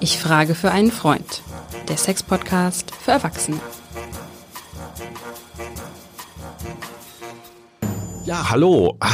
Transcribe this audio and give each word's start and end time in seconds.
Ich 0.00 0.18
frage 0.18 0.54
für 0.54 0.70
einen 0.70 0.92
Freund. 0.92 1.42
Der 1.88 1.96
Sex-Podcast 1.96 2.92
für 2.94 3.12
Erwachsene. 3.12 3.60
Ja, 8.24 8.50
hallo. 8.50 8.96
Ah, 9.00 9.08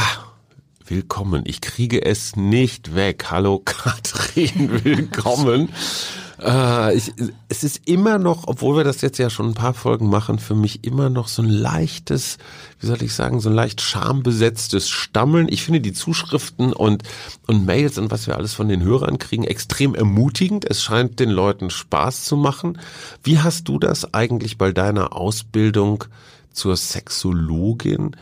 willkommen. 0.85 1.43
Ich 1.45 1.61
kriege 1.61 2.05
es 2.05 2.35
nicht 2.35 2.95
weg. 2.95 3.25
Hallo 3.31 3.59
Katrin, 3.65 4.83
willkommen. 4.83 5.69
Äh, 6.41 6.95
ich, 6.95 7.13
es 7.49 7.63
ist 7.63 7.87
immer 7.87 8.17
noch, 8.17 8.47
obwohl 8.47 8.77
wir 8.77 8.83
das 8.83 9.01
jetzt 9.01 9.17
ja 9.17 9.29
schon 9.29 9.47
ein 9.47 9.53
paar 9.53 9.73
Folgen 9.73 10.09
machen, 10.09 10.39
für 10.39 10.55
mich 10.55 10.83
immer 10.83 11.09
noch 11.09 11.27
so 11.27 11.41
ein 11.41 11.49
leichtes, 11.49 12.37
wie 12.79 12.87
soll 12.87 13.01
ich 13.01 13.13
sagen, 13.13 13.39
so 13.39 13.49
ein 13.49 13.55
leicht 13.55 13.81
schambesetztes 13.81 14.89
Stammeln. 14.89 15.47
Ich 15.49 15.63
finde 15.63 15.81
die 15.81 15.93
Zuschriften 15.93 16.73
und, 16.73 17.03
und 17.47 17.65
Mails 17.65 17.97
und 17.97 18.11
was 18.11 18.27
wir 18.27 18.37
alles 18.37 18.53
von 18.53 18.67
den 18.67 18.83
Hörern 18.83 19.19
kriegen 19.19 19.43
extrem 19.43 19.95
ermutigend. 19.95 20.65
Es 20.69 20.83
scheint 20.83 21.19
den 21.19 21.29
Leuten 21.29 21.69
Spaß 21.69 22.23
zu 22.23 22.37
machen. 22.37 22.79
Wie 23.23 23.39
hast 23.39 23.67
du 23.67 23.79
das 23.79 24.13
eigentlich 24.13 24.57
bei 24.57 24.71
deiner 24.71 25.13
Ausbildung 25.13 26.05
zur 26.55 26.77
Sexologin. 26.77 28.15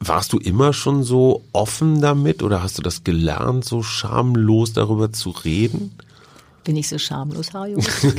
Warst 0.00 0.32
du 0.32 0.38
immer 0.38 0.72
schon 0.72 1.04
so 1.04 1.44
offen 1.52 2.00
damit 2.00 2.42
oder 2.42 2.62
hast 2.62 2.76
du 2.78 2.82
das 2.82 3.04
gelernt, 3.04 3.64
so 3.64 3.82
schamlos 3.82 4.72
darüber 4.72 5.12
zu 5.12 5.30
reden? 5.30 5.92
Bin 6.68 6.76
ich 6.76 6.86
so 6.86 6.98
schamlos, 6.98 7.54
Hajo? 7.54 7.78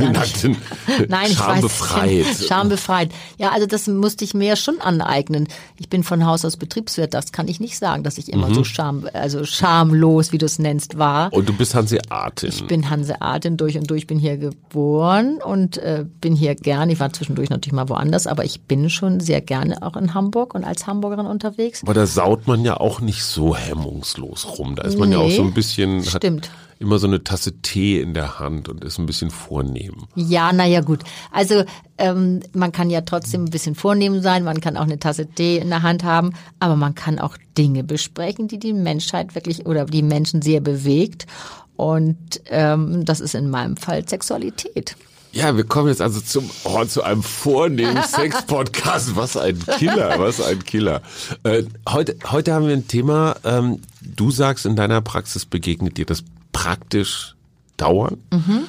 Nein, 1.08 1.28
ich 1.28 1.38
schambefreit. 1.38 2.26
weiß. 2.26 2.48
Schambefreit. 2.48 3.12
Ja, 3.38 3.52
also 3.52 3.68
das 3.68 3.86
musste 3.86 4.26
ich 4.26 4.34
mir 4.34 4.56
schon 4.56 4.82
aneignen. 4.82 5.48
Ich 5.78 5.88
bin 5.88 6.04
von 6.04 6.26
Haus 6.26 6.44
aus 6.44 6.58
Betriebswirt, 6.58 7.14
das 7.14 7.32
kann 7.32 7.48
ich 7.48 7.60
nicht 7.60 7.78
sagen, 7.78 8.02
dass 8.02 8.18
ich 8.18 8.34
immer 8.34 8.50
mhm. 8.50 8.56
so 8.56 8.64
scham, 8.64 9.08
also 9.14 9.46
schamlos, 9.46 10.32
wie 10.32 10.40
du 10.40 10.48
es 10.48 10.58
nennst, 10.58 10.98
war. 10.98 11.32
Und 11.32 11.48
du 11.48 11.54
bist 11.54 11.76
Hanseatin. 11.76 12.50
Ich 12.50 12.66
bin 12.66 12.90
Hanseatin 12.90 13.56
durch 13.56 13.78
und 13.78 13.88
durch, 13.92 14.08
bin 14.08 14.18
hier 14.18 14.38
geboren 14.38 15.38
und 15.46 15.78
äh, 15.78 16.06
bin 16.20 16.36
hier 16.36 16.56
gern. 16.56 16.90
Ich 16.90 17.00
war 17.00 17.14
zwischendurch 17.14 17.52
natürlich 17.52 17.74
mal 17.74 17.88
woanders, 17.88 18.26
aber 18.26 18.46
ich 18.46 18.62
bin 18.62 18.90
schon 18.90 19.20
sehr 19.20 19.42
gerne 19.42 19.84
auch 19.84 19.96
in 19.96 20.16
Hamburg 20.16 20.56
und 20.56 20.64
als 20.64 20.88
Hamburgerin 20.88 21.28
unterwegs. 21.28 21.84
Aber 21.84 21.94
da 21.94 22.08
saut 22.08 22.48
man 22.48 22.66
ja 22.66 22.78
auch 22.78 23.00
nicht 23.00 23.22
so 23.22 23.56
hemmungslos 23.56 24.58
rum. 24.58 24.76
Da 24.76 24.86
ist 24.86 24.98
man 24.98 25.10
nee, 25.10 25.16
ja 25.18 25.22
auch 25.22 25.30
so 25.30 25.44
ein 25.44 25.54
bisschen. 25.54 26.04
Stimmt. 26.04 26.48
Hat, 26.48 26.69
immer 26.80 26.98
so 26.98 27.08
eine 27.08 27.24
Tasse 27.24 27.62
Tee 27.62 28.00
in 28.00 28.14
der 28.14 28.40
Hand 28.40 28.70
und 28.70 28.84
ist 28.84 28.98
ein 28.98 29.06
bisschen 29.06 29.32
vornehm. 29.32 30.08
Ja, 30.16 30.54
naja 30.54 30.80
gut. 30.80 31.02
Also 31.32 31.66
ähm, 31.98 32.40
man 32.54 32.72
kann 32.72 32.90
ja 32.90 33.02
trotzdem 33.02 33.44
ein 33.44 33.52
bisschen 33.52 33.76
vornehm 33.76 34.22
sein, 34.22 34.46
man 34.46 34.62
kann 34.62 34.78
auch 34.78 34.84
eine 34.84 34.98
Tasse 34.98 35.28
Tee 35.28 35.58
in 35.58 35.70
der 35.70 35.84
Hand 35.84 36.04
haben, 36.04 36.34
aber 36.60 36.78
man 36.78 36.96
kann 36.96 37.20
auch 37.20 37.36
Dinge 37.58 37.84
besprechen, 37.84 38.48
die 38.48 38.60
die 38.60 38.74
Menschheit 38.74 39.36
wirklich 39.36 39.66
oder 39.66 39.86
die 39.86 40.02
Menschen 40.02 40.42
sehr 40.42 40.62
bewegt. 40.62 41.28
Und 41.76 42.42
ähm, 42.46 43.06
das 43.06 43.20
ist 43.20 43.36
in 43.36 43.50
meinem 43.50 43.78
Fall 43.78 44.08
Sexualität. 44.08 44.96
Ja, 45.32 45.56
wir 45.56 45.64
kommen 45.64 45.90
jetzt 45.90 46.02
also 46.02 46.20
zum 46.22 46.50
oh, 46.64 46.84
zu 46.86 47.04
einem 47.04 47.24
vornehmen 47.24 48.02
Sex-Podcast. 48.08 49.16
Was 49.16 49.38
ein 49.38 49.60
Killer, 49.78 50.18
was 50.18 50.42
ein 50.42 50.64
Killer. 50.64 51.02
Äh, 51.44 51.64
heute, 51.88 52.18
heute 52.32 52.54
haben 52.54 52.68
wir 52.68 52.74
ein 52.74 52.88
Thema. 52.88 53.36
Ähm, 53.44 53.80
du 54.02 54.32
sagst, 54.32 54.66
in 54.66 54.76
deiner 54.76 55.02
Praxis 55.02 55.46
begegnet 55.46 55.98
dir 55.98 56.06
das 56.06 56.24
praktisch 56.52 57.36
dauern. 57.78 58.24
Mhm. 58.32 58.66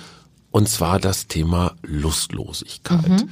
Und 0.51 0.69
zwar 0.69 0.99
das 0.99 1.27
Thema 1.27 1.77
Lustlosigkeit. 1.83 3.09
Mhm. 3.09 3.31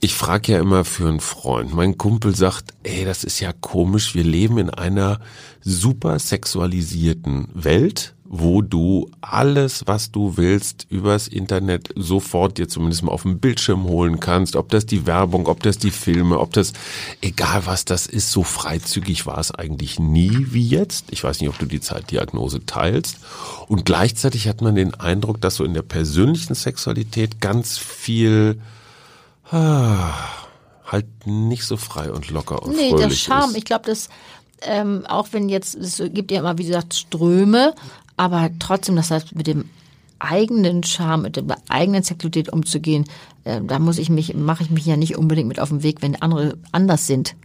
Ich 0.00 0.14
frage 0.14 0.52
ja 0.52 0.58
immer 0.58 0.84
für 0.84 1.08
einen 1.08 1.20
Freund. 1.20 1.72
Mein 1.72 1.96
Kumpel 1.96 2.34
sagt, 2.34 2.74
ey, 2.82 3.04
das 3.04 3.24
ist 3.24 3.40
ja 3.40 3.52
komisch. 3.52 4.14
Wir 4.14 4.24
leben 4.24 4.58
in 4.58 4.68
einer 4.68 5.20
super 5.62 6.18
sexualisierten 6.18 7.48
Welt 7.54 8.13
wo 8.26 8.62
du 8.62 9.10
alles, 9.20 9.86
was 9.86 10.10
du 10.10 10.38
willst, 10.38 10.86
übers 10.88 11.28
Internet 11.28 11.90
sofort 11.94 12.56
dir 12.56 12.68
zumindest 12.68 13.02
mal 13.02 13.12
auf 13.12 13.22
dem 13.22 13.38
Bildschirm 13.38 13.84
holen 13.84 14.18
kannst. 14.18 14.56
Ob 14.56 14.70
das 14.70 14.86
die 14.86 15.06
Werbung, 15.06 15.46
ob 15.46 15.62
das 15.62 15.76
die 15.76 15.90
Filme, 15.90 16.38
ob 16.38 16.52
das, 16.54 16.72
egal 17.20 17.66
was 17.66 17.84
das 17.84 18.06
ist, 18.06 18.30
so 18.30 18.42
freizügig 18.42 19.26
war 19.26 19.38
es 19.38 19.50
eigentlich 19.50 19.98
nie 19.98 20.46
wie 20.50 20.66
jetzt. 20.66 21.06
Ich 21.10 21.22
weiß 21.22 21.40
nicht, 21.40 21.50
ob 21.50 21.58
du 21.58 21.66
die 21.66 21.80
Zeitdiagnose 21.80 22.64
teilst. 22.64 23.18
Und 23.68 23.84
gleichzeitig 23.84 24.48
hat 24.48 24.62
man 24.62 24.74
den 24.74 24.94
Eindruck, 24.94 25.40
dass 25.42 25.56
so 25.56 25.64
in 25.64 25.74
der 25.74 25.82
persönlichen 25.82 26.54
Sexualität 26.54 27.42
ganz 27.42 27.76
viel, 27.76 28.58
ah, 29.50 30.14
halt 30.86 31.06
nicht 31.26 31.64
so 31.64 31.76
frei 31.76 32.10
und 32.10 32.30
locker 32.30 32.62
und 32.62 32.74
nee, 32.74 32.88
fröhlich 32.88 33.08
der 33.08 33.16
Charme, 33.16 33.50
ist. 33.50 33.58
ich 33.58 33.64
glaube, 33.64 33.84
das 33.84 34.08
ähm, 34.66 35.04
auch 35.06 35.28
wenn 35.32 35.48
jetzt, 35.48 35.74
es 35.74 36.02
gibt 36.12 36.30
ja 36.30 36.40
immer, 36.40 36.58
wie 36.58 36.66
gesagt, 36.66 36.94
Ströme, 36.94 37.74
aber 38.16 38.50
trotzdem, 38.58 38.96
das 38.96 39.10
heißt, 39.10 39.34
mit 39.34 39.46
dem 39.46 39.64
eigenen 40.18 40.82
Charme, 40.82 41.22
mit 41.22 41.36
der 41.36 41.44
eigenen 41.68 42.02
Sexualität 42.02 42.52
umzugehen, 42.52 43.04
äh, 43.44 43.60
da 43.62 43.78
muss 43.78 43.98
ich 43.98 44.10
mich, 44.10 44.34
mache 44.34 44.62
ich 44.62 44.70
mich 44.70 44.86
ja 44.86 44.96
nicht 44.96 45.16
unbedingt 45.16 45.48
mit 45.48 45.60
auf 45.60 45.68
den 45.68 45.82
Weg, 45.82 46.02
wenn 46.02 46.20
andere 46.20 46.56
anders 46.72 47.06
sind. 47.06 47.36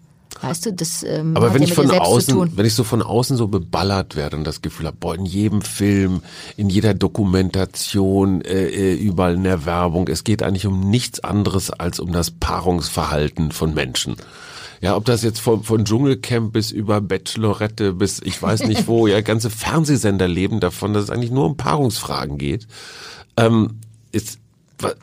Weißt 0.42 0.68
du, 0.68 0.74
das 0.74 1.04
ähm, 1.04 1.36
Aber 1.36 1.54
wenn 1.54 1.64
ja 1.64 1.68
ich 1.68 1.74
von 1.74 1.90
außen, 1.90 2.56
wenn 2.56 2.66
ich 2.66 2.76
so 2.76 2.84
von 2.84 3.02
außen 3.02 3.36
so 3.36 3.48
beballert 3.48 4.16
werde 4.16 4.38
und 4.38 4.46
das 4.46 4.62
Gefühl 4.62 4.86
habe, 4.86 4.98
boah, 5.00 5.16
in 5.16 5.26
jedem 5.26 5.62
Film, 5.62 6.22
in 6.56 6.70
jeder 6.70 6.94
Dokumentation, 6.94 8.42
äh, 8.42 8.68
äh, 8.68 8.94
überall 8.94 9.34
in 9.34 9.44
der 9.44 9.66
Werbung, 9.66 10.08
es 10.08 10.24
geht 10.24 10.44
eigentlich 10.44 10.68
um 10.68 10.90
nichts 10.90 11.20
anderes 11.22 11.72
als 11.72 12.00
um 12.00 12.12
das 12.12 12.32
Paarungsverhalten 12.32 13.52
von 13.52 13.74
Menschen. 13.74 14.16
Ja, 14.82 14.96
ob 14.96 15.06
das 15.06 15.24
jetzt 15.24 15.40
von, 15.40 15.64
von 15.64 15.84
Dschungelcamp 15.84 16.54
bis 16.54 16.72
über 16.72 17.02
Bachelorette 17.02 17.94
bis 17.94 18.22
ich 18.24 18.42
weiß 18.42 18.66
nicht 18.66 18.88
wo, 18.88 19.08
ja, 19.08 19.22
ganze 19.22 19.50
Fernsehsender 19.50 20.28
leben 20.28 20.60
davon, 20.60 20.94
dass 20.94 21.06
es 21.06 21.10
eigentlich 21.10 21.32
nur 21.32 21.46
um 21.46 21.58
Paarungsfragen 21.58 22.38
geht. 22.38 22.68
Ähm, 23.36 23.80
ist, 24.12 24.40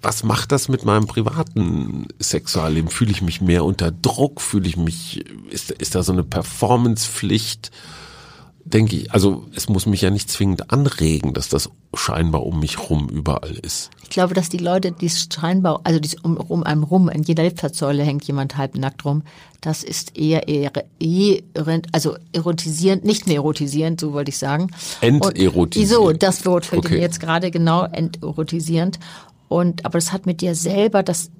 was 0.00 0.22
macht 0.22 0.52
das 0.52 0.68
mit 0.68 0.84
meinem 0.84 1.06
privaten 1.06 2.06
Sexualleben? 2.18 2.90
Fühle 2.90 3.10
ich 3.10 3.20
mich 3.20 3.40
mehr 3.40 3.64
unter 3.64 3.90
Druck? 3.90 4.40
Fühle 4.40 4.66
ich 4.66 4.76
mich, 4.76 5.24
ist, 5.50 5.70
ist 5.70 5.94
da 5.94 6.02
so 6.02 6.12
eine 6.12 6.24
Performancepflicht? 6.24 7.70
Denke 8.66 8.96
ich, 8.96 9.12
also 9.12 9.44
es 9.54 9.68
muss 9.68 9.86
mich 9.86 10.02
ja 10.02 10.10
nicht 10.10 10.30
zwingend 10.30 10.72
anregen, 10.72 11.32
dass 11.32 11.48
das 11.48 11.70
scheinbar 11.94 12.44
um 12.44 12.60
mich 12.60 12.90
rum 12.90 13.08
überall 13.08 13.52
ist. 13.52 13.90
Ich 14.02 14.10
glaube, 14.10 14.34
dass 14.34 14.48
die 14.48 14.58
Leute, 14.58 14.92
die 14.92 15.08
scheinbar, 15.08 15.80
also 15.84 16.00
die 16.00 16.10
um, 16.22 16.36
um 16.36 16.62
einem 16.64 16.82
rum, 16.82 17.08
in 17.08 17.22
jeder 17.22 17.44
Litfaßsäule 17.44 18.02
hängt 18.02 18.24
jemand 18.24 18.56
halbnackt 18.56 19.04
rum, 19.04 19.22
das 19.60 19.82
ist 19.82 20.16
eher, 20.18 20.48
eher, 20.48 20.72
eher 21.00 21.42
also 21.92 22.16
erotisierend, 22.32 23.04
nicht 23.04 23.26
mehr 23.26 23.36
erotisierend, 23.36 24.00
so 24.00 24.12
wollte 24.12 24.30
ich 24.30 24.38
sagen. 24.38 24.70
Enterotisierend. 25.00 26.06
so, 26.06 26.12
das 26.12 26.44
Wort 26.44 26.66
fällt 26.66 26.84
okay. 26.84 26.94
mir 26.94 27.00
jetzt 27.00 27.20
gerade 27.20 27.50
genau, 27.50 27.84
enterotisierend. 27.84 28.98
Und, 29.48 29.84
aber 29.84 29.98
das 29.98 30.12
hat 30.12 30.26
mit 30.26 30.40
dir 30.40 30.54
selber, 30.54 31.02
das, 31.02 31.30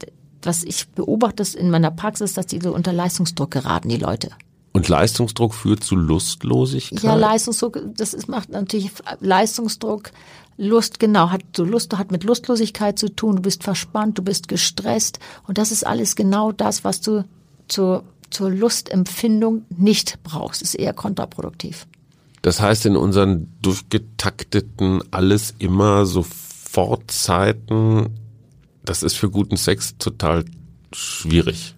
was 0.42 0.62
ich 0.62 0.88
beobachte 0.88 1.44
in 1.58 1.70
meiner 1.70 1.90
Praxis, 1.90 2.34
dass 2.34 2.46
die 2.46 2.60
so 2.60 2.74
unter 2.74 2.92
Leistungsdruck 2.92 3.50
geraten, 3.50 3.88
die 3.88 3.96
Leute. 3.96 4.30
Und 4.76 4.88
Leistungsdruck 4.88 5.54
führt 5.54 5.82
zu 5.82 5.96
Lustlosigkeit? 5.96 7.02
Ja, 7.02 7.14
Leistungsdruck, 7.14 7.80
das 7.96 8.12
ist, 8.12 8.28
macht 8.28 8.50
natürlich 8.50 8.90
Leistungsdruck, 9.20 10.10
Lust, 10.58 10.98
genau, 10.98 11.30
hat 11.30 11.40
so 11.56 11.64
Lust, 11.64 11.96
hat 11.96 12.12
mit 12.12 12.24
Lustlosigkeit 12.24 12.98
zu 12.98 13.08
tun. 13.08 13.36
Du 13.36 13.42
bist 13.42 13.64
verspannt, 13.64 14.18
du 14.18 14.22
bist 14.22 14.48
gestresst. 14.48 15.18
Und 15.46 15.56
das 15.56 15.72
ist 15.72 15.86
alles 15.86 16.14
genau 16.14 16.52
das, 16.52 16.84
was 16.84 17.00
du 17.00 17.24
zur, 17.68 18.04
zur 18.28 18.50
Lustempfindung 18.50 19.64
nicht 19.70 20.18
brauchst. 20.22 20.60
Ist 20.60 20.74
eher 20.74 20.92
kontraproduktiv. 20.92 21.86
Das 22.42 22.60
heißt, 22.60 22.84
in 22.84 22.98
unseren 22.98 23.50
durchgetakteten, 23.62 25.02
alles 25.10 25.54
immer 25.58 26.04
Sofortzeiten, 26.04 28.10
das 28.84 29.02
ist 29.02 29.16
für 29.16 29.30
guten 29.30 29.56
Sex 29.56 29.96
total 29.96 30.44
schwierig 30.92 31.75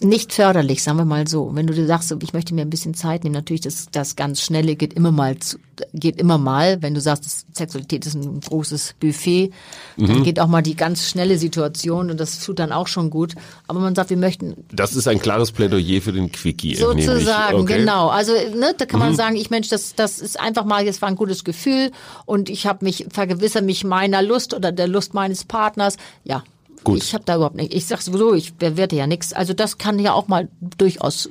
nicht 0.00 0.32
förderlich, 0.32 0.82
sagen 0.82 0.98
wir 0.98 1.04
mal 1.04 1.26
so. 1.26 1.50
Wenn 1.54 1.66
du 1.66 1.72
dir 1.72 1.86
sagst, 1.86 2.14
ich 2.22 2.32
möchte 2.34 2.54
mir 2.54 2.62
ein 2.62 2.70
bisschen 2.70 2.94
Zeit 2.94 3.24
nehmen, 3.24 3.34
natürlich 3.34 3.62
das, 3.62 3.86
das 3.90 4.14
ganz 4.14 4.42
Schnelle 4.42 4.76
geht 4.76 4.92
immer 4.92 5.10
mal, 5.10 5.38
zu, 5.38 5.56
geht 5.94 6.20
immer 6.20 6.36
mal. 6.36 6.82
Wenn 6.82 6.92
du 6.92 7.00
sagst, 7.00 7.46
Sexualität 7.56 8.04
ist 8.04 8.14
ein 8.14 8.40
großes 8.40 8.96
Buffet, 9.00 9.52
mhm. 9.96 10.06
dann 10.06 10.22
geht 10.22 10.38
auch 10.38 10.48
mal 10.48 10.60
die 10.60 10.76
ganz 10.76 11.08
schnelle 11.08 11.38
Situation 11.38 12.10
und 12.10 12.20
das 12.20 12.44
tut 12.44 12.58
dann 12.58 12.72
auch 12.72 12.88
schon 12.88 13.08
gut. 13.08 13.34
Aber 13.68 13.80
man 13.80 13.94
sagt, 13.94 14.10
wir 14.10 14.18
möchten. 14.18 14.64
Das 14.70 14.94
ist 14.94 15.08
ein 15.08 15.18
klares 15.18 15.50
Plädoyer 15.50 16.02
für 16.02 16.12
den 16.12 16.30
Quickie. 16.30 16.74
Sozusagen, 16.74 17.60
okay. 17.60 17.78
genau. 17.78 18.08
Also 18.08 18.32
ne, 18.32 18.74
da 18.76 18.84
kann 18.84 19.00
man 19.00 19.12
mhm. 19.12 19.16
sagen, 19.16 19.36
ich 19.36 19.48
Mensch, 19.48 19.68
das, 19.68 19.94
das 19.94 20.18
ist 20.18 20.38
einfach 20.38 20.66
mal, 20.66 20.84
jetzt 20.84 21.00
war 21.00 21.08
ein 21.08 21.16
gutes 21.16 21.42
Gefühl 21.42 21.90
und 22.26 22.50
ich 22.50 22.66
habe 22.66 22.84
mich 22.84 23.06
vergewissert 23.10 23.64
mich 23.64 23.82
meiner 23.82 24.20
Lust 24.20 24.52
oder 24.52 24.72
der 24.72 24.88
Lust 24.88 25.14
meines 25.14 25.44
Partners. 25.44 25.96
Ja, 26.24 26.42
Gut. 26.84 27.02
Ich 27.02 27.14
habe 27.14 27.24
da 27.24 27.36
überhaupt 27.36 27.56
nicht. 27.56 27.74
Ich 27.74 27.86
sag 27.86 28.00
sowieso, 28.00 28.34
ich 28.34 28.54
bewerte 28.54 28.96
ja 28.96 29.06
nichts. 29.06 29.32
Also 29.32 29.52
das 29.52 29.78
kann 29.78 29.98
ja 29.98 30.12
auch 30.12 30.28
mal 30.28 30.48
durchaus 30.60 31.28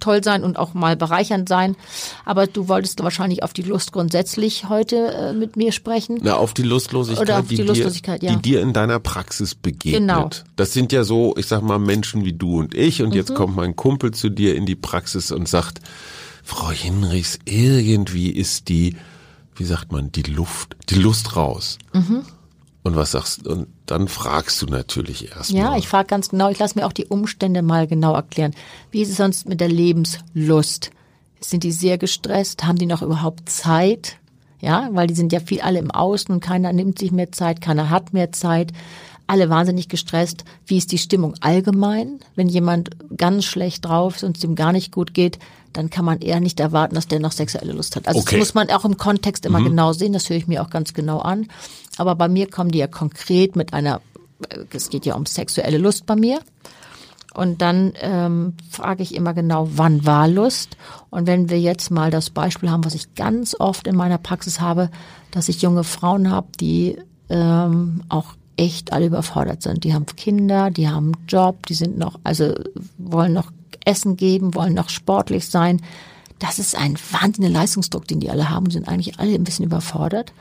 toll 0.00 0.24
sein 0.24 0.42
und 0.42 0.58
auch 0.58 0.74
mal 0.74 0.96
bereichernd 0.96 1.48
sein. 1.48 1.76
Aber 2.24 2.46
du 2.46 2.68
wolltest 2.68 3.02
wahrscheinlich 3.02 3.42
auf 3.42 3.52
die 3.52 3.62
Lust 3.62 3.92
grundsätzlich 3.92 4.68
heute 4.68 4.96
äh, 4.96 5.32
mit 5.32 5.56
mir 5.56 5.72
sprechen. 5.72 6.18
Na, 6.22 6.36
auf 6.36 6.54
die 6.54 6.62
Lustlosigkeit, 6.62 7.22
Oder 7.22 7.40
auf 7.40 7.48
die, 7.48 7.56
die 7.56 7.62
Lustlosigkeit, 7.62 8.22
dir, 8.22 8.30
ja. 8.30 8.36
die 8.36 8.42
dir 8.42 8.62
in 8.62 8.72
deiner 8.72 8.98
Praxis 8.98 9.54
begegnet. 9.54 10.00
Genau. 10.00 10.30
Das 10.56 10.72
sind 10.72 10.92
ja 10.92 11.04
so, 11.04 11.34
ich 11.36 11.46
sag 11.46 11.62
mal, 11.62 11.78
Menschen 11.78 12.24
wie 12.24 12.32
du 12.32 12.58
und 12.58 12.74
ich. 12.74 13.02
Und 13.02 13.10
mhm. 13.10 13.16
jetzt 13.16 13.34
kommt 13.34 13.54
mein 13.56 13.76
Kumpel 13.76 14.12
zu 14.12 14.30
dir 14.30 14.56
in 14.56 14.66
die 14.66 14.76
Praxis 14.76 15.30
und 15.30 15.48
sagt, 15.48 15.80
Frau 16.42 16.70
Hinrichs, 16.70 17.38
irgendwie 17.44 18.30
ist 18.30 18.68
die 18.68 18.96
wie 19.56 19.64
sagt 19.64 19.92
man, 19.92 20.12
die 20.12 20.22
Luft, 20.22 20.76
die 20.90 20.96
Lust 20.96 21.36
raus. 21.36 21.78
Mhm. 21.92 22.22
Und 22.86 22.94
was 22.94 23.10
sagst 23.10 23.44
du? 23.44 23.50
Und 23.50 23.66
dann 23.86 24.06
fragst 24.06 24.62
du 24.62 24.66
natürlich 24.66 25.28
erstmal. 25.32 25.60
Ja, 25.60 25.76
ich 25.76 25.88
frage 25.88 26.06
ganz 26.06 26.28
genau, 26.28 26.50
ich 26.50 26.58
lasse 26.60 26.78
mir 26.78 26.86
auch 26.86 26.92
die 26.92 27.06
Umstände 27.06 27.62
mal 27.62 27.88
genau 27.88 28.14
erklären. 28.14 28.54
Wie 28.92 29.02
ist 29.02 29.10
es 29.10 29.16
sonst 29.16 29.48
mit 29.48 29.60
der 29.60 29.68
Lebenslust? 29.68 30.92
Sind 31.40 31.64
die 31.64 31.72
sehr 31.72 31.98
gestresst? 31.98 32.64
Haben 32.64 32.78
die 32.78 32.86
noch 32.86 33.02
überhaupt 33.02 33.48
Zeit? 33.48 34.18
Ja, 34.60 34.88
weil 34.92 35.08
die 35.08 35.14
sind 35.14 35.32
ja 35.32 35.40
viel 35.40 35.60
alle 35.62 35.80
im 35.80 35.90
Außen 35.90 36.32
und 36.32 36.40
keiner 36.40 36.72
nimmt 36.72 37.00
sich 37.00 37.10
mehr 37.10 37.32
Zeit, 37.32 37.60
keiner 37.60 37.90
hat 37.90 38.12
mehr 38.12 38.30
Zeit. 38.30 38.72
Alle 39.26 39.50
wahnsinnig 39.50 39.88
gestresst. 39.88 40.44
Wie 40.66 40.78
ist 40.78 40.92
die 40.92 40.98
Stimmung 40.98 41.34
allgemein? 41.40 42.20
Wenn 42.36 42.48
jemand 42.48 42.90
ganz 43.16 43.44
schlecht 43.44 43.84
drauf 43.84 44.16
ist 44.16 44.24
und 44.24 44.36
es 44.36 44.44
ihm 44.44 44.54
gar 44.54 44.72
nicht 44.72 44.92
gut 44.92 45.14
geht, 45.14 45.38
dann 45.72 45.90
kann 45.90 46.04
man 46.04 46.20
eher 46.20 46.40
nicht 46.40 46.60
erwarten, 46.60 46.94
dass 46.94 47.08
der 47.08 47.20
noch 47.20 47.32
sexuelle 47.32 47.72
Lust 47.72 47.96
hat. 47.96 48.08
Also 48.08 48.20
okay. 48.20 48.36
das 48.36 48.38
muss 48.38 48.54
man 48.54 48.70
auch 48.70 48.84
im 48.84 48.96
Kontext 48.96 49.44
immer 49.44 49.60
mhm. 49.60 49.66
genau 49.66 49.92
sehen, 49.92 50.12
das 50.12 50.30
höre 50.30 50.36
ich 50.36 50.46
mir 50.46 50.62
auch 50.62 50.70
ganz 50.70 50.94
genau 50.94 51.18
an. 51.18 51.48
Aber 51.98 52.14
bei 52.14 52.28
mir 52.28 52.48
kommen 52.50 52.70
die 52.70 52.78
ja 52.78 52.86
konkret 52.86 53.56
mit 53.56 53.72
einer, 53.72 54.00
es 54.70 54.90
geht 54.90 55.06
ja 55.06 55.14
um 55.14 55.26
sexuelle 55.26 55.78
Lust 55.78 56.06
bei 56.06 56.16
mir. 56.16 56.40
Und 57.34 57.60
dann 57.60 57.92
ähm, 58.00 58.54
frage 58.70 59.02
ich 59.02 59.14
immer 59.14 59.34
genau, 59.34 59.68
wann 59.74 60.06
war 60.06 60.26
Lust? 60.26 60.78
Und 61.10 61.26
wenn 61.26 61.50
wir 61.50 61.60
jetzt 61.60 61.90
mal 61.90 62.10
das 62.10 62.30
Beispiel 62.30 62.70
haben, 62.70 62.84
was 62.84 62.94
ich 62.94 63.14
ganz 63.14 63.54
oft 63.58 63.86
in 63.86 63.94
meiner 63.94 64.16
Praxis 64.16 64.62
habe, 64.62 64.90
dass 65.32 65.50
ich 65.50 65.60
junge 65.60 65.84
Frauen 65.84 66.30
habe, 66.30 66.46
die 66.58 66.96
ähm, 67.28 68.02
auch 68.08 68.35
echt 68.56 68.92
alle 68.92 69.06
überfordert 69.06 69.62
sind. 69.62 69.84
Die 69.84 69.94
haben 69.94 70.06
Kinder, 70.06 70.70
die 70.70 70.88
haben 70.88 71.12
einen 71.14 71.26
Job, 71.28 71.66
die 71.66 71.74
sind 71.74 71.98
noch, 71.98 72.18
also 72.24 72.54
wollen 72.98 73.32
noch 73.32 73.52
Essen 73.84 74.16
geben, 74.16 74.54
wollen 74.54 74.74
noch 74.74 74.88
sportlich 74.88 75.48
sein. 75.48 75.82
Das 76.38 76.58
ist 76.58 76.76
ein 76.76 76.98
wahnsinniger 77.12 77.52
Leistungsdruck, 77.52 78.06
den 78.06 78.20
die 78.20 78.30
alle 78.30 78.50
haben. 78.50 78.66
Die 78.66 78.74
sind 78.74 78.88
eigentlich 78.88 79.18
alle 79.18 79.34
ein 79.34 79.44
bisschen 79.44 79.64
überfordert. 79.64 80.32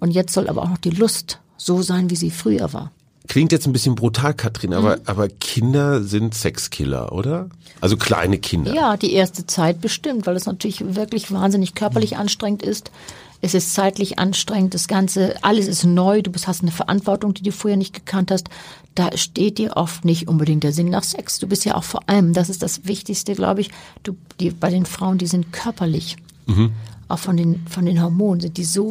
Und 0.00 0.12
jetzt 0.12 0.32
soll 0.32 0.48
aber 0.48 0.62
auch 0.62 0.68
noch 0.68 0.78
die 0.78 0.90
Lust 0.90 1.40
so 1.56 1.82
sein, 1.82 2.10
wie 2.10 2.16
sie 2.16 2.30
früher 2.30 2.72
war. 2.72 2.92
Klingt 3.26 3.52
jetzt 3.52 3.66
ein 3.66 3.72
bisschen 3.72 3.94
brutal, 3.94 4.32
Katrin, 4.32 4.72
aber, 4.72 4.96
mhm. 4.96 5.02
aber 5.04 5.28
Kinder 5.28 6.02
sind 6.02 6.34
Sexkiller, 6.34 7.12
oder? 7.12 7.50
Also 7.80 7.96
kleine 7.96 8.38
Kinder. 8.38 8.74
Ja, 8.74 8.96
die 8.96 9.12
erste 9.12 9.46
Zeit 9.46 9.80
bestimmt, 9.80 10.26
weil 10.26 10.34
es 10.34 10.46
natürlich 10.46 10.94
wirklich 10.96 11.30
wahnsinnig 11.30 11.74
körperlich 11.74 12.12
mhm. 12.12 12.20
anstrengend 12.20 12.62
ist. 12.62 12.90
Es 13.40 13.54
ist 13.54 13.72
zeitlich 13.72 14.18
anstrengend, 14.18 14.74
das 14.74 14.88
Ganze, 14.88 15.36
alles 15.42 15.68
ist 15.68 15.84
neu, 15.84 16.22
du 16.22 16.32
hast 16.44 16.62
eine 16.62 16.72
Verantwortung, 16.72 17.34
die 17.34 17.42
du 17.42 17.52
vorher 17.52 17.76
nicht 17.76 17.94
gekannt 17.94 18.30
hast. 18.32 18.48
Da 18.96 19.16
steht 19.16 19.58
dir 19.58 19.76
oft 19.76 20.04
nicht 20.04 20.26
unbedingt 20.26 20.64
der 20.64 20.72
Sinn 20.72 20.90
nach 20.90 21.04
Sex. 21.04 21.38
Du 21.38 21.46
bist 21.46 21.64
ja 21.64 21.76
auch 21.76 21.84
vor 21.84 22.08
allem, 22.08 22.32
das 22.32 22.48
ist 22.48 22.62
das 22.62 22.86
Wichtigste, 22.86 23.34
glaube 23.34 23.60
ich, 23.60 23.70
du, 24.02 24.16
die, 24.40 24.50
bei 24.50 24.70
den 24.70 24.86
Frauen, 24.86 25.18
die 25.18 25.28
sind 25.28 25.52
körperlich. 25.52 26.16
Mhm. 26.46 26.72
Auch 27.06 27.20
von 27.20 27.36
den, 27.36 27.64
von 27.68 27.86
den 27.86 28.02
Hormonen 28.02 28.40
sind 28.40 28.56
die 28.56 28.64
so 28.64 28.90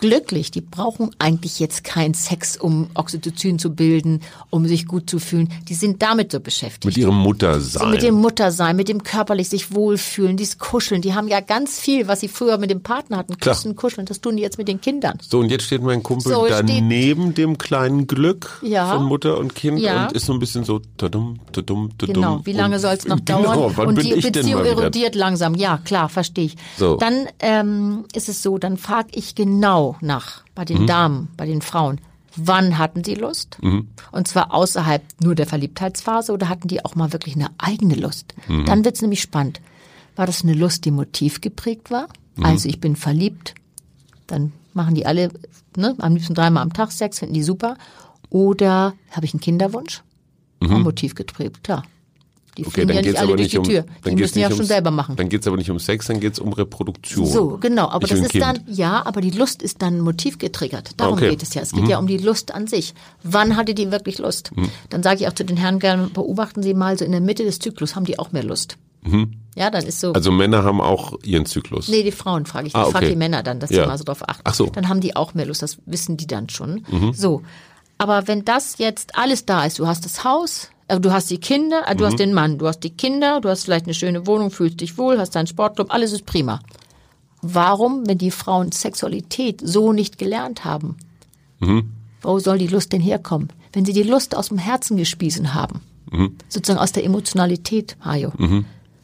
glücklich. 0.00 0.50
Die 0.50 0.60
brauchen 0.60 1.10
eigentlich 1.18 1.60
jetzt 1.60 1.84
keinen 1.84 2.14
Sex, 2.14 2.56
um 2.56 2.88
Oxytocin 2.94 3.58
zu 3.58 3.74
bilden, 3.74 4.20
um 4.50 4.66
sich 4.66 4.86
gut 4.86 5.08
zu 5.08 5.18
fühlen. 5.18 5.48
Die 5.68 5.74
sind 5.74 6.02
damit 6.02 6.32
so 6.32 6.40
beschäftigt. 6.40 6.86
Mit 6.86 6.96
ihrem 6.96 7.16
Muttersein. 7.16 7.82
So 7.82 7.88
mit 7.88 8.02
dem 8.02 8.14
Muttersein, 8.14 8.76
mit 8.76 8.88
dem 8.88 9.02
körperlich 9.02 9.48
sich 9.48 9.74
wohlfühlen, 9.74 10.36
dieses 10.36 10.58
Kuscheln. 10.58 11.02
Die 11.02 11.14
haben 11.14 11.28
ja 11.28 11.40
ganz 11.40 11.78
viel, 11.78 12.08
was 12.08 12.20
sie 12.20 12.28
früher 12.28 12.58
mit 12.58 12.70
dem 12.70 12.82
Partner 12.82 13.18
hatten. 13.18 13.36
Küssen, 13.38 13.74
Klar. 13.74 13.82
kuscheln. 13.82 14.06
Das 14.06 14.20
tun 14.20 14.36
die 14.36 14.42
jetzt 14.42 14.58
mit 14.58 14.68
den 14.68 14.80
Kindern. 14.80 15.18
So, 15.20 15.38
und 15.38 15.50
jetzt 15.50 15.64
steht 15.64 15.82
mein 15.82 16.02
Kumpel 16.02 16.32
so 16.32 16.46
daneben 16.48 17.34
dem 17.34 17.58
kleinen 17.58 18.06
Glück 18.06 18.60
ja. 18.62 18.94
von 18.94 19.04
Mutter 19.04 19.38
und 19.38 19.54
Kind 19.54 19.78
ja. 19.80 20.06
und 20.06 20.12
ist 20.12 20.26
so 20.26 20.32
ein 20.32 20.38
bisschen 20.38 20.64
so 20.64 20.80
tadum, 20.96 21.40
tadum, 21.52 21.90
tadum. 21.98 22.14
Genau, 22.14 22.40
wie 22.44 22.52
lange 22.52 22.78
soll 22.78 22.94
es 22.94 23.06
noch 23.06 23.18
genau, 23.24 23.42
dauern? 23.42 23.72
Wann 23.76 23.88
und 23.88 24.02
die 24.02 24.14
Beziehung 24.14 24.64
erodiert 24.64 25.14
langsam. 25.14 25.54
Ja, 25.54 25.78
klar, 25.78 26.08
verstehe 26.08 26.46
ich. 26.46 26.56
So. 26.78 26.96
Dann 26.96 27.26
ähm, 27.40 28.04
ist 28.14 28.28
es 28.28 28.42
so, 28.42 28.58
dann 28.58 28.76
frage 28.76 29.08
ich 29.12 29.34
genau, 29.34 29.89
nach 30.00 30.44
bei 30.54 30.64
den 30.64 30.82
mhm. 30.82 30.86
Damen, 30.86 31.28
bei 31.36 31.46
den 31.46 31.62
Frauen. 31.62 32.00
Wann 32.36 32.78
hatten 32.78 33.02
sie 33.02 33.14
Lust? 33.14 33.58
Mhm. 33.60 33.88
Und 34.12 34.28
zwar 34.28 34.54
außerhalb 34.54 35.02
nur 35.20 35.34
der 35.34 35.46
Verliebtheitsphase 35.46 36.32
oder 36.32 36.48
hatten 36.48 36.68
die 36.68 36.84
auch 36.84 36.94
mal 36.94 37.12
wirklich 37.12 37.34
eine 37.34 37.48
eigene 37.58 37.94
Lust? 37.94 38.34
Mhm. 38.48 38.66
Dann 38.66 38.84
wird's 38.84 39.02
nämlich 39.02 39.20
spannend. 39.20 39.60
War 40.16 40.26
das 40.26 40.42
eine 40.42 40.54
Lust, 40.54 40.84
die 40.84 40.90
motivgeprägt 40.90 41.90
war? 41.90 42.08
Mhm. 42.36 42.44
Also 42.44 42.68
ich 42.68 42.80
bin 42.80 42.94
verliebt, 42.94 43.54
dann 44.26 44.52
machen 44.74 44.94
die 44.94 45.06
alle 45.06 45.30
ne, 45.76 45.94
am 45.98 46.14
liebsten 46.14 46.34
dreimal 46.34 46.62
am 46.62 46.72
Tag 46.72 46.92
Sex, 46.92 47.18
finden 47.18 47.34
die 47.34 47.42
super. 47.42 47.76
Oder 48.28 48.94
habe 49.10 49.26
ich 49.26 49.34
einen 49.34 49.40
Kinderwunsch? 49.40 50.02
Mhm. 50.60 50.82
Motivgeprägt, 50.82 51.64
klar. 51.64 51.82
Die 52.56 52.66
okay, 52.66 52.84
dann 52.84 52.96
ja 52.96 53.02
nicht 53.02 53.18
alle 53.18 53.36
durch 53.36 53.48
die 53.48 53.58
um, 53.58 53.64
Tür. 53.64 53.84
Die 54.04 54.16
müssen 54.16 54.38
ja 54.38 54.50
schon 54.50 54.64
selber 54.64 54.90
machen. 54.90 55.16
Dann 55.16 55.28
geht 55.28 55.42
es 55.42 55.46
aber 55.46 55.56
nicht 55.56 55.70
um 55.70 55.78
Sex, 55.78 56.06
dann 56.06 56.20
geht 56.20 56.34
es 56.34 56.38
um 56.38 56.52
Reproduktion. 56.52 57.26
So, 57.26 57.58
genau. 57.60 57.88
Aber 57.88 58.04
ich 58.04 58.10
das 58.10 58.20
ist 58.20 58.30
kind. 58.30 58.44
dann, 58.44 58.60
ja, 58.66 59.04
aber 59.06 59.20
die 59.20 59.30
Lust 59.30 59.62
ist 59.62 59.82
dann 59.82 60.00
motivgetriggert. 60.00 60.92
Darum 60.96 61.14
okay. 61.14 61.30
geht 61.30 61.42
es 61.42 61.54
ja. 61.54 61.62
Es 61.62 61.72
geht 61.72 61.84
mhm. 61.84 61.90
ja 61.90 61.98
um 61.98 62.06
die 62.06 62.18
Lust 62.18 62.52
an 62.52 62.66
sich. 62.66 62.94
Wann 63.22 63.56
hatte 63.56 63.74
die 63.74 63.92
wirklich 63.92 64.18
Lust? 64.18 64.50
Mhm. 64.56 64.68
Dann 64.88 65.02
sage 65.02 65.20
ich 65.20 65.28
auch 65.28 65.34
zu 65.34 65.44
den 65.44 65.56
Herren 65.56 65.78
gerne, 65.78 66.08
beobachten 66.08 66.62
Sie 66.62 66.74
mal, 66.74 66.98
so 66.98 67.04
in 67.04 67.12
der 67.12 67.20
Mitte 67.20 67.44
des 67.44 67.60
Zyklus 67.60 67.94
haben 67.94 68.04
die 68.04 68.18
auch 68.18 68.32
mehr 68.32 68.44
Lust. 68.44 68.76
Mhm. 69.02 69.32
Ja, 69.56 69.70
dann 69.70 69.84
ist 69.84 70.00
so. 70.00 70.12
Also 70.12 70.30
Männer 70.30 70.64
haben 70.64 70.80
auch 70.80 71.14
ihren 71.24 71.46
Zyklus. 71.46 71.88
Nee, 71.88 72.02
die 72.02 72.12
Frauen 72.12 72.46
frage 72.46 72.66
ich. 72.66 72.74
Ich 72.74 72.76
ah, 72.76 72.82
okay. 72.82 72.92
frage 72.92 73.08
die 73.10 73.16
Männer 73.16 73.42
dann, 73.42 73.60
dass 73.60 73.70
ja. 73.70 73.82
sie 73.82 73.88
mal 73.88 73.98
so 73.98 74.04
drauf 74.04 74.28
achten. 74.28 74.42
Ach 74.44 74.54
so. 74.54 74.66
Dann 74.66 74.88
haben 74.88 75.00
die 75.00 75.16
auch 75.16 75.34
mehr 75.34 75.46
Lust, 75.46 75.62
das 75.62 75.78
wissen 75.86 76.16
die 76.16 76.26
dann 76.26 76.48
schon. 76.48 76.84
Mhm. 76.88 77.12
So. 77.12 77.42
Aber 77.98 78.28
wenn 78.28 78.44
das 78.44 78.78
jetzt 78.78 79.18
alles 79.18 79.44
da 79.44 79.64
ist, 79.64 79.78
du 79.78 79.86
hast 79.86 80.04
das 80.04 80.24
Haus, 80.24 80.70
also 80.90 81.00
du 81.00 81.12
hast 81.12 81.30
die 81.30 81.38
Kinder, 81.38 81.84
äh, 81.86 81.94
du 81.94 82.04
mhm. 82.04 82.08
hast 82.08 82.18
den 82.18 82.34
Mann, 82.34 82.58
du 82.58 82.66
hast 82.66 82.80
die 82.80 82.90
Kinder, 82.90 83.40
du 83.40 83.48
hast 83.48 83.64
vielleicht 83.64 83.86
eine 83.86 83.94
schöne 83.94 84.26
Wohnung, 84.26 84.50
fühlst 84.50 84.80
dich 84.80 84.98
wohl, 84.98 85.18
hast 85.18 85.34
deinen 85.34 85.46
Sportclub, 85.46 85.92
alles 85.92 86.12
ist 86.12 86.26
prima. 86.26 86.60
Warum, 87.42 88.06
wenn 88.06 88.18
die 88.18 88.30
Frauen 88.30 88.72
Sexualität 88.72 89.60
so 89.64 89.92
nicht 89.92 90.18
gelernt 90.18 90.64
haben, 90.64 90.96
mhm. 91.60 91.90
wo 92.22 92.38
soll 92.38 92.58
die 92.58 92.66
Lust 92.66 92.92
denn 92.92 93.00
herkommen? 93.00 93.48
Wenn 93.72 93.84
sie 93.84 93.92
die 93.92 94.02
Lust 94.02 94.36
aus 94.36 94.48
dem 94.48 94.58
Herzen 94.58 94.96
gespiesen 94.96 95.54
haben, 95.54 95.80
mhm. 96.10 96.36
sozusagen 96.48 96.82
aus 96.82 96.92
der 96.92 97.04
Emotionalität, 97.04 97.96
Hajo, 98.04 98.32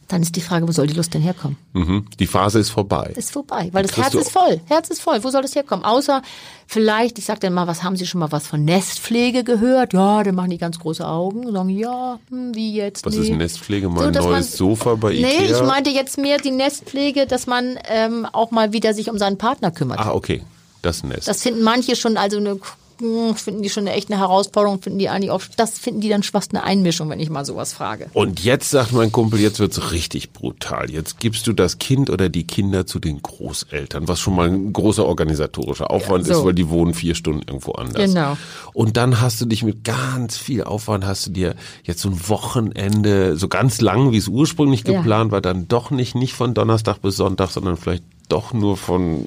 dann 0.07 0.21
ist 0.21 0.35
die 0.35 0.41
Frage, 0.41 0.67
wo 0.67 0.71
soll 0.71 0.87
die 0.87 0.93
Lust 0.93 1.13
denn 1.13 1.21
herkommen? 1.21 1.57
Mhm. 1.73 2.05
Die 2.19 2.27
Phase 2.27 2.59
ist 2.59 2.69
vorbei. 2.69 3.13
Ist 3.15 3.31
vorbei, 3.31 3.69
weil 3.73 3.83
das 3.83 3.97
Herz 3.97 4.13
ist 4.13 4.31
voll. 4.31 4.61
Herz 4.65 4.89
ist 4.89 5.01
voll. 5.01 5.23
Wo 5.23 5.29
soll 5.29 5.41
das 5.41 5.53
herkommen? 5.53 5.83
Außer 5.83 6.21
vielleicht, 6.65 7.19
ich 7.19 7.25
sag 7.25 7.41
dann 7.41 7.53
mal, 7.53 7.67
was 7.67 7.83
haben 7.83 7.97
Sie 7.97 8.05
schon 8.05 8.19
mal 8.19 8.31
was 8.31 8.47
von 8.47 8.63
Nestpflege 8.63 9.43
gehört? 9.43 9.93
Ja, 9.93 10.23
dann 10.23 10.35
machen 10.35 10.51
die 10.51 10.57
ganz 10.57 10.79
große 10.79 11.05
Augen 11.05 11.45
und 11.45 11.53
sagen, 11.53 11.69
ja, 11.69 12.19
hm, 12.29 12.55
wie 12.55 12.73
jetzt? 12.73 13.05
Was 13.05 13.15
nee. 13.15 13.29
ist 13.29 13.35
Nestpflege? 13.35 13.89
Mal 13.89 13.99
so, 13.99 14.05
ein 14.05 14.13
neues 14.13 14.29
man, 14.29 14.43
Sofa 14.43 14.95
bei 14.95 15.11
Ikea? 15.11 15.27
Nee, 15.27 15.45
ich 15.51 15.61
meinte 15.63 15.89
jetzt 15.89 16.17
mehr 16.17 16.37
die 16.37 16.51
Nestpflege, 16.51 17.27
dass 17.27 17.45
man 17.45 17.77
ähm, 17.89 18.25
auch 18.31 18.51
mal 18.51 18.71
wieder 18.71 18.93
sich 18.93 19.09
um 19.09 19.17
seinen 19.17 19.37
Partner 19.37 19.71
kümmert. 19.71 19.99
Ah, 19.99 20.13
okay. 20.13 20.43
Das 20.81 21.03
Nest. 21.03 21.27
Das 21.27 21.41
finden 21.41 21.63
manche 21.63 21.95
schon 21.95 22.17
also 22.17 22.37
eine 22.37 22.57
hm, 22.99 23.35
finden 23.35 23.63
die 23.63 23.69
schon 23.69 23.87
echt 23.87 24.11
eine 24.11 24.19
Herausforderung, 24.19 24.81
finden 24.81 24.99
die 24.99 25.09
eigentlich 25.09 25.31
auch, 25.31 25.41
das 25.55 25.77
finden 25.77 26.01
die 26.01 26.09
dann 26.09 26.23
fast 26.23 26.53
eine 26.53 26.63
Einmischung, 26.63 27.09
wenn 27.09 27.19
ich 27.19 27.29
mal 27.29 27.45
sowas 27.45 27.73
frage. 27.73 28.09
Und 28.13 28.43
jetzt 28.43 28.69
sagt 28.69 28.93
mein 28.93 29.11
Kumpel, 29.11 29.39
jetzt 29.39 29.59
wird's 29.59 29.91
richtig 29.91 30.31
brutal. 30.31 30.89
Jetzt 30.89 31.19
gibst 31.19 31.47
du 31.47 31.53
das 31.53 31.79
Kind 31.79 32.09
oder 32.09 32.29
die 32.29 32.45
Kinder 32.45 32.85
zu 32.85 32.99
den 32.99 33.21
Großeltern, 33.21 34.07
was 34.07 34.19
schon 34.19 34.35
mal 34.35 34.49
ein 34.49 34.73
großer 34.73 35.05
organisatorischer 35.05 35.91
Aufwand 35.91 36.27
ja, 36.27 36.33
so. 36.33 36.39
ist, 36.39 36.45
weil 36.45 36.53
die 36.53 36.69
wohnen 36.69 36.93
vier 36.93 37.15
Stunden 37.15 37.41
irgendwo 37.47 37.73
anders. 37.73 38.13
Genau. 38.13 38.37
Und 38.73 38.97
dann 38.97 39.21
hast 39.21 39.39
du 39.41 39.45
dich 39.45 39.63
mit 39.63 39.83
ganz 39.83 40.37
viel 40.37 40.63
Aufwand, 40.63 41.05
hast 41.05 41.27
du 41.27 41.31
dir 41.31 41.55
jetzt 41.83 42.01
so 42.01 42.09
ein 42.09 42.29
Wochenende, 42.29 43.37
so 43.37 43.47
ganz 43.47 43.81
lang, 43.81 44.11
wie 44.11 44.17
es 44.17 44.27
ursprünglich 44.27 44.83
geplant 44.83 45.29
ja. 45.29 45.31
war, 45.31 45.41
dann 45.41 45.67
doch 45.67 45.91
nicht, 45.91 46.15
nicht 46.15 46.33
von 46.33 46.53
Donnerstag 46.53 47.01
bis 47.01 47.17
Sonntag, 47.17 47.49
sondern 47.49 47.77
vielleicht 47.77 48.03
doch 48.29 48.53
nur 48.53 48.77
von 48.77 49.25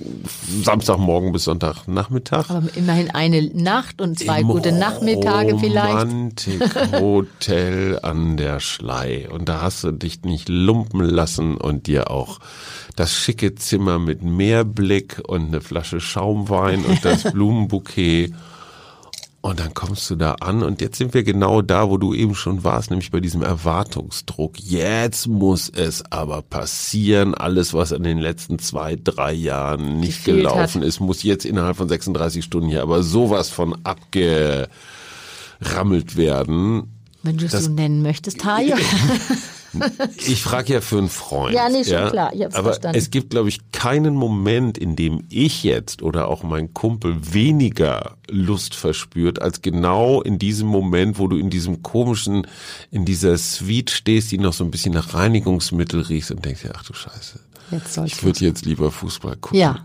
Samstagmorgen 0.63 1.33
bis 1.33 1.45
Sonntagnachmittag. 1.45 2.51
Aber 2.51 2.77
immerhin 2.77 3.11
eine 3.11 3.43
Nacht 3.55 4.01
und 4.01 4.19
zwei 4.19 4.41
Im 4.41 4.49
gute 4.49 4.73
Nachmittage 4.73 5.59
vielleicht. 5.59 6.09
Romantik 6.09 6.63
Hotel 6.93 7.99
an 8.03 8.37
der 8.37 8.61
Schlei. 8.61 9.29
Und 9.31 9.49
da 9.49 9.63
hast 9.63 9.85
du 9.85 9.93
dich 9.93 10.23
nicht 10.23 10.49
lumpen 10.49 11.01
lassen 11.01 11.57
und 11.57 11.87
dir 11.87 12.11
auch 12.11 12.41
das 12.97 13.15
schicke 13.15 13.55
Zimmer 13.55 13.99
mit 13.99 14.23
Meerblick 14.23 15.23
und 15.27 15.49
eine 15.49 15.61
Flasche 15.61 16.01
Schaumwein 16.01 16.85
und 16.85 17.05
das 17.05 17.23
Blumenbouquet 17.33 18.35
und 19.43 19.59
dann 19.59 19.73
kommst 19.73 20.11
du 20.11 20.17
da 20.17 20.33
an 20.35 20.63
und 20.63 20.83
jetzt 20.83 20.99
sind 20.99 21.15
wir 21.15 21.23
genau 21.23 21.63
da, 21.63 21.89
wo 21.89 21.97
du 21.97 22.13
eben 22.13 22.35
schon 22.35 22.63
warst, 22.63 22.91
nämlich 22.91 23.11
bei 23.11 23.21
diesem 23.21 23.43
Erwartungsdruck. 23.43 24.61
Jetzt 24.61 25.29
muss 25.29 25.71
es 25.71 26.05
aber 26.13 26.43
passieren. 26.43 27.35
Alles, 27.35 27.73
was 27.73 27.93
in 27.93 28.03
den 28.03 28.19
letzten 28.19 28.59
zwei, 28.59 28.99
drei 29.03 29.33
Jahren 29.33 29.99
nicht 29.99 30.19
Gefehlt 30.19 30.39
gelaufen 30.39 30.83
hat. 30.83 30.89
ist, 30.89 31.01
muss 31.01 31.23
jetzt 31.23 31.47
innerhalb 31.47 31.79
von 31.79 31.89
36 31.89 32.45
Stunden 32.45 32.69
hier 32.69 32.83
aber 32.83 33.03
sowas 33.03 33.49
von 33.49 33.79
abgerammelt 33.83 34.69
werden. 36.17 36.91
Wenn 37.23 37.39
du 37.39 37.47
es 37.47 37.53
so 37.53 37.71
nennen 37.71 38.03
möchtest, 38.03 38.41
Taja. 38.41 38.77
Ich 40.17 40.43
frage 40.43 40.75
ja 40.75 40.81
für 40.81 40.99
einen 40.99 41.09
Freund. 41.09 41.55
Ja, 41.55 41.69
nee, 41.69 41.85
schon 41.85 41.93
ja? 41.93 42.11
klar. 42.11 42.33
Ich 42.35 42.43
hab's 42.43 42.55
Aber 42.55 42.71
verstanden. 42.71 42.99
es 42.99 43.11
gibt, 43.11 43.31
glaube 43.31 43.49
ich, 43.49 43.73
keinen 43.73 44.15
Moment, 44.15 44.79
in 44.79 44.97
dem 44.97 45.25
ich 45.29 45.63
jetzt 45.65 46.03
oder 46.03 46.29
auch 46.29 46.43
mein 46.43 46.75
Kumpel 46.75 47.33
weniger 47.33 48.17
Lust 48.29 48.75
verspürt, 48.75 49.41
als 49.41 49.63
genau 49.63 50.23
in 50.23 50.39
diesem 50.39 50.69
Moment, 50.69 51.19
wo 51.19 51.29
du 51.29 51.37
in 51.37 51.51
diesem 51.51 51.83
komischen, 51.83 52.47
in 52.91 53.05
dieser 53.05 53.37
Suite 53.39 53.91
stehst, 53.91 54.33
die 54.33 54.39
noch 54.39 54.53
so 54.53 54.65
ein 54.65 54.71
bisschen 54.71 54.93
nach 54.93 55.15
Reinigungsmittel 55.15 56.03
riechst 56.03 56.31
und 56.31 56.45
denkst, 56.45 56.63
ach 56.75 56.85
du 56.85 56.93
Scheiße. 56.93 57.41
Jetzt 57.71 57.99
ich 57.99 58.23
würde 58.23 58.45
jetzt 58.45 58.65
lieber 58.65 58.91
Fußball 58.91 59.37
gucken. 59.37 59.59
Ja. 59.59 59.85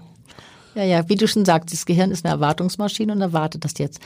Ja, 0.76 0.84
ja, 0.84 1.08
wie 1.10 1.16
du 1.16 1.28
schon 1.28 1.46
sagst, 1.46 1.72
das 1.74 1.86
Gehirn 1.86 2.12
ist 2.12 2.26
eine 2.26 2.34
Erwartungsmaschine 2.34 3.14
und 3.14 3.22
erwartet 3.22 3.64
das 3.64 3.74
jetzt. 3.78 4.00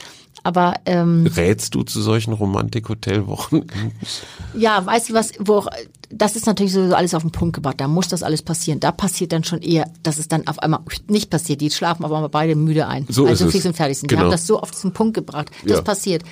Aber 0.44 0.76
ähm, 0.86 1.28
rätst 1.36 1.74
du 1.76 1.84
zu 1.84 2.02
solchen 2.02 2.34
Romantik-Hotelwochen? 2.34 3.66
Ja, 4.56 4.84
weißt 4.86 5.10
du 5.10 5.14
was, 5.14 5.34
wo 5.40 5.66
das 6.12 6.36
ist 6.36 6.48
natürlich 6.48 6.74
so 6.74 6.82
alles 6.96 7.14
auf 7.14 7.22
den 7.22 7.32
Punkt 7.32 7.56
gebracht. 7.56 7.80
Da 7.80 7.88
muss 7.88 8.08
das 8.08 8.24
alles 8.24 8.42
passieren. 8.42 8.80
Da 8.80 8.92
passiert 8.92 9.32
dann 9.32 9.44
schon 9.44 9.62
eher, 9.62 9.88
dass 10.02 10.18
es 10.18 10.28
dann 10.28 10.48
auf 10.48 10.58
einmal 10.60 10.80
nicht 11.08 11.30
passiert. 11.30 11.62
Die 11.62 11.70
schlafen 11.70 12.04
aber 12.04 12.28
beide 12.30 12.56
müde 12.56 12.88
ein. 12.88 13.06
So 13.10 13.28
also 13.28 13.48
fix 13.50 13.66
und 13.66 13.76
fertig 13.76 14.00
sind. 14.00 14.08
Genau. 14.08 14.22
Die 14.22 14.26
haben 14.26 14.32
das 14.32 14.48
so 14.48 14.60
auf 14.60 14.72
diesen 14.72 14.92
Punkt 14.92 15.14
gebracht. 15.14 15.52
Das 15.66 15.78
Ja. 15.78 15.82
passiert. 15.84 16.24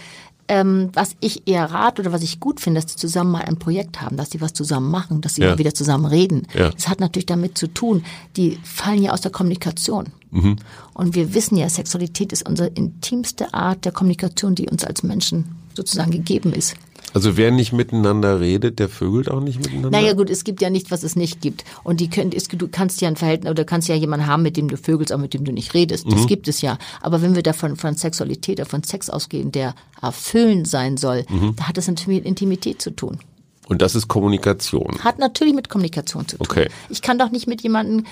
Ähm, 0.49 0.89
was 0.93 1.11
ich 1.19 1.45
eher 1.47 1.65
rate 1.65 2.01
oder 2.01 2.11
was 2.13 2.23
ich 2.23 2.39
gut 2.39 2.59
finde, 2.61 2.79
dass 2.79 2.85
die 2.87 2.95
zusammen 2.95 3.31
mal 3.31 3.41
ein 3.43 3.59
Projekt 3.59 4.01
haben, 4.01 4.15
dass 4.17 4.29
die 4.29 4.39
was 4.39 4.53
zusammen 4.53 4.89
machen, 4.89 5.19
dass 5.21 5.35
sie 5.35 5.41
Ja. 5.41 5.49
mal 5.49 5.57
wieder 5.59 5.73
zusammen 5.73 6.05
reden. 6.05 6.47
Ja. 6.55 6.69
Das 6.71 6.87
hat 6.87 6.99
natürlich 7.01 7.25
damit 7.25 7.57
zu 7.57 7.67
tun, 7.67 8.03
die 8.37 8.57
fallen 8.63 9.03
ja 9.03 9.11
aus 9.11 9.21
der 9.21 9.31
Kommunikation. 9.31 10.07
Mhm. 10.43 10.55
Und 10.93 11.15
wir 11.15 11.33
wissen 11.33 11.57
ja, 11.57 11.69
Sexualität 11.69 12.31
ist 12.33 12.47
unsere 12.47 12.69
intimste 12.69 13.53
Art 13.53 13.85
der 13.85 13.91
Kommunikation, 13.91 14.55
die 14.55 14.69
uns 14.69 14.83
als 14.83 15.03
Menschen 15.03 15.55
sozusagen 15.75 16.11
gegeben 16.11 16.53
ist. 16.53 16.75
Also 17.13 17.37
wer 17.37 17.51
nicht 17.51 17.71
miteinander 17.71 18.39
redet, 18.41 18.79
der 18.79 18.89
vögelt 18.89 19.29
auch 19.31 19.39
nicht 19.39 19.59
miteinander? 19.59 19.89
Naja 19.91 20.13
gut, 20.13 20.29
es 20.29 20.43
gibt 20.43 20.61
ja 20.61 20.69
nicht, 20.69 20.91
was 20.91 21.03
es 21.03 21.15
nicht 21.15 21.39
gibt. 21.41 21.63
Und 21.83 21.99
die 22.01 22.09
können, 22.09 22.31
es, 22.35 22.47
du 22.47 22.67
kannst 22.67 22.99
ja 23.01 23.07
ein 23.07 23.15
Verhältnis 23.15 23.49
oder 23.49 23.63
kannst 23.63 23.87
ja 23.87 23.95
jemanden 23.95 24.27
haben, 24.27 24.43
mit 24.43 24.57
dem 24.57 24.67
du 24.67 24.75
vögelst, 24.77 25.11
aber 25.13 25.21
mit 25.21 25.33
dem 25.33 25.45
du 25.45 25.51
nicht 25.53 25.73
redest. 25.73 26.05
Das 26.11 26.21
Mhm. 26.23 26.27
gibt 26.27 26.47
es 26.47 26.61
ja. 26.61 26.77
Aber 27.01 27.21
wenn 27.21 27.33
wir 27.35 27.43
davon 27.43 27.75
von 27.77 27.95
Sexualität 27.95 28.59
oder 28.59 28.69
von 28.69 28.83
Sex 28.83 29.09
ausgehen, 29.09 29.51
der 29.51 29.73
erfüllend 30.01 30.67
sein 30.67 30.97
soll, 30.97 31.25
Mhm. 31.29 31.55
da 31.55 31.67
hat 31.69 31.77
das 31.77 31.87
natürlich 31.87 32.19
mit 32.19 32.25
Intimität 32.27 32.81
zu 32.81 32.91
tun. 32.91 33.19
Und 33.67 33.81
das 33.81 33.95
ist 33.95 34.07
Kommunikation. 34.07 34.99
Hat 35.03 35.19
natürlich 35.19 35.53
mit 35.53 35.69
Kommunikation 35.69 36.27
zu 36.27 36.37
tun. 36.37 36.47
Okay. 36.47 36.69
Ich 36.89 37.01
kann 37.01 37.19
doch 37.19 37.31
nicht 37.31 37.47
mit 37.47 37.61
jemandem 37.61 38.05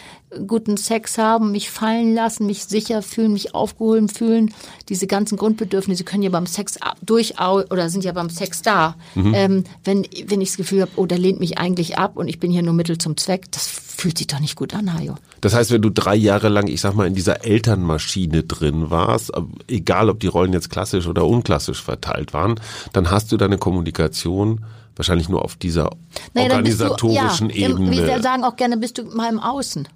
guten 0.47 0.75
Sex 0.75 1.17
haben, 1.17 1.51
mich 1.51 1.69
fallen 1.69 2.13
lassen, 2.13 2.45
mich 2.45 2.65
sicher 2.65 3.01
fühlen, 3.01 3.31
mich 3.31 3.55
aufgehoben 3.55 4.09
fühlen. 4.09 4.53
Diese 4.89 5.07
ganzen 5.07 5.37
Grundbedürfnisse 5.37 6.03
können 6.03 6.23
ja 6.23 6.29
beim 6.29 6.45
Sex 6.45 6.77
durchaus 7.01 7.71
oder 7.71 7.89
sind 7.89 8.03
ja 8.03 8.11
beim 8.11 8.29
Sex 8.29 8.61
da. 8.63 8.95
Mhm. 9.15 9.33
Ähm, 9.33 9.63
wenn, 9.83 10.05
wenn 10.27 10.41
ich 10.41 10.49
das 10.49 10.57
Gefühl 10.57 10.81
habe, 10.81 10.91
oh, 10.97 11.05
der 11.05 11.19
lehnt 11.19 11.39
mich 11.39 11.57
eigentlich 11.57 11.97
ab 11.97 12.17
und 12.17 12.27
ich 12.27 12.39
bin 12.39 12.51
hier 12.51 12.63
nur 12.63 12.73
Mittel 12.73 12.97
zum 12.97 13.15
Zweck, 13.15 13.49
das 13.51 13.67
fühlt 13.67 14.17
sich 14.17 14.27
doch 14.27 14.41
nicht 14.41 14.57
gut 14.57 14.73
an, 14.73 14.93
Hajo. 14.93 15.15
Das 15.39 15.53
heißt, 15.53 15.71
wenn 15.71 15.81
du 15.81 15.89
drei 15.89 16.15
Jahre 16.15 16.49
lang, 16.49 16.67
ich 16.67 16.81
sag 16.81 16.95
mal, 16.95 17.07
in 17.07 17.15
dieser 17.15 17.45
Elternmaschine 17.45 18.43
drin 18.43 18.89
warst, 18.89 19.33
ab- 19.33 19.47
egal 19.69 20.09
ob 20.09 20.19
die 20.19 20.27
Rollen 20.27 20.51
jetzt 20.51 20.69
klassisch 20.69 21.07
oder 21.07 21.25
unklassisch 21.25 21.81
verteilt 21.81 22.33
waren, 22.33 22.59
dann 22.91 23.09
hast 23.09 23.31
du 23.31 23.37
deine 23.37 23.57
Kommunikation 23.57 24.65
wahrscheinlich 24.95 25.29
nur 25.29 25.43
auf 25.43 25.55
dieser 25.55 25.89
Naja, 26.33 26.49
dann 26.49 26.63
bist 26.63 26.79
du- 26.79 26.85
organisatorischen 26.85 27.49
ja, 27.49 27.69
Ebene. 27.69 27.91
Wir 27.91 28.21
sagen 28.21 28.43
auch 28.43 28.55
gerne, 28.55 28.77
bist 28.77 28.97
du 28.97 29.03
mal 29.05 29.29
im 29.31 29.39
Außen. 29.39 29.87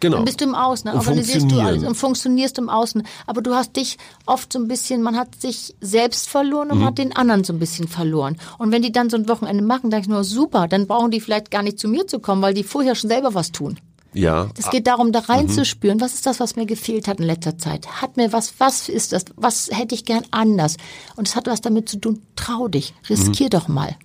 genau. 0.00 0.16
Dann 0.16 0.24
bist 0.24 0.40
du 0.40 0.44
im 0.44 0.54
Außen, 0.54 0.86
dann 0.86 0.94
Und 0.94 1.06
organisierst 1.06 1.50
du 1.50 1.60
alles 1.60 1.84
und 1.84 1.94
funktionierst 1.94 2.58
im 2.58 2.68
Außen. 2.68 3.02
Aber 3.26 3.40
du 3.40 3.54
hast 3.54 3.76
dich 3.76 3.98
oft 4.26 4.52
so 4.52 4.58
ein 4.58 4.66
bisschen, 4.68 5.00
man 5.02 5.16
hat 5.16 5.40
sich 5.40 5.74
selbst 5.80 6.28
verloren 6.28 6.70
und 6.70 6.78
man 6.78 6.88
hat 6.88 6.98
den 6.98 7.14
anderen 7.16 7.44
so 7.44 7.52
ein 7.52 7.58
bisschen 7.58 7.86
verloren. 7.88 8.36
Und 8.58 8.72
wenn 8.72 8.82
die 8.82 8.90
dann 8.92 9.10
so 9.10 9.16
ein 9.16 9.28
Wochenende 9.28 9.62
machen, 9.62 9.90
denke 9.90 10.04
ich 10.06 10.08
nur, 10.08 10.24
super, 10.24 10.66
dann 10.68 10.86
brauchen 10.86 11.10
die 11.12 11.20
vielleicht 11.20 11.50
gar 11.50 11.62
nicht 11.62 11.78
zu 11.78 11.88
mir 11.88 12.06
zu 12.06 12.18
kommen, 12.18 12.42
weil 12.42 12.52
die 12.54 12.64
vorher 12.64 12.94
schon 12.94 13.10
selber 13.10 13.34
was 13.34 13.52
tun. 13.52 13.78
Ja. 14.14 14.48
Es 14.58 14.70
geht 14.70 14.86
darum, 14.86 15.12
da 15.12 15.20
reinzuspüren, 15.20 16.00
was 16.00 16.14
ist 16.14 16.26
das, 16.26 16.40
was 16.40 16.56
mir 16.56 16.66
gefehlt 16.66 17.08
hat 17.08 17.18
in 17.20 17.26
letzter 17.26 17.58
Zeit? 17.58 18.00
Hat 18.02 18.16
mir 18.16 18.32
was, 18.32 18.54
was 18.58 18.88
ist 18.88 19.12
das, 19.12 19.24
was 19.36 19.68
hätte 19.72 19.94
ich 19.94 20.04
gern 20.04 20.24
anders? 20.30 20.76
Und 21.16 21.28
es 21.28 21.36
hat 21.36 21.46
was 21.46 21.60
damit 21.60 21.88
zu 21.88 21.98
tun, 21.98 22.22
trau 22.36 22.68
dich, 22.68 22.94
riskier 23.08 23.48
doch 23.50 23.68
mal. 23.68 23.96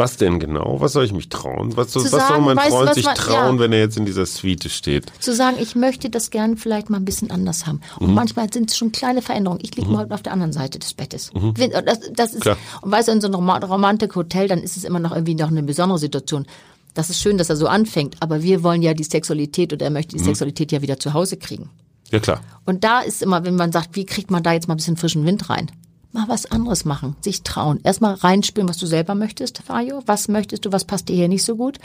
Was 0.00 0.16
denn 0.16 0.38
genau? 0.38 0.76
Was 0.80 0.92
soll 0.92 1.04
ich 1.04 1.12
mich 1.12 1.28
trauen? 1.28 1.76
Was, 1.76 1.92
soll- 1.92 2.04
was 2.04 2.10
soll 2.12 2.20
sagen, 2.20 2.44
mein 2.44 2.56
weißt 2.56 2.68
Freund 2.68 2.94
sich 2.94 3.04
man- 3.04 3.16
trauen, 3.16 3.56
ja. 3.56 3.60
wenn 3.60 3.72
er 3.72 3.80
jetzt 3.80 3.96
in 3.96 4.04
dieser 4.04 4.26
Suite 4.26 4.70
steht? 4.70 5.06
zu 5.18 5.34
sagen, 5.34 5.56
ich 5.60 5.74
möchte 5.74 6.08
das 6.08 6.30
gern 6.30 6.56
vielleicht 6.56 6.88
mal 6.88 6.98
ein 6.98 7.04
bisschen 7.04 7.32
anders 7.32 7.66
haben. 7.66 7.80
Und 7.98 8.14
manchmal 8.14 8.52
sind 8.52 8.70
es 8.70 8.76
schon 8.76 8.92
kleine 8.92 9.22
Veränderungen. 9.22 9.58
Ich 9.60 9.74
liege 9.74 9.88
mal 9.88 10.04
heute 10.04 10.14
auf 10.14 10.22
der 10.22 10.32
anderen 10.34 10.52
Seite 10.52 10.78
des 10.78 10.94
Bettes. 10.94 11.32
Wenn- 11.34 11.72
Das, 11.72 11.98
das 12.14 12.34
ist, 12.34 12.46
und 12.46 12.92
weißt 12.92 13.08
du, 13.08 13.12
in 13.12 13.20
so 13.20 13.26
einem 13.26 13.34
Roma- 13.34 13.58
Romantik-Hotel, 13.58 14.46
dann 14.46 14.60
ist 14.60 14.76
es 14.76 14.84
immer 14.84 15.00
noch 15.00 15.10
irgendwie 15.10 15.34
noch 15.34 15.48
eine 15.48 15.64
besondere 15.64 15.98
Situation. 15.98 16.46
Das 16.94 17.10
ist 17.10 17.20
schön, 17.20 17.38
dass 17.38 17.50
er 17.50 17.56
so 17.56 17.68
anfängt, 17.68 18.16
aber 18.20 18.42
wir 18.42 18.62
wollen 18.62 18.82
ja 18.82 18.94
die 18.94 19.04
Sexualität 19.04 19.72
oder 19.72 19.86
er 19.86 19.90
möchte 19.90 20.16
die 20.16 20.22
Sexualität 20.22 20.72
ja 20.72 20.82
wieder 20.82 20.98
zu 20.98 21.12
Hause 21.14 21.36
kriegen. 21.36 21.70
Ja 22.10 22.18
klar. 22.20 22.40
Und 22.64 22.84
da 22.84 23.00
ist 23.00 23.22
immer, 23.22 23.44
wenn 23.44 23.54
man 23.56 23.72
sagt, 23.72 23.94
wie 23.94 24.06
kriegt 24.06 24.30
man 24.30 24.42
da 24.42 24.52
jetzt 24.52 24.66
mal 24.68 24.74
ein 24.74 24.78
bisschen 24.78 24.96
frischen 24.96 25.24
Wind 25.26 25.50
rein? 25.50 25.70
Mal 26.12 26.26
was 26.26 26.46
anderes 26.46 26.84
machen, 26.84 27.16
sich 27.20 27.42
trauen. 27.42 27.80
Erstmal 27.82 28.14
reinspüren, 28.14 28.68
was 28.68 28.78
du 28.78 28.86
selber 28.86 29.14
möchtest, 29.14 29.58
Fajo. 29.58 30.02
Was 30.06 30.28
möchtest 30.28 30.64
du, 30.64 30.72
was 30.72 30.84
passt 30.86 31.08
dir 31.08 31.16
hier 31.16 31.28
nicht 31.28 31.44
so 31.44 31.54
gut? 31.56 31.78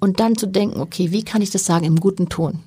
Und 0.00 0.20
dann 0.20 0.36
zu 0.36 0.46
denken, 0.46 0.80
okay, 0.80 1.10
wie 1.10 1.24
kann 1.24 1.42
ich 1.42 1.50
das 1.50 1.64
sagen 1.64 1.84
im 1.84 1.96
guten 1.98 2.28
Ton? 2.28 2.60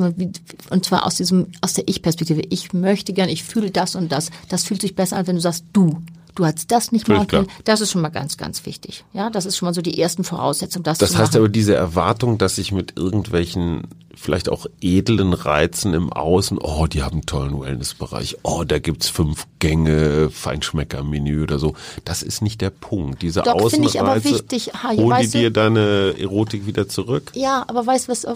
Immer, 0.00 0.18
wie- 0.18 0.32
und 0.70 0.84
zwar 0.84 1.06
aus 1.06 1.14
diesem, 1.16 1.48
aus 1.60 1.74
der 1.74 1.86
Ich-Perspektive. 1.86 2.40
Ich 2.48 2.72
möchte 2.72 3.12
gern, 3.12 3.28
ich 3.28 3.44
fühle 3.44 3.70
das 3.70 3.94
und 3.94 4.10
das. 4.10 4.30
Das 4.48 4.64
fühlt 4.64 4.80
sich 4.80 4.96
besser 4.96 5.18
an, 5.18 5.26
wenn 5.26 5.36
du 5.36 5.42
sagst, 5.42 5.64
du. 5.72 6.02
Du 6.34 6.44
hast 6.44 6.70
das 6.70 6.92
nicht 6.92 7.08
machen 7.08 7.26
können. 7.26 7.48
Das 7.64 7.80
ist 7.80 7.90
schon 7.90 8.02
mal 8.02 8.08
ganz, 8.08 8.36
ganz 8.36 8.64
wichtig. 8.64 9.04
Ja, 9.12 9.30
das 9.30 9.46
ist 9.46 9.56
schon 9.56 9.66
mal 9.66 9.74
so 9.74 9.82
die 9.82 10.00
ersten 10.00 10.24
Voraussetzungen, 10.24 10.82
das, 10.84 10.98
Das 10.98 11.16
heißt 11.16 11.36
aber 11.36 11.48
diese 11.48 11.74
Erwartung, 11.74 12.38
dass 12.38 12.58
ich 12.58 12.72
mit 12.72 12.96
irgendwelchen 12.96 13.82
vielleicht 14.14 14.48
auch 14.48 14.66
edlen 14.80 15.32
Reizen 15.32 15.94
im 15.94 16.12
Außen, 16.12 16.58
oh, 16.58 16.86
die 16.86 17.02
haben 17.02 17.14
einen 17.14 17.26
tollen 17.26 17.60
Wellnessbereich, 17.60 18.38
oh, 18.42 18.64
da 18.64 18.78
gibt's 18.78 19.08
fünf 19.08 19.46
Gänge 19.58 20.30
Feinschmecker-Menü 20.30 21.42
oder 21.42 21.58
so. 21.58 21.74
Das 22.04 22.22
ist 22.22 22.40
nicht 22.40 22.60
der 22.60 22.70
Punkt. 22.70 23.22
Diese 23.22 23.42
Doch, 23.42 23.68
finde 23.68 23.88
ich 23.88 24.00
aber 24.00 24.12
Außenreize, 24.12 24.34
wichtig, 24.34 24.72
Hajo, 24.82 25.02
holen 25.02 25.22
die 25.22 25.28
dir 25.28 25.50
deine 25.50 26.14
Erotik 26.18 26.66
wieder 26.66 26.88
zurück? 26.88 27.32
Ja, 27.34 27.64
aber 27.66 27.86
weißt 27.86 28.08
du 28.08 28.12
was, 28.12 28.26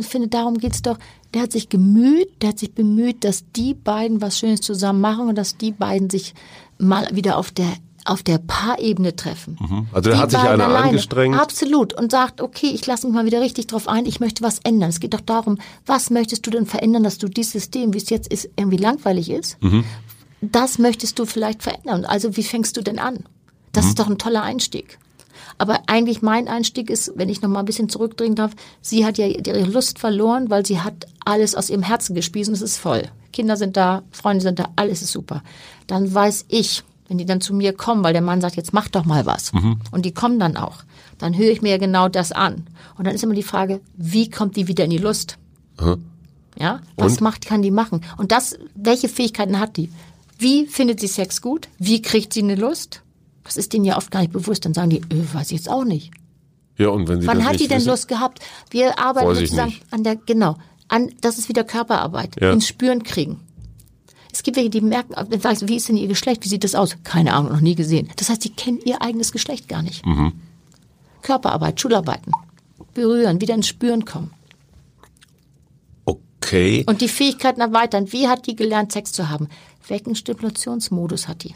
ich 0.00 0.06
finde, 0.06 0.28
darum 0.28 0.58
geht's 0.58 0.82
doch. 0.82 0.98
Der 1.34 1.42
hat 1.42 1.52
sich 1.52 1.68
gemüht, 1.68 2.28
der 2.40 2.50
hat 2.50 2.58
sich 2.58 2.72
bemüht, 2.72 3.24
dass 3.24 3.44
die 3.54 3.74
beiden 3.74 4.20
was 4.20 4.38
Schönes 4.38 4.60
zusammen 4.60 5.00
machen 5.00 5.28
und 5.28 5.36
dass 5.36 5.56
die 5.56 5.72
beiden 5.72 6.08
sich 6.08 6.34
mal 6.78 7.08
wieder 7.12 7.38
auf 7.38 7.50
der 7.50 7.66
auf 8.08 8.22
der 8.22 8.38
Paarebene 8.38 9.16
treffen. 9.16 9.58
Also 9.92 10.10
da 10.10 10.18
hat 10.18 10.30
sich 10.30 10.38
einer 10.38 10.66
alleine. 10.66 10.90
angestrengt. 10.90 11.36
Absolut. 11.36 11.92
Und 11.92 12.12
sagt, 12.12 12.40
okay, 12.40 12.68
ich 12.68 12.86
lasse 12.86 13.04
mich 13.04 13.14
mal 13.16 13.24
wieder 13.26 13.40
richtig 13.40 13.66
drauf 13.66 13.88
ein, 13.88 14.06
ich 14.06 14.20
möchte 14.20 14.44
was 14.44 14.60
ändern. 14.60 14.90
Es 14.90 15.00
geht 15.00 15.12
doch 15.12 15.20
darum, 15.20 15.58
was 15.86 16.10
möchtest 16.10 16.46
du 16.46 16.50
denn 16.52 16.66
verändern, 16.66 17.02
dass 17.02 17.18
du 17.18 17.26
dieses 17.28 17.50
System, 17.50 17.94
wie 17.94 17.98
es 17.98 18.08
jetzt 18.08 18.32
ist, 18.32 18.48
irgendwie 18.54 18.76
langweilig 18.76 19.28
ist? 19.28 19.60
Mhm. 19.60 19.82
Das 20.40 20.78
möchtest 20.78 21.18
du 21.18 21.24
vielleicht 21.26 21.64
verändern. 21.64 22.04
Also 22.04 22.36
wie 22.36 22.44
fängst 22.44 22.76
du 22.76 22.82
denn 22.82 23.00
an? 23.00 23.24
Das 23.72 23.86
Mhm. 23.86 23.88
ist 23.88 23.98
doch 23.98 24.06
ein 24.08 24.18
toller 24.18 24.42
Einstieg. 24.42 24.98
Aber 25.58 25.80
eigentlich 25.86 26.22
mein 26.22 26.48
Einstieg 26.48 26.90
ist, 26.90 27.12
wenn 27.16 27.28
ich 27.28 27.40
noch 27.42 27.48
mal 27.48 27.60
ein 27.60 27.64
bisschen 27.64 27.88
zurückdrehen 27.88 28.34
darf, 28.34 28.52
sie 28.82 29.06
hat 29.06 29.18
ja 29.18 29.26
ihre 29.26 29.64
Lust 29.64 29.98
verloren, 29.98 30.50
weil 30.50 30.66
sie 30.66 30.80
hat 30.80 31.06
alles 31.24 31.54
aus 31.54 31.70
ihrem 31.70 31.82
Herzen 31.82 32.14
gespielt 32.14 32.48
und 32.48 32.54
es 32.54 32.62
ist 32.62 32.76
voll. 32.76 33.04
Kinder 33.32 33.56
sind 33.56 33.76
da, 33.76 34.02
Freunde 34.10 34.42
sind 34.42 34.58
da, 34.58 34.68
alles 34.76 35.02
ist 35.02 35.12
super. 35.12 35.42
Dann 35.86 36.12
weiß 36.12 36.46
ich, 36.48 36.82
wenn 37.08 37.18
die 37.18 37.24
dann 37.26 37.40
zu 37.40 37.54
mir 37.54 37.72
kommen, 37.72 38.02
weil 38.04 38.12
der 38.12 38.22
Mann 38.22 38.40
sagt, 38.40 38.56
jetzt 38.56 38.72
mach 38.72 38.88
doch 38.88 39.04
mal 39.04 39.26
was. 39.26 39.52
Und 39.92 40.04
die 40.04 40.12
kommen 40.12 40.38
dann 40.38 40.56
auch. 40.56 40.78
Dann 41.18 41.36
höre 41.36 41.50
ich 41.50 41.62
mir 41.62 41.70
ja 41.70 41.78
genau 41.78 42.08
das 42.08 42.32
an. 42.32 42.66
Und 42.98 43.06
dann 43.06 43.14
ist 43.14 43.24
immer 43.24 43.34
die 43.34 43.42
Frage, 43.42 43.80
wie 43.96 44.28
kommt 44.28 44.56
die 44.56 44.68
wieder 44.68 44.84
in 44.84 44.90
die 44.90 44.98
Lust? 44.98 45.38
Ja, 46.58 46.80
was 46.96 47.12
Und? 47.12 47.20
macht, 47.22 47.46
kann 47.46 47.62
die 47.62 47.70
machen? 47.70 48.00
Und 48.16 48.32
das, 48.32 48.58
welche 48.74 49.08
Fähigkeiten 49.08 49.60
hat 49.60 49.76
die? 49.76 49.90
Wie 50.38 50.66
findet 50.66 51.00
sie 51.00 51.06
Sex 51.06 51.40
gut? 51.40 51.68
Wie 51.78 52.02
kriegt 52.02 52.32
sie 52.34 52.42
eine 52.42 52.54
Lust? 52.56 53.02
Das 53.46 53.56
ist 53.56 53.72
denen 53.72 53.84
ja 53.84 53.96
oft 53.96 54.10
gar 54.10 54.20
nicht 54.20 54.32
bewusst. 54.32 54.64
Dann 54.64 54.74
sagen 54.74 54.90
die, 54.90 54.98
äh, 54.98 55.34
weiß 55.34 55.46
ich 55.52 55.58
jetzt 55.58 55.70
auch 55.70 55.84
nicht. 55.84 56.10
Ja, 56.76 56.88
und 56.88 57.08
wenn 57.08 57.20
sie 57.22 57.26
Wann 57.26 57.44
hat 57.44 57.58
die 57.58 57.68
denn 57.68 57.78
wissen, 57.78 57.88
Lust 57.88 58.08
gehabt? 58.08 58.40
Wir 58.70 58.98
arbeiten 58.98 59.28
Weiß 59.28 59.38
sozusagen 59.38 59.74
an 59.90 60.04
der, 60.04 60.16
genau, 60.16 60.56
an, 60.88 61.10
das 61.20 61.38
ist 61.38 61.48
wieder 61.48 61.64
Körperarbeit, 61.64 62.40
Ja. 62.40 62.52
ins 62.52 62.66
Spüren 62.68 63.02
kriegen. 63.02 63.40
Es 64.32 64.42
gibt 64.42 64.58
welche, 64.58 64.68
die 64.68 64.82
merken, 64.82 65.14
so, 65.54 65.68
wie 65.68 65.76
ist 65.76 65.88
denn 65.88 65.96
ihr 65.96 66.08
Geschlecht? 66.08 66.44
Wie 66.44 66.48
sieht 66.48 66.62
das 66.64 66.74
aus? 66.74 66.96
Keine 67.04 67.32
Ahnung, 67.32 67.52
noch 67.52 67.62
nie 67.62 67.74
gesehen. 67.74 68.10
Das 68.16 68.28
heißt, 68.28 68.42
sie 68.42 68.50
kennen 68.50 68.80
ihr 68.84 69.00
eigenes 69.00 69.32
Geschlecht 69.32 69.68
gar 69.68 69.80
nicht. 69.82 70.04
Mhm. 70.04 70.32
Körperarbeit, 71.22 71.80
Schularbeiten, 71.80 72.32
berühren, 72.92 73.40
wieder 73.40 73.54
ins 73.54 73.66
Spüren 73.68 74.04
kommen. 74.04 74.30
Okay. 76.04 76.84
Und 76.86 77.00
die 77.00 77.08
Fähigkeiten 77.08 77.60
erweitern. 77.60 78.12
Wie 78.12 78.28
hat 78.28 78.46
die 78.46 78.54
gelernt, 78.54 78.92
Sex 78.92 79.12
zu 79.12 79.30
haben? 79.30 79.48
Welchen 79.88 80.14
Stimulationsmodus 80.14 81.26
hat 81.28 81.42
die? 81.44 81.54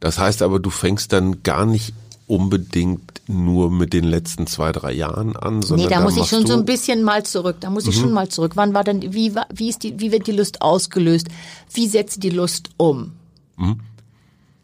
Das 0.00 0.18
heißt 0.18 0.42
aber, 0.42 0.58
du 0.58 0.70
fängst 0.70 1.12
dann 1.12 1.42
gar 1.42 1.66
nicht 1.66 1.92
unbedingt 2.26 3.20
nur 3.28 3.70
mit 3.70 3.92
den 3.92 4.04
letzten 4.04 4.46
zwei, 4.46 4.72
drei 4.72 4.92
Jahren 4.92 5.36
an, 5.36 5.62
sondern 5.62 5.88
Nee, 5.88 5.94
da 5.94 6.00
muss 6.00 6.16
ich 6.16 6.26
schon 6.26 6.46
so 6.46 6.54
ein 6.54 6.64
bisschen 6.64 7.02
mal 7.02 7.24
zurück. 7.24 7.56
Da 7.60 7.70
muss 7.70 7.86
ich 7.86 7.96
schon 7.96 8.12
mal 8.12 8.28
zurück. 8.28 8.52
Wann 8.54 8.72
war 8.72 8.84
denn, 8.84 9.12
wie, 9.12 9.34
wie 9.52 9.68
ist 9.68 9.82
die, 9.82 10.00
wie 10.00 10.12
wird 10.12 10.26
die 10.26 10.32
Lust 10.32 10.62
ausgelöst? 10.62 11.28
Wie 11.72 11.86
setzt 11.86 12.22
die 12.22 12.30
Lust 12.30 12.70
um? 12.76 13.12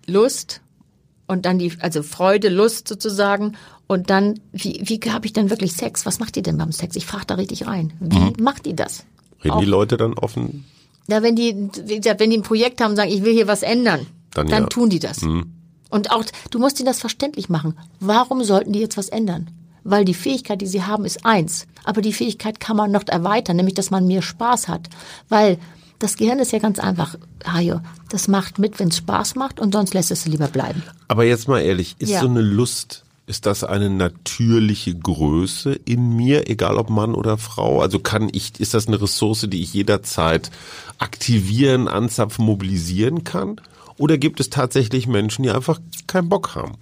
Lust 0.07 0.61
und 1.27 1.45
dann 1.45 1.59
die, 1.59 1.73
also 1.81 2.03
Freude, 2.03 2.49
Lust 2.49 2.89
sozusagen. 2.89 3.57
Und 3.89 4.11
dann, 4.11 4.41
wie, 4.53 4.81
wie 4.85 5.01
habe 5.11 5.27
ich 5.27 5.33
denn 5.33 5.51
wirklich 5.51 5.73
Sex? 5.73 6.07
Was 6.07 6.19
macht 6.19 6.37
die 6.37 6.43
denn 6.43 6.59
beim 6.59 6.73
Sex? 6.73 6.97
Ich 6.97 7.07
frage 7.07 7.27
da 7.27 7.35
richtig 7.35 7.67
rein. 7.67 7.93
Wie 8.01 8.43
macht 8.43 8.67
die 8.67 8.75
das? 8.75 9.05
Reden 9.45 9.61
die 9.61 9.67
Leute 9.67 9.97
dann 9.97 10.15
offen? 10.15 10.65
Ja, 11.09 11.23
wenn 11.23 11.37
die, 11.37 11.55
wenn 11.85 12.31
die 12.31 12.39
ein 12.39 12.43
Projekt 12.43 12.81
haben 12.81 12.97
sagen, 12.97 13.11
ich 13.11 13.23
will 13.23 13.33
hier 13.33 13.47
was 13.47 13.63
ändern, 13.63 14.07
Dann 14.37 14.49
dann, 14.49 14.63
ja. 14.65 14.69
tun 14.69 14.91
die 14.91 14.99
das. 14.99 15.23
Und 15.23 16.11
auch, 16.11 16.25
du 16.51 16.59
musst 16.59 16.79
ihnen 16.81 16.87
das 16.87 17.01
verständlich 17.01 17.49
machen. 17.49 17.79
Warum 18.01 18.43
sollten 18.45 18.73
die 18.73 18.81
jetzt 18.81 18.97
was 18.97 19.09
ändern? 19.09 19.51
weil 19.89 20.05
die 20.05 20.15
Fähigkeit, 20.15 20.61
die 20.61 20.67
sie 20.67 20.83
haben, 20.83 21.05
ist 21.05 21.25
eins. 21.25 21.67
Aber 21.85 22.03
die 22.03 22.13
Fähigkeit 22.13 22.61
kann 22.61 22.77
man 22.77 22.91
noch 22.91 23.07
erweitern, 23.07 23.57
nämlich, 23.57 23.75
dass 23.75 23.91
man 23.91 24.07
mehr 24.07 24.23
Spaß 24.23 24.69
hat. 24.69 24.89
Weil 25.29 25.59
das 25.99 26.17
Gehirn 26.17 26.41
ist 26.41 26.53
ja 26.53 26.59
ganz 26.59 26.79
einfach, 26.79 27.17
Hajo. 27.47 27.81
Das 28.11 28.29
macht 28.29 28.59
mit, 28.59 28.79
wenn 28.79 28.89
es 28.89 28.99
Spaß 28.99 29.37
macht 29.37 29.61
und 29.61 29.73
sonst 29.73 29.95
lässt 29.95 30.11
es 30.11 30.27
lieber 30.27 30.49
bleiben. 30.49 30.83
Aber 31.09 31.25
jetzt 31.25 31.49
mal 31.49 31.61
ehrlich, 31.61 31.97
ist 31.99 32.11
Ja. 32.11 32.21
so 32.21 32.27
eine 32.27 32.41
Lust, 32.41 33.05
ist 33.27 33.47
das 33.47 33.65
eine 33.65 33.89
natürliche 33.89 34.95
Größe 34.95 35.73
in 35.73 36.17
mir, 36.17 36.51
egal 36.51 36.77
ob 36.77 36.91
Mann 36.91 37.15
oder 37.15 37.39
Frau? 37.39 37.81
Also 37.81 38.01
kann 38.01 38.29
ich, 38.33 38.59
ist 38.59 38.75
das 38.75 38.89
eine 38.89 39.01
Ressource, 39.01 39.47
die 39.49 39.63
ich 39.63 39.73
jederzeit 39.73 40.51
aktivieren, 40.99 41.87
anzapfen, 41.89 42.45
mobilisieren 42.45 43.25
kann? 43.25 43.61
Oder 43.99 44.19
gibt 44.19 44.41
es 44.41 44.51
tatsächlich 44.51 45.07
Menschen, 45.07 45.43
die 45.43 45.51
einfach 45.51 45.81
keinen 46.07 46.29
Bock 46.29 46.55
haben? 46.55 46.75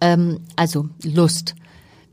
Ähm, 0.00 0.40
also 0.56 0.88
Lust. 1.02 1.54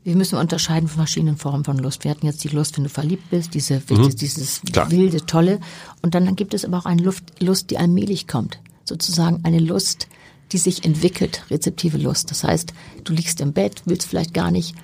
Wir 0.02 0.16
müssen 0.16 0.38
unterscheiden 0.38 0.88
von 0.88 0.96
verschiedenen 0.98 1.36
Formen 1.36 1.64
von 1.64 1.78
Lust. 1.78 2.04
Wir 2.04 2.10
hatten 2.10 2.26
jetzt 2.26 2.42
die 2.42 2.48
Lust, 2.48 2.76
wenn 2.76 2.84
du 2.84 2.90
verliebt 2.90 3.28
bist, 3.30 3.54
diese, 3.54 3.80
dieses 3.80 4.62
Mhm. 4.62 4.72
Klar. 4.72 4.90
wilde, 4.90 5.26
tolle. 5.26 5.60
Und 6.02 6.14
dann 6.14 6.34
gibt 6.36 6.54
es 6.54 6.64
aber 6.64 6.78
auch 6.78 6.86
eine 6.86 7.02
Luft, 7.02 7.24
Lust, 7.42 7.70
die 7.70 7.78
allmählich 7.78 8.26
kommt. 8.26 8.60
Sozusagen 8.84 9.40
eine 9.44 9.58
Lust, 9.58 10.08
die 10.52 10.58
sich 10.58 10.84
entwickelt, 10.84 11.44
rezeptive 11.50 11.98
Lust. 11.98 12.30
Das 12.30 12.44
heißt, 12.44 12.72
du 13.04 13.12
liegst 13.12 13.40
im 13.40 13.52
Bett, 13.52 13.82
willst 13.84 14.08
vielleicht 14.08 14.34
gar 14.34 14.50
nicht 14.50 14.74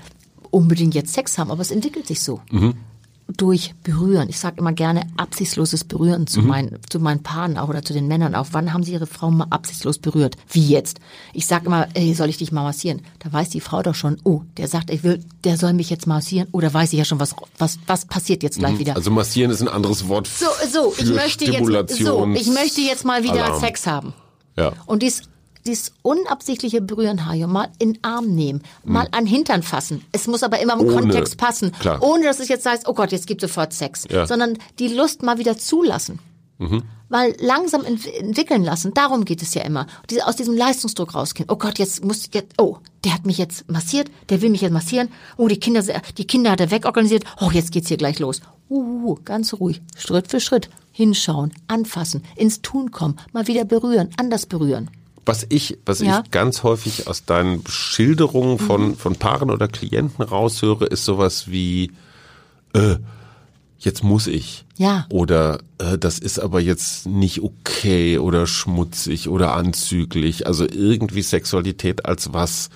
unbedingt 0.50 0.94
jetzt 0.94 1.12
Sex 1.14 1.38
haben, 1.38 1.50
aber 1.50 1.62
es 1.62 1.70
entwickelt 1.70 2.06
sich 2.06 2.20
so. 2.20 2.40
Durch 3.28 3.74
Berühren. 3.82 4.28
Ich 4.28 4.38
sage 4.38 4.58
immer 4.58 4.72
gerne 4.72 5.02
absichtsloses 5.16 5.82
Berühren 5.82 6.28
zu, 6.28 6.42
meinen, 6.42 6.78
zu 6.88 7.00
meinen 7.00 7.24
Paaren 7.24 7.58
auch 7.58 7.68
oder 7.68 7.82
zu 7.82 7.92
den 7.92 8.06
Männern 8.06 8.36
auch. 8.36 8.48
Wann 8.52 8.72
haben 8.72 8.84
sie 8.84 8.92
ihre 8.92 9.08
Frau 9.08 9.32
mal 9.32 9.48
absichtslos 9.50 9.98
berührt? 9.98 10.36
Wie 10.48 10.64
jetzt? 10.68 11.00
Ich 11.32 11.46
sage 11.46 11.66
immer, 11.66 11.88
ey, 11.94 12.14
soll 12.14 12.28
ich 12.28 12.36
dich 12.36 12.52
mal 12.52 12.62
massieren? 12.62 13.02
Da 13.18 13.32
weiß 13.32 13.48
die 13.48 13.60
Frau 13.60 13.82
doch 13.82 13.96
schon, 13.96 14.18
oh, 14.22 14.42
der 14.56 14.68
sagt, 14.68 14.90
ich 14.90 15.02
will, 15.02 15.24
der 15.42 15.56
soll 15.56 15.72
mich 15.72 15.90
jetzt 15.90 16.06
massieren. 16.06 16.46
Oder 16.52 16.72
weiß 16.72 16.92
ich 16.92 16.98
ja 17.00 17.04
schon, 17.04 17.18
was, 17.18 17.34
was, 17.58 17.80
was 17.88 18.04
passiert 18.04 18.44
jetzt 18.44 18.60
gleich 18.60 18.78
wieder? 18.78 18.94
Also 18.94 19.10
massieren 19.10 19.50
ist 19.50 19.60
ein 19.60 19.68
anderes 19.68 20.06
Wort 20.06 20.28
So, 20.28 20.46
so, 20.70 20.94
ich 20.96 21.06
für 21.06 21.14
möchte 21.14 21.44
jetzt, 21.46 21.96
so, 21.96 22.28
ich 22.32 22.46
möchte 22.46 22.80
jetzt 22.80 23.04
mal 23.04 23.24
wieder 23.24 23.44
Alarm. 23.44 23.60
Sex 23.60 23.88
haben. 23.88 24.14
Ja. 24.56 24.72
Und 24.86 25.02
dies, 25.02 25.22
dies 25.66 25.92
unabsichtliche 26.02 26.80
Berühren, 26.80 27.26
Hajo, 27.26 27.46
mal 27.46 27.68
in 27.78 27.94
den 27.94 28.04
Arm 28.04 28.34
nehmen, 28.34 28.62
mal 28.84 29.08
an 29.12 29.26
Hintern 29.26 29.62
fassen. 29.62 30.04
Es 30.12 30.26
muss 30.26 30.42
aber 30.42 30.60
immer 30.60 30.74
im 30.74 30.86
Ohne. 30.86 30.92
Kontext 30.94 31.36
passen. 31.36 31.72
Klar. 31.72 32.02
Ohne, 32.02 32.24
dass 32.24 32.40
es 32.40 32.48
jetzt 32.48 32.66
heißt, 32.66 32.88
oh 32.88 32.94
Gott, 32.94 33.12
jetzt 33.12 33.26
gibt 33.26 33.40
sofort 33.40 33.72
Sex. 33.72 34.04
Ja. 34.10 34.26
Sondern 34.26 34.58
die 34.78 34.88
Lust 34.88 35.22
mal 35.22 35.38
wieder 35.38 35.58
zulassen. 35.58 36.18
Weil 37.08 37.36
langsam 37.38 37.84
ent 37.84 38.06
entwickeln 38.06 38.64
lassen, 38.64 38.94
darum 38.94 39.24
geht 39.24 39.42
es 39.42 39.52
ja 39.54 39.62
immer. 39.62 39.86
Diese, 40.08 40.26
aus 40.26 40.36
diesem 40.36 40.56
Leistungsdruck 40.56 41.14
rausgehen. 41.14 41.50
Oh 41.50 41.56
Gott, 41.56 41.78
jetzt 41.78 42.02
muss 42.02 42.26
ich 42.26 42.34
jetzt, 42.34 42.54
oh, 42.58 42.78
der 43.04 43.12
hat 43.12 43.26
mich 43.26 43.36
jetzt 43.36 43.70
massiert, 43.70 44.10
der 44.30 44.40
will 44.40 44.50
mich 44.50 44.62
jetzt 44.62 44.72
massieren. 44.72 45.08
Oh, 45.36 45.48
die 45.48 45.60
Kinder, 45.60 45.82
die 46.16 46.26
Kinder 46.26 46.50
hat 46.50 46.60
er 46.60 46.70
wegorganisiert. 46.70 47.24
Oh, 47.40 47.50
jetzt 47.52 47.72
geht's 47.72 47.88
hier 47.88 47.98
gleich 47.98 48.18
los. 48.18 48.40
Uh, 48.68 49.16
ganz 49.24 49.52
ruhig, 49.54 49.82
Schritt 49.96 50.28
für 50.30 50.40
Schritt. 50.40 50.70
Hinschauen, 50.92 51.52
anfassen, 51.68 52.24
ins 52.36 52.62
Tun 52.62 52.90
kommen, 52.90 53.18
mal 53.32 53.46
wieder 53.46 53.66
berühren, 53.66 54.08
anders 54.16 54.46
berühren. 54.46 54.90
Was 55.26 55.44
ich, 55.48 55.78
was 55.84 55.98
Ja. 56.00 56.18
Mhm. 56.18 56.22
ich 56.24 56.30
ganz 56.30 56.62
häufig 56.62 57.08
aus 57.08 57.24
deinen 57.24 57.64
Schilderungen 57.66 58.58
von, 58.58 58.94
von 58.96 59.16
Paaren 59.16 59.50
oder 59.50 59.66
Klienten 59.68 60.24
raushöre, 60.24 60.86
ist 60.86 61.04
sowas 61.04 61.50
wie, 61.50 61.90
äh, 62.74 62.96
jetzt 63.78 64.04
muss 64.04 64.28
ich. 64.28 64.64
Ja. 64.76 65.06
Oder 65.10 65.58
äh, 65.78 65.98
das 65.98 66.20
ist 66.20 66.38
aber 66.38 66.60
jetzt 66.60 67.06
nicht 67.06 67.42
okay 67.42 68.18
oder 68.18 68.46
schmutzig 68.46 69.28
oder 69.28 69.54
anzüglich. 69.54 70.46
Also 70.46 70.64
irgendwie 70.64 71.22
Sexualität 71.22 72.06
als 72.06 72.32
was, 72.32 72.70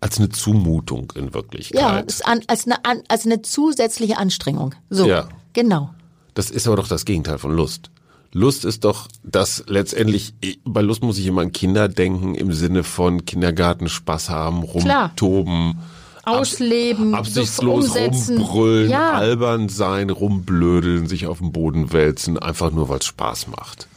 als 0.00 0.18
eine 0.18 0.28
Zumutung 0.28 1.12
in 1.16 1.34
Wirklichkeit. 1.34 1.80
Ja, 1.80 1.88
an, 2.24 2.42
als, 2.46 2.66
eine, 2.66 2.84
an, 2.84 3.02
als 3.08 3.26
eine 3.26 3.42
zusätzliche 3.42 4.16
Anstrengung. 4.16 4.74
So, 4.90 5.06
Ja. 5.08 5.28
genau. 5.54 5.90
Das 6.34 6.50
ist 6.50 6.68
aber 6.68 6.76
doch 6.76 6.86
das 6.88 7.04
Gegenteil 7.04 7.38
von 7.38 7.50
Lust. 7.52 7.90
Lust 8.32 8.64
ist 8.64 8.84
doch, 8.84 9.08
dass 9.24 9.64
letztendlich, 9.68 10.34
bei 10.64 10.82
Lust 10.82 11.02
muss 11.02 11.18
ich 11.18 11.26
immer 11.26 11.42
an 11.42 11.52
Kinder 11.52 11.88
denken, 11.88 12.34
im 12.34 12.52
Sinne 12.52 12.84
von 12.84 13.24
Kindergarten, 13.24 13.88
Spaß 13.88 14.28
haben, 14.28 14.66
Klar. 14.68 15.08
rumtoben. 15.10 15.78
Ausleben, 16.24 17.14
Abs 17.14 17.28
absichtslos 17.28 17.86
umsetzen. 17.88 18.36
rumbrüllen, 18.38 18.90
Ja. 18.90 19.12
albern 19.12 19.70
sein, 19.70 20.10
rumblödeln, 20.10 21.06
sich 21.06 21.26
auf 21.26 21.38
den 21.38 21.52
Boden 21.52 21.90
wälzen, 21.92 22.38
einfach 22.38 22.70
nur 22.70 22.90
weil 22.90 22.98
es 22.98 23.06
Spaß 23.06 23.46
macht. 23.48 23.88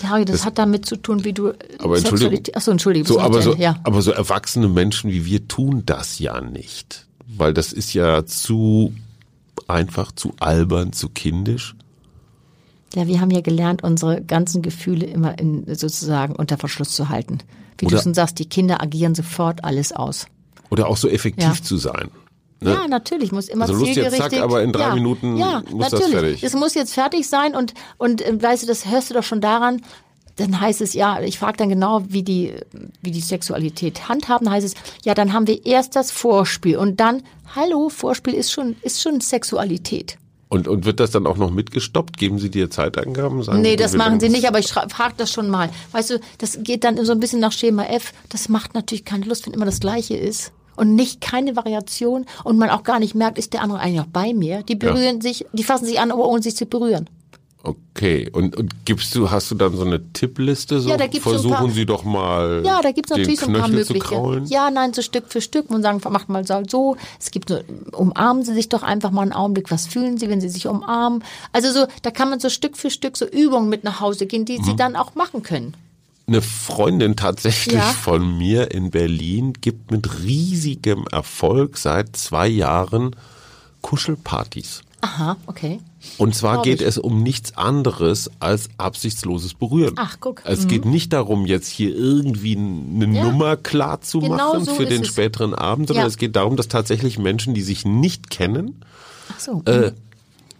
Ja, 0.00 0.24
das, 0.24 0.44
hat 0.44 0.56
damit 0.58 0.86
zu 0.86 0.94
tun, 0.94 1.24
wie 1.24 1.32
du 1.32 1.52
Aber. 1.80 1.96
Sexualität- 1.98 2.52
Ach 2.54 2.60
so, 2.60 2.70
Entschuldigung. 2.70 3.08
So, 3.08 3.18
aber 3.20 3.42
so, 3.42 3.56
ja. 3.56 3.74
aber 3.82 4.02
so 4.02 4.12
erwachsene 4.12 4.68
Menschen 4.68 5.10
wie 5.10 5.24
wir 5.26 5.48
tun 5.48 5.82
das 5.84 6.20
ja 6.20 6.40
nicht. 6.40 7.06
Weil 7.26 7.52
das 7.54 7.72
ist 7.72 7.92
ja 7.92 8.24
zu 8.24 8.94
einfach, 9.66 10.12
zu 10.12 10.32
albern, 10.38 10.92
zu 10.92 11.08
kindisch. 11.08 11.74
Ja, 12.94 13.06
wir 13.06 13.20
haben 13.20 13.30
ja 13.30 13.40
gelernt, 13.40 13.82
unsere 13.84 14.20
ganzen 14.22 14.62
Gefühle 14.62 15.06
immer 15.06 15.38
in, 15.38 15.64
sozusagen 15.74 16.34
unter 16.36 16.58
Verschluss 16.58 16.90
zu 16.90 17.08
halten. 17.08 17.38
Wie 17.78 17.86
Oder- 17.86 17.96
du 17.96 18.02
schon 18.02 18.14
sagst, 18.14 18.38
die 18.38 18.46
Kinder 18.48 18.82
agieren 18.82 19.14
sofort 19.14 19.64
alles 19.64 19.92
aus. 19.92 20.26
Oder 20.70 20.88
auch 20.88 20.96
so 20.96 21.08
effektiv 21.08 21.44
Ja. 21.58 21.62
zu 21.62 21.76
sein. 21.76 22.10
Ne? 22.60 22.74
Ja, 22.74 22.88
natürlich, 22.88 23.32
muss 23.32 23.48
immer 23.48 23.62
Also 23.62 23.74
Lust 23.74 23.86
jetzt, 23.86 23.94
zielgerichtet. 23.94 24.32
zack, 24.32 24.42
aber 24.42 24.62
in 24.62 24.70
drei 24.72 24.88
ja, 24.88 24.94
Minuten 24.94 25.36
ja, 25.38 25.62
muss 25.70 25.88
das 25.90 26.00
natürlich. 26.00 26.12
fertig. 26.40 26.44
Es 26.44 26.54
muss 26.54 26.74
jetzt 26.74 26.92
fertig 26.92 27.26
sein 27.28 27.56
und 27.56 27.72
und 27.96 28.20
äh, 28.20 28.42
weißt 28.42 28.62
du, 28.64 28.66
das 28.66 28.86
hörst 28.86 29.08
du 29.10 29.14
doch 29.14 29.22
schon 29.22 29.40
daran. 29.40 29.80
Dann 30.36 30.60
heißt 30.60 30.80
es 30.82 30.92
ja, 30.94 31.20
ich 31.22 31.38
frage 31.38 31.56
dann 31.56 31.70
genau, 31.70 32.02
wie 32.08 32.22
die 32.22 32.54
wie 33.00 33.10
die 33.12 33.20
Sexualität 33.22 34.08
handhaben. 34.10 34.50
Heißt 34.50 34.66
es, 34.66 34.74
ja, 35.04 35.14
dann 35.14 35.32
haben 35.32 35.46
wir 35.46 35.64
erst 35.64 35.96
das 35.96 36.10
Vorspiel 36.10 36.76
und 36.76 37.00
dann, 37.00 37.22
hallo, 37.56 37.88
Vorspiel 37.88 38.34
ist 38.34 38.52
schon 38.52 38.76
ist 38.82 39.00
schon 39.00 39.22
Sexualität. 39.22 40.18
Und, 40.50 40.66
und 40.66 40.84
wird 40.84 40.98
das 40.98 41.12
dann 41.12 41.28
auch 41.28 41.36
noch 41.36 41.52
mitgestoppt? 41.52 42.18
Geben 42.18 42.40
Sie 42.40 42.50
dir 42.50 42.70
Zeitangaben? 42.70 43.44
Sagen 43.44 43.62
Nee, 43.62 43.76
das 43.76 43.94
machen 43.94 44.18
sie 44.18 44.28
nicht, 44.28 44.48
aber 44.48 44.58
ich 44.58 44.72
frage 44.72 45.14
das 45.16 45.30
schon 45.30 45.48
mal. 45.48 45.70
Weißt 45.92 46.10
du, 46.10 46.20
das 46.38 46.58
geht 46.62 46.82
dann 46.82 47.02
so 47.04 47.12
ein 47.12 47.20
bisschen 47.20 47.38
nach 47.38 47.52
Schema 47.52 47.84
F. 47.84 48.12
Das 48.30 48.48
macht 48.48 48.74
natürlich 48.74 49.04
keine 49.04 49.26
Lust, 49.26 49.46
wenn 49.46 49.54
immer 49.54 49.64
das 49.64 49.78
Gleiche 49.78 50.16
ist. 50.16 50.50
Und 50.74 50.96
nicht 50.96 51.20
keine 51.20 51.54
Variation 51.54 52.26
und 52.42 52.58
man 52.58 52.68
auch 52.70 52.82
gar 52.82 52.98
nicht 52.98 53.14
merkt, 53.14 53.38
ist 53.38 53.52
der 53.52 53.62
andere 53.62 53.78
eigentlich 53.78 53.98
noch 54.00 54.06
bei 54.06 54.34
mir. 54.34 54.64
Die 54.64 54.74
berühren 54.74 55.20
sich, 55.20 55.46
die 55.52 55.62
fassen 55.62 55.86
sich 55.86 56.00
an, 56.00 56.10
aber 56.10 56.26
ohne 56.26 56.42
sich 56.42 56.56
zu 56.56 56.66
berühren. 56.66 57.08
Okay, 57.62 58.30
und, 58.32 58.56
und 58.56 58.86
gibst 58.86 59.14
du, 59.14 59.30
hast 59.30 59.50
du 59.50 59.54
dann 59.54 59.76
so 59.76 59.84
eine 59.84 60.12
Tippliste? 60.14 60.80
So? 60.80 60.88
Ja, 60.88 60.96
da 60.96 61.06
gibt's 61.06 61.28
Versuchen 61.28 61.52
paar- 61.56 61.70
Sie 61.70 61.84
doch 61.84 62.04
mal 62.04 62.62
Ja, 62.64 62.80
da 62.80 62.90
gibt's 62.90 63.12
den 63.12 63.18
natürlich 63.20 63.40
so 63.40 63.46
ein 63.48 63.52
paar 63.98 63.98
kraulen. 64.00 64.46
Ja, 64.46 64.70
nein, 64.70 64.94
so 64.94 65.02
Stück 65.02 65.24
für 65.28 65.42
Stück. 65.42 65.68
Man 65.70 65.82
sagen, 65.82 66.00
macht 66.10 66.30
mal 66.30 66.46
so, 66.46 66.62
so. 66.66 66.96
Es 67.20 67.30
gibt 67.30 67.50
so, 67.50 67.60
umarmen 67.92 68.44
Sie 68.44 68.54
sich 68.54 68.70
doch 68.70 68.82
einfach 68.82 69.10
mal 69.10 69.22
einen 69.22 69.34
Augenblick. 69.34 69.70
Was 69.70 69.86
fühlen 69.86 70.16
Sie, 70.16 70.30
wenn 70.30 70.40
Sie 70.40 70.48
sich 70.48 70.66
umarmen? 70.66 71.22
Also 71.52 71.70
so, 71.70 71.86
da 72.00 72.10
kann 72.10 72.30
man 72.30 72.40
so 72.40 72.48
Stück 72.48 72.78
für 72.78 72.88
Stück 72.90 73.18
so 73.18 73.26
Übungen 73.26 73.68
mit 73.68 73.84
nach 73.84 74.00
Hause 74.00 74.24
gehen, 74.24 74.46
die 74.46 74.58
Mhm. 74.58 74.64
Sie 74.64 74.76
dann 74.76 74.96
auch 74.96 75.14
machen 75.14 75.42
können. 75.42 75.74
Eine 76.26 76.40
Freundin 76.40 77.14
tatsächlich 77.16 77.74
Ja. 77.74 77.82
von 77.82 78.38
mir 78.38 78.70
in 78.70 78.90
Berlin 78.90 79.52
gibt 79.60 79.90
mit 79.90 80.22
riesigem 80.22 81.06
Erfolg 81.12 81.76
seit 81.76 82.16
zwei 82.16 82.48
Jahren 82.48 83.14
Kuschelpartys. 83.82 84.82
Aha, 85.02 85.36
okay. 85.46 85.80
Und 86.16 86.34
zwar 86.34 86.62
geht 86.62 86.80
ich. 86.80 86.86
es 86.86 86.96
um 86.98 87.22
nichts 87.22 87.56
anderes 87.58 88.30
als 88.40 88.68
absichtsloses 88.78 89.52
Berühren. 89.54 89.94
Ach, 89.96 90.16
guck. 90.20 90.42
Es 90.46 90.66
geht 90.66 90.84
nicht 90.86 91.12
darum, 91.12 91.44
jetzt 91.46 91.68
hier 91.68 91.94
irgendwie 91.94 92.56
eine 92.56 93.14
Ja. 93.16 93.24
Nummer 93.24 93.56
klar 93.56 94.00
zu 94.00 94.20
Genau 94.20 94.36
machen 94.36 94.64
so 94.64 94.74
für 94.74 94.86
den 94.86 95.02
es. 95.02 95.08
späteren 95.08 95.54
Abend, 95.54 95.88
sondern 95.88 96.04
Ja. 96.04 96.08
es 96.08 96.16
geht 96.16 96.36
darum, 96.36 96.56
dass 96.56 96.68
tatsächlich 96.68 97.18
Menschen, 97.18 97.52
die 97.52 97.62
sich 97.62 97.84
nicht 97.84 98.30
kennen, 98.30 98.82
so. 99.38 99.62
äh, 99.66 99.92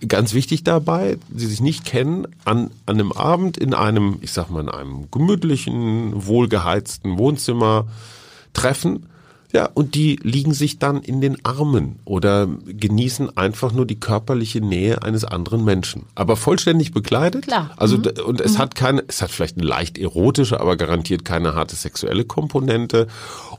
ganz 0.06 0.34
wichtig 0.34 0.62
dabei, 0.64 1.16
die 1.28 1.46
sich 1.46 1.60
nicht 1.62 1.84
kennen, 1.86 2.26
an, 2.44 2.70
an 2.86 2.96
einem 2.96 3.12
Abend 3.12 3.56
in 3.56 3.72
einem, 3.74 4.18
ich 4.20 4.32
sag 4.32 4.50
mal, 4.50 4.60
in 4.60 4.68
einem 4.68 5.10
gemütlichen, 5.10 6.26
wohlgeheizten 6.26 7.16
Wohnzimmer 7.18 7.86
treffen. 8.52 9.06
Ja, 9.52 9.66
und 9.74 9.96
die 9.96 10.16
liegen 10.22 10.54
sich 10.54 10.78
dann 10.78 11.02
in 11.02 11.20
den 11.20 11.44
Armen 11.44 11.98
oder 12.04 12.46
genießen 12.66 13.36
einfach 13.36 13.72
nur 13.72 13.84
die 13.84 13.98
körperliche 13.98 14.60
Nähe 14.60 15.02
eines 15.02 15.24
anderen 15.24 15.64
Menschen. 15.64 16.06
Aber 16.14 16.36
vollständig 16.36 16.92
bekleidet. 16.92 17.46
Klar. 17.46 17.70
Also, 17.76 17.96
d- 17.96 18.20
und 18.22 18.40
es 18.40 18.58
hat 18.58 18.76
keine, 18.76 19.02
es 19.08 19.22
hat 19.22 19.30
vielleicht 19.30 19.56
eine 19.58 19.66
leicht 19.66 19.98
erotische, 19.98 20.60
aber 20.60 20.76
garantiert 20.76 21.24
keine 21.24 21.54
harte 21.54 21.74
sexuelle 21.74 22.24
Komponente. 22.24 23.08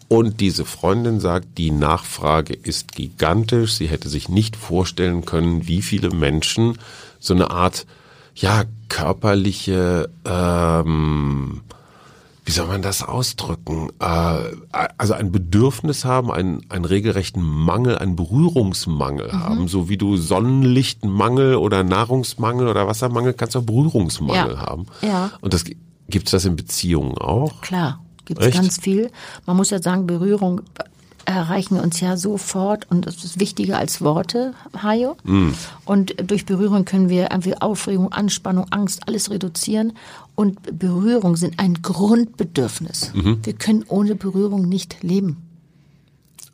Und 0.07 0.39
diese 0.39 0.63
Freundin 0.63 1.19
sagt, 1.19 1.57
die 1.57 1.71
Nachfrage 1.71 2.53
ist 2.53 2.93
gigantisch. 2.93 3.73
Sie 3.73 3.87
hätte 3.87 4.07
sich 4.07 4.29
nicht 4.29 4.55
vorstellen 4.55 5.25
können, 5.25 5.67
wie 5.67 5.81
viele 5.81 6.09
Menschen 6.11 6.77
so 7.19 7.33
eine 7.33 7.51
Art, 7.51 7.85
ja, 8.35 8.63
körperliche, 8.87 10.09
ähm, 10.25 11.61
wie 12.43 12.51
soll 12.51 12.67
man 12.67 12.81
das 12.81 13.03
ausdrücken? 13.03 13.89
Äh, 13.99 14.05
also 14.97 15.13
ein 15.13 15.31
Bedürfnis 15.31 16.05
haben, 16.05 16.31
einen, 16.31 16.65
einen 16.69 16.85
regelrechten 16.85 17.41
Mangel, 17.43 17.97
einen 17.97 18.15
Berührungsmangel 18.15 19.31
haben, 19.31 19.67
so 19.67 19.89
wie 19.89 19.97
du 19.97 20.17
Sonnenlichtmangel 20.17 21.55
oder 21.55 21.83
Nahrungsmangel 21.83 22.67
oder 22.67 22.87
Wassermangel 22.87 23.33
kannst 23.33 23.55
du 23.55 23.59
auch 23.59 23.63
Berührungsmangel 23.63 24.53
Ja. 24.53 24.59
haben. 24.59 24.85
Ja. 25.01 25.31
Und 25.41 25.53
das 25.53 25.65
gibt's 26.09 26.31
das 26.31 26.45
in 26.45 26.55
Beziehungen 26.55 27.17
auch? 27.17 27.61
Klar, 27.61 27.99
gibt 28.25 28.41
es 28.41 28.47
Echt? 28.47 28.55
ganz 28.57 28.79
viel. 28.79 29.11
Man 29.45 29.55
muss 29.55 29.69
ja 29.69 29.81
sagen, 29.81 30.07
Berührung 30.07 30.61
erreichen 31.25 31.75
wir 31.75 31.83
uns 31.83 31.99
ja 31.99 32.17
sofort 32.17 32.89
und 32.89 33.05
das 33.05 33.23
ist 33.23 33.39
wichtiger 33.39 33.77
als 33.77 34.01
Worte, 34.01 34.53
Hajo. 34.81 35.17
Mm. 35.23 35.49
Und 35.85 36.15
durch 36.29 36.45
Berührung 36.45 36.85
können 36.85 37.09
wir 37.09 37.31
einfach 37.31 37.61
Aufregung, 37.61 38.11
Anspannung, 38.11 38.67
Angst, 38.71 39.07
alles 39.07 39.29
reduzieren. 39.29 39.93
Und 40.35 40.79
Berührung 40.79 41.35
sind 41.35 41.59
ein 41.59 41.81
Grundbedürfnis. 41.81 43.11
Mhm. 43.13 43.39
Wir 43.43 43.53
können 43.53 43.85
ohne 43.87 44.15
Berührung 44.15 44.67
nicht 44.67 45.03
leben. 45.03 45.37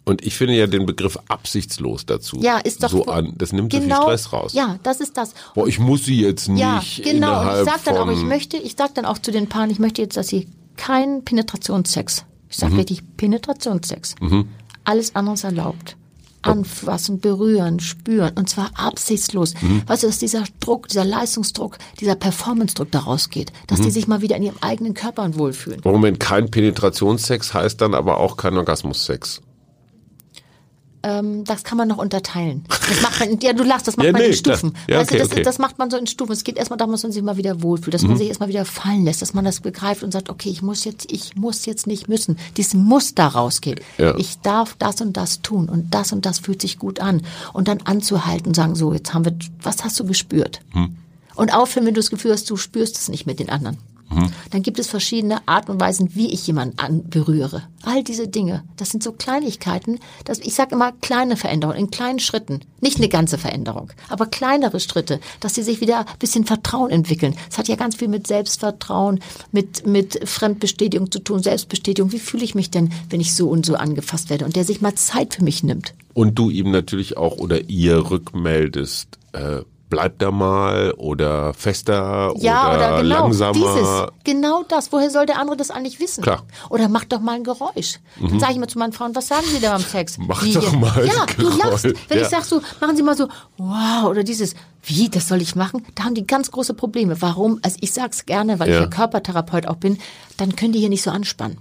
Und 0.08 0.26
ich 0.26 0.38
finde 0.38 0.54
ja 0.54 0.68
den 0.68 0.86
Begriff 0.86 1.18
absichtslos 1.28 2.06
dazu 2.06 2.40
ja, 2.40 2.60
ist 2.60 2.82
doch 2.82 2.90
so 2.90 3.06
an. 3.08 3.34
Das 3.38 3.52
nimmt 3.52 3.72
genau, 3.72 3.82
so 3.82 3.82
viel 3.82 3.90
genau 3.90 4.02
Stress 4.04 4.34
raus. 4.34 4.54
Ja, 4.54 4.80
das 4.84 5.02
ist 5.02 5.18
das. 5.18 5.34
Boah, 5.54 5.68
ich 5.68 5.80
muss 5.80 6.06
sie 6.06 6.22
jetzt 6.22 6.48
nicht. 6.48 6.62
Ja, 6.62 6.82
genau. 7.04 7.42
Und 7.42 7.60
ich 7.60 7.66
sag 7.66 7.84
dann 7.84 7.98
auch, 7.98 8.10
ich 8.10 8.24
möchte, 8.24 8.56
ich 8.56 8.76
sag 8.78 8.96
dann 8.96 9.06
auch 9.06 9.18
zu 9.18 9.32
den 9.32 9.50
Paaren, 9.50 9.70
ich 9.70 9.80
möchte 9.80 10.02
jetzt, 10.02 10.16
dass 10.16 10.30
sie 10.30 10.48
keinen 10.78 11.26
Penetrationssex. 11.26 12.24
Ich 12.50 12.58
sage 12.58 12.74
mhm. 12.74 12.80
richtig 12.80 13.04
Penetrationssex. 13.18 14.16
Mhm. 14.20 14.48
Alles 14.84 15.16
andere 15.16 15.36
ist 15.36 15.44
erlaubt. 15.44 15.98
Anfassen, 16.44 17.20
berühren, 17.20 17.80
spüren 17.80 18.32
und 18.36 18.48
zwar 18.48 18.72
absichtslos. 18.76 19.54
Mhm. 19.62 19.84
Weißt 19.86 20.04
du, 20.04 20.08
dass 20.08 20.20
dieser 20.20 20.44
Druck, 20.60 20.88
dieser 20.88 21.04
Leistungsdruck, 21.04 21.78
dieser 22.00 22.16
Performance-Druck 22.16 22.92
daraus 22.92 23.30
geht, 23.30 23.52
dass 23.68 23.80
mhm. 23.80 23.84
die 23.84 23.92
sich 23.92 24.08
mal 24.08 24.22
wieder 24.22 24.38
in 24.38 24.44
ihrem 24.44 24.58
eigenen 24.62 24.94
Körper 24.94 25.36
wohlfühlen. 25.38 25.82
Moment, 25.84 26.20
kein 26.20 26.50
Penetrationssex 26.50 27.54
heißt 27.54 27.82
dann 27.82 27.94
aber 27.94 28.18
auch 28.18 28.38
kein 28.38 28.56
Orgasmussex 28.56 29.42
ähm, 31.08 31.44
das 31.46 31.64
kann 31.64 31.78
man 31.78 31.88
noch 31.88 31.98
unterteilen. 31.98 32.64
Das 32.68 33.02
macht 33.02 33.20
man, 33.20 33.40
ja, 33.40 33.54
du 33.54 33.64
lachst, 33.64 33.88
das 33.88 33.98
macht 33.98 34.08
ja, 34.08 34.12
man 34.12 34.22
nee, 34.22 34.28
in 34.28 34.34
Stufen. 34.34 34.74
Ja, 34.88 35.00
weißt 35.00 35.12
okay, 35.12 35.18
du, 35.18 35.24
das, 35.24 35.32
okay. 35.32 35.44
das 35.44 35.58
macht 35.58 35.78
man 35.78 35.90
so 35.90 35.98
in 35.98 36.08
Stufen. 36.08 36.32
Es 36.34 36.44
geht 36.44 36.58
erstmal 36.58 36.78
darum, 36.78 36.92
dass 36.92 37.04
man 37.04 37.12
sich 37.12 37.22
mal 37.22 37.38
wieder 37.38 37.62
wohlfühlt, 37.62 37.94
dass 37.94 38.02
mhm. 38.02 38.10
man 38.10 38.18
sich 38.18 38.28
erstmal 38.28 38.50
wieder 38.50 38.66
fallen 38.66 39.06
lässt, 39.06 39.22
dass 39.22 39.34
man 39.34 39.46
das 39.46 39.62
begreift 39.62 40.04
und 40.04 40.12
sagt, 40.12 40.30
okay, 40.30 40.50
ich 40.50 40.62
muss 40.62 40.84
jetzt, 40.84 41.12
ich 41.12 41.36
muss 41.36 41.66
jetzt 41.66 41.88
nicht 41.88 42.08
müssen. 42.08 42.38
Dies 42.58 42.74
muss 42.74 43.16
da 43.16 43.28
rausgehen. 43.28 43.80
Ja. 43.98 44.16
Ich 44.18 44.40
darf 44.42 44.76
das 44.78 45.02
und 45.02 45.16
das 45.16 45.42
tun 45.42 45.70
und 45.70 45.94
das 45.94 46.12
und 46.12 46.26
das 46.26 46.40
fühlt 46.40 46.62
sich 46.62 46.78
gut 46.78 47.00
an. 47.00 47.22
Und 47.54 47.68
dann 47.68 47.82
anzuhalten 47.82 48.48
und 48.48 48.56
sagen, 48.56 48.76
so, 48.76 48.94
jetzt 48.94 49.14
haben 49.14 49.26
wir, 49.26 49.36
was 49.62 49.84
hast 49.84 50.00
du 50.00 50.06
gespürt? 50.06 50.62
Mhm. 50.74 50.98
Und 51.36 51.54
aufhören, 51.54 51.86
wenn 51.86 51.94
du 51.94 52.00
das 52.00 52.10
Gefühl 52.10 52.32
hast, 52.32 52.50
du 52.50 52.58
spürst 52.58 52.98
es 52.98 53.10
nicht 53.10 53.26
mit 53.26 53.40
den 53.40 53.50
anderen. 53.50 53.78
Mhm. 54.10 54.32
Dann 54.52 54.62
gibt 54.62 54.80
es 54.80 54.88
verschiedene 54.88 55.48
Arten 55.48 55.72
und 55.72 55.82
Weisen, 55.82 56.16
wie 56.16 56.32
ich 56.34 56.48
jemanden 56.48 56.80
anberühre. 56.80 57.64
All 57.84 58.04
diese 58.04 58.28
Dinge, 58.28 58.64
das 58.78 58.90
sind 58.90 59.04
so 59.04 59.12
Kleinigkeiten. 59.12 60.00
Das, 60.26 60.40
ich 60.40 60.54
sage 60.54 60.76
immer 60.76 60.92
kleine 60.94 61.38
Veränderungen 61.38 61.78
in 61.78 61.92
kleinen 61.92 62.20
Schritten. 62.20 62.62
Nicht 62.82 62.98
eine 62.98 63.10
ganze 63.10 63.38
Veränderung, 63.38 63.92
aber 64.10 64.26
kleinere 64.26 64.80
Schritte, 64.80 65.20
dass 65.40 65.56
sie 65.56 65.64
sich 65.64 65.82
wieder 65.82 66.00
ein 66.00 66.18
bisschen 66.20 66.46
Vertrauen 66.46 66.90
entwickeln. 66.90 67.36
Es 67.50 67.58
hat 67.58 67.68
ja 67.68 67.76
ganz 67.76 67.96
viel 67.96 68.08
mit 68.08 68.28
Selbstvertrauen, 68.28 69.20
mit, 69.52 69.86
mit 69.86 70.28
Fremdbestätigung 70.28 71.12
zu 71.12 71.20
tun, 71.20 71.44
Selbstbestätigung. 71.44 72.12
Wie 72.12 72.20
fühle 72.20 72.44
ich 72.44 72.56
mich 72.56 72.72
denn, 72.72 72.92
wenn 73.10 73.22
ich 73.22 73.36
so 73.36 73.50
und 73.50 73.66
so 73.66 73.76
angefasst 73.76 74.30
werde? 74.30 74.46
Und 74.46 74.56
der 74.56 74.64
sich 74.64 74.82
mal 74.82 74.96
Zeit 74.96 75.36
für 75.36 75.44
mich 75.44 75.64
nimmt. 75.64 75.94
Und 76.14 76.40
du 76.40 76.50
ihm 76.50 76.72
natürlich 76.72 77.18
auch 77.18 77.38
oder 77.38 77.70
ihr 77.70 78.10
rückmeldest, 78.10 79.20
äh, 79.34 79.62
bleib 79.90 80.20
da 80.20 80.32
mal 80.32 80.94
oder 80.98 81.54
fester 81.54 82.34
ja, 82.38 82.68
oder, 82.68 82.78
oder 82.78 83.02
genau, 83.02 83.22
langsamer. 83.22 83.54
Dieses, 83.54 84.24
genau 84.24 84.64
das. 84.68 84.92
Woher 84.92 85.10
soll 85.10 85.26
der 85.26 85.40
andere 85.40 85.58
das 85.58 85.72
eigentlich 85.72 86.00
wissen? 86.00 86.24
Klar. 86.24 86.44
Oder 86.70 86.90
mach 86.90 87.06
doch 87.06 87.20
mal 87.20 87.36
ein 87.36 87.44
Geräusch. 87.44 88.00
Mhm. 88.20 88.30
Dann 88.30 88.40
sage 88.40 88.52
ich 88.52 88.58
immer 88.58 88.68
zu 88.68 88.80
meinen 88.80 88.94
Frauen, 88.94 89.16
was 89.16 89.28
sagen 89.28 89.46
Sie 89.48 89.60
da 89.60 89.72
beim 89.72 89.82
Sex? 89.82 90.18
Mach 90.28 90.44
wie? 90.44 90.54
doch 90.54 90.72
mal 90.74 91.06
Ja, 91.06 91.24
ein 91.24 91.36
du 91.38 91.50
lachst. 91.58 91.86
Wenn 91.86 92.18
ja. 92.18 92.24
ich 92.24 92.30
sag 92.30 92.44
so, 92.44 92.62
machen 92.82 92.96
Sie 92.96 93.04
mal 93.04 93.16
so, 93.16 93.28
wow, 93.58 94.10
oder 94.10 94.24
dieses, 94.24 94.56
wie, 94.84 95.10
das 95.10 95.28
soll 95.28 95.42
ich 95.42 95.56
machen? 95.56 95.86
Da 95.96 96.04
haben 96.04 96.16
die 96.16 96.28
ganz 96.28 96.52
große 96.52 96.74
Probleme. 96.74 97.22
Warum? 97.22 97.60
Also 97.62 97.78
ich 97.82 97.94
sag's 97.94 98.26
gerne, 98.26 98.60
weil 98.60 98.70
ja. 98.70 98.76
ich 98.76 98.82
ja 98.82 98.88
Körpertherapeut 98.88 99.68
auch 99.68 99.78
bin, 99.78 99.98
dann 100.38 100.56
können 100.56 100.74
die 100.74 100.80
hier 100.80 100.90
nicht 100.90 101.04
so 101.04 101.12
anspannen. 101.12 101.58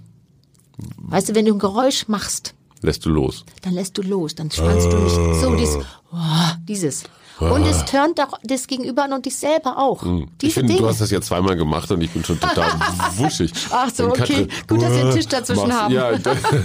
Weißt 0.99 1.29
du, 1.29 1.35
wenn 1.35 1.47
du 1.47 1.55
ein 1.55 1.59
Geräusch 1.59 2.09
machst, 2.09 2.55
lässt 2.83 3.05
du 3.05 3.11
los. 3.11 3.45
Dann 3.63 3.75
lässt 3.75 3.97
du 3.97 4.03
los, 4.03 4.35
dann 4.35 4.51
spannst 4.51 4.93
du 4.93 4.97
nicht 4.99 5.41
so 5.41 5.57
dieses, 5.57 5.79
oh, 6.13 6.53
dieses. 6.69 7.05
Und 7.39 7.67
es 7.67 7.85
turnt 7.85 8.21
auch 8.21 8.39
das 8.43 8.67
Gegenüber 8.67 9.05
an 9.05 9.13
und 9.13 9.27
dich 9.27 9.37
selber 9.37 9.79
auch. 9.79 10.03
Mhm. 10.03 10.29
ich 10.41 10.55
finde, 10.55 10.75
du 10.75 10.87
hast 10.87 11.01
das 11.01 11.11
ja 11.11 11.21
zweimal 11.21 11.57
gemacht 11.57 11.91
und 11.91 12.01
ich 12.01 12.11
bin 12.11 12.25
schon 12.25 12.41
total 12.41 12.71
wuschig. 13.17 13.53
Ach 13.71 13.91
so, 13.95 14.07
okay. 14.07 14.19
Katrin, 14.19 14.49
Gut, 14.67 14.83
dass 14.83 14.93
wir 14.93 15.01
einen 15.01 15.15
Tisch 15.15 15.29
dazwischen 15.29 15.73
haben. 15.73 15.95
Ja, 15.95 16.13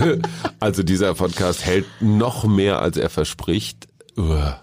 also 0.59 0.83
dieser 0.83 1.13
Podcast 1.13 1.65
hält 1.65 1.85
noch 1.99 2.45
mehr, 2.45 2.81
als 2.81 2.97
er 2.97 3.09
verspricht. 3.09 3.87
Nein, 4.15 4.55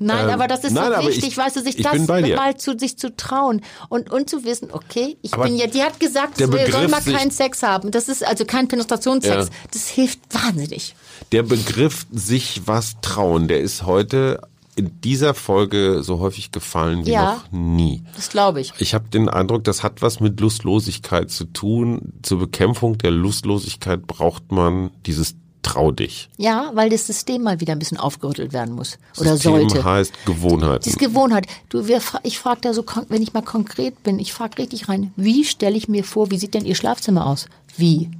ähm, 0.00 0.30
aber 0.30 0.46
das 0.46 0.64
ist 0.64 0.72
nein, 0.72 0.92
so 1.00 1.08
wichtig, 1.08 1.28
ich, 1.28 1.36
weißt 1.36 1.56
du, 1.56 1.62
sich 1.62 1.76
das 1.76 2.06
mal 2.06 2.56
zu 2.56 2.78
sich 2.78 2.96
zu 2.96 3.14
trauen 3.14 3.60
und 3.88 4.10
und 4.10 4.30
zu 4.30 4.44
wissen, 4.44 4.68
okay, 4.72 5.16
ich 5.20 5.34
aber 5.34 5.44
bin 5.44 5.56
ja, 5.56 5.66
die 5.66 5.82
hat 5.82 5.98
gesagt, 5.98 6.38
wir 6.38 6.70
sollen 6.70 6.90
mal 6.90 7.02
keinen 7.02 7.30
Sex 7.30 7.62
haben. 7.62 7.90
Das 7.90 8.08
ist 8.08 8.24
also 8.24 8.44
kein 8.44 8.68
Penetrationssex. 8.68 9.46
Ja. 9.46 9.52
Das 9.72 9.88
hilft 9.88 10.20
wahnsinnig. 10.30 10.94
Der 11.32 11.42
Begriff 11.42 12.06
sich 12.12 12.62
was 12.66 12.96
trauen, 13.02 13.48
der 13.48 13.60
ist 13.60 13.84
heute 13.84 14.40
in 14.76 15.00
dieser 15.02 15.34
Folge 15.34 16.02
so 16.02 16.18
häufig 16.18 16.52
gefallen 16.52 17.06
wie 17.06 17.12
ja, 17.12 17.34
noch 17.34 17.52
nie. 17.52 18.02
Das 18.16 18.28
glaube 18.28 18.60
ich. 18.60 18.72
Ich 18.78 18.94
habe 18.94 19.08
den 19.08 19.28
Eindruck, 19.28 19.64
das 19.64 19.82
hat 19.82 20.02
was 20.02 20.20
mit 20.20 20.40
Lustlosigkeit 20.40 21.30
zu 21.30 21.44
tun. 21.44 22.12
Zur 22.22 22.38
Bekämpfung 22.38 22.98
der 22.98 23.10
Lustlosigkeit 23.10 24.06
braucht 24.06 24.50
man 24.52 24.90
dieses 25.06 25.36
Trau 25.64 25.90
dich. 25.90 26.28
Ja, 26.36 26.70
weil 26.74 26.90
das 26.90 27.06
System 27.06 27.42
mal 27.42 27.60
wieder 27.60 27.72
ein 27.72 27.78
bisschen 27.78 27.98
aufgerüttelt 27.98 28.52
werden 28.52 28.74
muss 28.74 28.98
oder 29.18 29.32
System 29.32 29.68
sollte. 29.68 29.82
heißt 29.84 30.12
Gewohnheit. 30.26 30.86
Das 30.86 30.96
Gewohnheit. 30.98 31.46
Du, 31.70 31.88
wir, 31.88 32.00
ich 32.22 32.38
frage 32.38 32.60
da 32.60 32.74
so, 32.74 32.84
wenn 33.08 33.22
ich 33.22 33.32
mal 33.32 33.42
konkret 33.42 34.02
bin, 34.02 34.18
ich 34.18 34.32
frage 34.32 34.58
richtig 34.58 34.88
rein, 34.88 35.12
wie 35.16 35.44
stelle 35.44 35.76
ich 35.76 35.88
mir 35.88 36.04
vor, 36.04 36.30
wie 36.30 36.36
sieht 36.36 36.54
denn 36.54 36.66
Ihr 36.66 36.74
Schlafzimmer 36.74 37.26
aus? 37.26 37.46
Wie? 37.76 38.10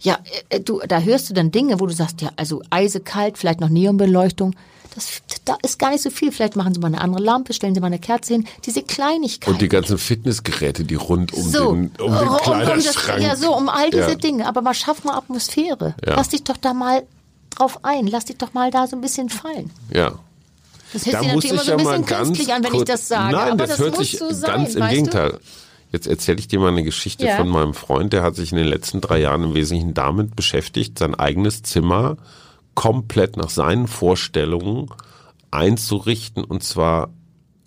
Ja, 0.00 0.18
äh, 0.48 0.60
du, 0.60 0.80
da 0.88 1.00
hörst 1.00 1.30
du 1.30 1.34
dann 1.34 1.50
Dinge, 1.50 1.78
wo 1.78 1.86
du 1.86 1.92
sagst, 1.92 2.20
ja, 2.20 2.30
also 2.36 2.62
eisekalt, 2.70 3.38
vielleicht 3.38 3.60
noch 3.60 3.68
Neonbeleuchtung. 3.68 4.54
Das, 4.94 5.22
da 5.44 5.56
ist 5.62 5.78
gar 5.78 5.90
nicht 5.90 6.02
so 6.02 6.10
viel. 6.10 6.30
Vielleicht 6.30 6.56
machen 6.56 6.72
Sie 6.74 6.80
mal 6.80 6.88
eine 6.88 7.00
andere 7.00 7.22
Lampe, 7.22 7.52
stellen 7.52 7.74
Sie 7.74 7.80
mal 7.80 7.88
eine 7.88 7.98
Kerze 7.98 8.34
hin. 8.34 8.46
Diese 8.64 8.82
Kleinigkeiten. 8.82 9.52
Und 9.52 9.60
die 9.60 9.68
ganzen 9.68 9.98
Fitnessgeräte, 9.98 10.84
die 10.84 10.94
rund 10.94 11.32
um 11.32 11.42
so, 11.42 11.72
den, 11.72 11.90
um 11.98 12.12
den 12.12 12.28
um, 12.28 12.36
Kleiderschrank. 12.36 13.18
Um 13.18 13.28
das, 13.28 13.40
ja, 13.40 13.48
so, 13.48 13.56
um 13.56 13.68
all 13.68 13.90
diese 13.90 14.10
ja. 14.10 14.14
Dinge. 14.14 14.46
Aber 14.46 14.62
mal 14.62 14.74
schaff 14.74 15.04
mal 15.04 15.16
Atmosphäre. 15.16 15.94
Ja. 16.06 16.14
Lass 16.16 16.28
dich 16.28 16.44
doch 16.44 16.56
da 16.56 16.74
mal 16.74 17.02
drauf 17.50 17.80
ein. 17.82 18.06
Lass 18.06 18.26
dich 18.26 18.36
doch 18.36 18.54
mal 18.54 18.70
da 18.70 18.86
so 18.86 18.96
ein 18.96 19.00
bisschen 19.00 19.28
fallen. 19.28 19.70
Ja. 19.92 20.18
Das 20.92 21.06
hört 21.06 21.16
da 21.16 21.20
sich 21.22 21.34
natürlich 21.34 21.52
immer 21.52 21.64
so 21.64 21.72
ein 21.72 21.76
bisschen 21.78 22.06
künstlich 22.06 22.52
an, 22.52 22.64
wenn 22.64 22.74
ich 22.74 22.84
das 22.84 23.08
sage. 23.08 23.36
Nein, 23.36 23.52
aber 23.52 23.66
das, 23.66 23.78
hört 23.78 23.96
sich 23.96 24.18
so 24.18 24.28
ganz 24.28 24.74
sein, 24.74 24.82
im 24.82 24.88
Gegenteil. 24.88 25.30
Du? 25.30 25.38
Jetzt 25.90 26.06
erzähle 26.06 26.38
ich 26.38 26.48
dir 26.48 26.58
mal 26.58 26.68
eine 26.68 26.82
Geschichte 26.82 27.24
ja. 27.24 27.36
von 27.36 27.48
meinem 27.48 27.74
Freund, 27.74 28.12
der 28.12 28.22
hat 28.22 28.34
sich 28.34 28.50
in 28.50 28.58
den 28.58 28.66
letzten 28.66 29.00
drei 29.00 29.18
Jahren 29.18 29.44
im 29.44 29.54
Wesentlichen 29.54 29.94
damit 29.94 30.34
beschäftigt, 30.34 30.98
sein 30.98 31.14
eigenes 31.14 31.62
Zimmer 31.62 32.16
komplett 32.74 33.36
nach 33.36 33.50
seinen 33.50 33.86
Vorstellungen 33.86 34.88
einzurichten 35.50 36.44
und 36.44 36.62
zwar 36.62 37.10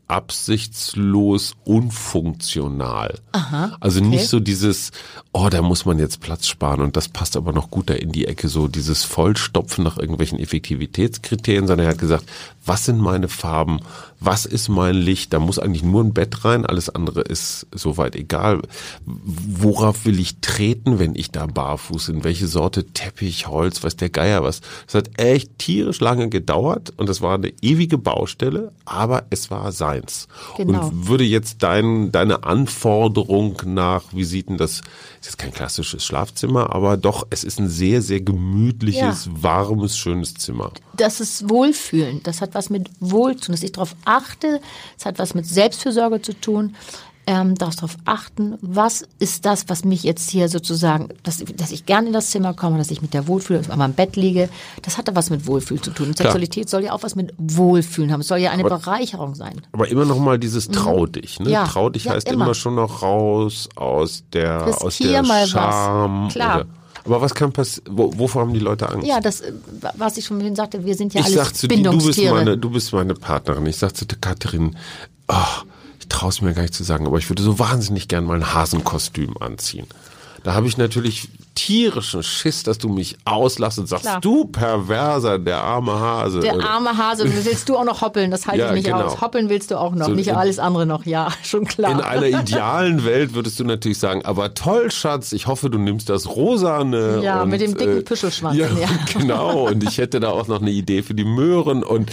absichtslos 0.07 1.55
unfunktional. 1.65 3.19
Aha, 3.33 3.75
also 3.81 3.99
okay. 3.99 4.09
nicht 4.09 4.27
so 4.27 4.39
dieses, 4.39 4.91
oh, 5.33 5.49
da 5.49 5.61
muss 5.61 5.85
man 5.85 5.99
jetzt 5.99 6.21
Platz 6.21 6.47
sparen 6.47 6.81
und 6.81 6.95
das 6.95 7.09
passt 7.09 7.35
aber 7.35 7.51
noch 7.51 7.69
gut 7.69 7.89
da 7.89 7.93
in 7.93 8.13
die 8.13 8.25
Ecke, 8.25 8.47
so 8.47 8.69
dieses 8.69 9.03
Vollstopfen 9.03 9.83
nach 9.83 9.97
irgendwelchen 9.97 10.39
Effektivitätskriterien, 10.39 11.67
sondern 11.67 11.87
er 11.87 11.91
hat 11.91 11.99
gesagt, 11.99 12.25
was 12.65 12.85
sind 12.85 12.99
meine 12.99 13.27
Farben, 13.27 13.81
was 14.19 14.45
ist 14.45 14.67
mein 14.67 14.95
Licht, 14.95 15.31
da 15.33 15.39
muss 15.39 15.59
eigentlich 15.59 15.83
nur 15.83 16.03
ein 16.03 16.13
Bett 16.13 16.43
rein, 16.43 16.65
alles 16.65 16.89
andere 16.89 17.21
ist 17.21 17.67
soweit 17.71 18.15
egal. 18.15 18.61
Worauf 19.05 20.05
will 20.05 20.19
ich 20.19 20.37
treten, 20.41 20.97
wenn 20.97 21.15
ich 21.15 21.31
da 21.31 21.45
barfuß 21.45 22.09
in 22.09 22.23
welche 22.23 22.47
Sorte 22.47 22.85
Teppich, 22.85 23.47
Holz, 23.47 23.83
weiß 23.83 23.95
der 23.95 24.09
Geier 24.09 24.43
was. 24.43 24.61
Es 24.87 24.95
hat 24.95 25.19
echt 25.19 25.59
tierisch 25.59 25.99
lange 25.99 26.29
gedauert 26.29 26.93
und 26.97 27.09
es 27.09 27.21
war 27.21 27.35
eine 27.35 27.53
ewige 27.61 27.97
Baustelle, 27.97 28.71
aber 28.85 29.25
es 29.29 29.51
war 29.51 29.71
seins. 29.71 30.27
Genau. 30.57 30.87
Und 30.87 31.07
würde 31.07 31.23
jetzt 31.23 31.61
dein, 31.61 32.11
deine 32.11 32.43
Anforderung 32.43 33.61
nach, 33.65 34.03
wie 34.13 34.23
sieht 34.23 34.49
denn 34.49 34.57
das, 34.57 34.81
ist 35.21 35.25
jetzt 35.25 35.37
kein 35.37 35.53
klassisches 35.53 36.03
Schlafzimmer, 36.03 36.73
aber 36.73 36.97
doch, 36.97 37.27
es 37.29 37.43
ist 37.43 37.59
ein 37.59 37.69
sehr, 37.69 38.01
sehr 38.01 38.21
gemütliches, 38.21 39.25
ja. 39.25 39.31
warmes, 39.43 39.97
schönes 39.97 40.33
Zimmer. 40.33 40.71
Das 40.97 41.19
ist 41.21 41.49
Wohlfühlen. 41.49 42.21
Das 42.23 42.41
hat 42.41 42.53
was 42.53 42.69
mit 42.69 42.89
Wohl 42.99 43.35
zu 43.35 43.45
tun, 43.45 43.53
dass 43.53 43.63
ich 43.63 43.71
darauf 43.71 43.95
achte. 44.05 44.59
Es 44.97 45.05
hat 45.05 45.19
was 45.19 45.33
mit 45.33 45.45
Selbstfürsorge 45.45 46.21
zu 46.21 46.33
tun. 46.33 46.75
Ähm, 47.29 47.55
darauf 47.55 47.97
achten, 48.05 48.57
was 48.61 49.05
ist 49.19 49.45
das, 49.45 49.67
was 49.67 49.83
mich 49.83 50.03
jetzt 50.03 50.29
hier 50.29 50.47
sozusagen, 50.47 51.09
dass, 51.23 51.43
dass 51.57 51.73
ich 51.73 51.85
gerne 51.85 52.07
in 52.07 52.13
das 52.13 52.29
Zimmer 52.29 52.53
komme, 52.53 52.77
dass 52.77 52.89
ich 52.89 53.01
mit 53.01 53.13
der 53.13 53.27
Wohlfühle 53.27 53.59
auf 53.59 53.75
meinem 53.75 53.91
Bett 53.91 54.15
liege, 54.15 54.47
das 54.83 54.97
hat 54.97 55.09
da 55.09 55.15
was 55.15 55.29
mit 55.29 55.45
Wohlfühl 55.45 55.81
zu 55.81 55.91
tun. 55.91 56.07
Und 56.07 56.17
Sexualität 56.17 56.69
soll 56.69 56.85
ja 56.85 56.93
auch 56.93 57.03
was 57.03 57.15
mit 57.15 57.33
Wohlfühlen 57.37 58.13
haben. 58.13 58.21
Es 58.21 58.29
soll 58.29 58.37
ja 58.37 58.51
eine 58.51 58.63
aber, 58.63 58.77
Bereicherung 58.77 59.35
sein. 59.35 59.61
Aber 59.73 59.89
immer 59.89 60.05
noch 60.05 60.19
mal 60.19 60.39
dieses 60.39 60.69
mhm. 60.69 60.73
Trau 60.73 61.05
dich. 61.05 61.41
Ne? 61.41 61.49
Ja, 61.49 61.67
trau 61.67 61.89
dich 61.89 62.05
ja, 62.05 62.13
heißt 62.13 62.29
immer. 62.29 62.45
immer. 62.45 62.53
schon 62.53 62.75
noch 62.75 63.01
raus 63.01 63.67
aus 63.75 64.23
der, 64.31 64.81
aus 64.81 64.97
der 64.97 65.25
Scham. 65.47 66.29
Klar. 66.29 66.61
Oder 66.61 66.67
aber 67.07 67.21
was 67.21 67.33
kann 67.33 67.51
passieren? 67.51 67.97
Wovor 67.97 68.41
haben 68.41 68.53
die 68.53 68.59
Leute 68.59 68.89
Angst? 68.89 69.07
Ja, 69.07 69.19
das, 69.19 69.41
was 69.95 70.17
ich 70.17 70.25
schon 70.25 70.37
vorhin 70.37 70.55
sagte, 70.55 70.85
wir 70.85 70.95
sind 70.95 71.13
ja 71.13 71.21
ich 71.21 71.27
alles 71.27 71.37
sag 71.37 71.55
zu 71.55 71.67
dir, 71.67 71.81
du 71.81 71.97
bist 72.05 72.21
meine, 72.21 72.57
du 72.57 72.69
bist 72.69 72.93
meine 72.93 73.13
Partnerin. 73.15 73.65
Ich 73.65 73.77
sag 73.77 73.95
zu 73.95 74.05
Katharin, 74.05 74.75
oh, 75.27 75.33
ich 75.99 76.07
traue 76.07 76.29
es 76.29 76.41
mir 76.41 76.53
gar 76.53 76.61
nicht 76.61 76.73
zu 76.73 76.83
sagen, 76.83 77.07
aber 77.07 77.17
ich 77.17 77.29
würde 77.29 77.43
so 77.43 77.59
wahnsinnig 77.59 78.07
gern 78.07 78.25
mal 78.25 78.35
ein 78.35 78.53
Hasenkostüm 78.53 79.35
anziehen. 79.39 79.87
Da 80.43 80.53
habe 80.53 80.67
ich 80.67 80.77
natürlich 80.77 81.29
tierischen 81.55 82.21
Schiss, 82.21 82.63
dass 82.63 82.77
du 82.77 82.87
mich 82.87 83.17
auslässt 83.25 83.79
und 83.79 83.87
sagst, 83.87 84.03
Klar. 84.03 84.21
du 84.21 84.45
Perverser, 84.45 85.39
der 85.39 85.57
arme 85.57 85.93
Hase. 85.93 86.39
Der 86.39 86.63
arme 86.63 86.95
Hase, 86.95 87.25
willst 87.45 87.67
du 87.67 87.77
auch 87.77 87.83
noch 87.83 88.01
hoppeln, 88.01 88.29
das 88.29 88.45
halte 88.45 88.59
ja, 88.59 88.69
ich 88.69 88.75
nicht 88.75 88.85
genau. 88.85 89.01
aus. 89.01 89.21
Hoppeln 89.21 89.49
willst 89.49 89.71
du 89.71 89.79
auch 89.79 89.95
noch, 89.95 90.05
so 90.05 90.11
nicht 90.13 90.27
in, 90.27 90.35
alles 90.35 90.59
andere 90.59 90.85
noch, 90.85 91.05
ja, 91.05 91.29
schon 91.43 91.65
klar. 91.65 91.91
In 91.91 92.01
einer 92.01 92.27
idealen 92.27 93.03
Welt 93.05 93.33
würdest 93.33 93.59
du 93.59 93.63
natürlich 93.63 93.97
sagen, 93.97 94.23
aber 94.23 94.53
toll, 94.53 94.91
Schatz, 94.91 95.31
ich 95.31 95.47
hoffe, 95.47 95.69
du 95.69 95.79
nimmst 95.79 96.09
das 96.09 96.27
Rosane. 96.27 97.21
Ja, 97.23 97.41
und, 97.41 97.49
mit 97.49 97.61
dem 97.61 97.75
dicken 97.75 97.99
äh, 97.99 98.03
Püschelschwanz. 98.03 98.55
Ja, 98.55 98.67
ja, 98.67 98.87
genau, 99.17 99.67
und 99.67 99.83
ich 99.83 99.97
hätte 99.97 100.19
da 100.19 100.29
auch 100.29 100.47
noch 100.47 100.61
eine 100.61 100.71
Idee 100.71 101.01
für 101.01 101.15
die 101.15 101.25
Möhren 101.25 101.83
und 101.83 102.11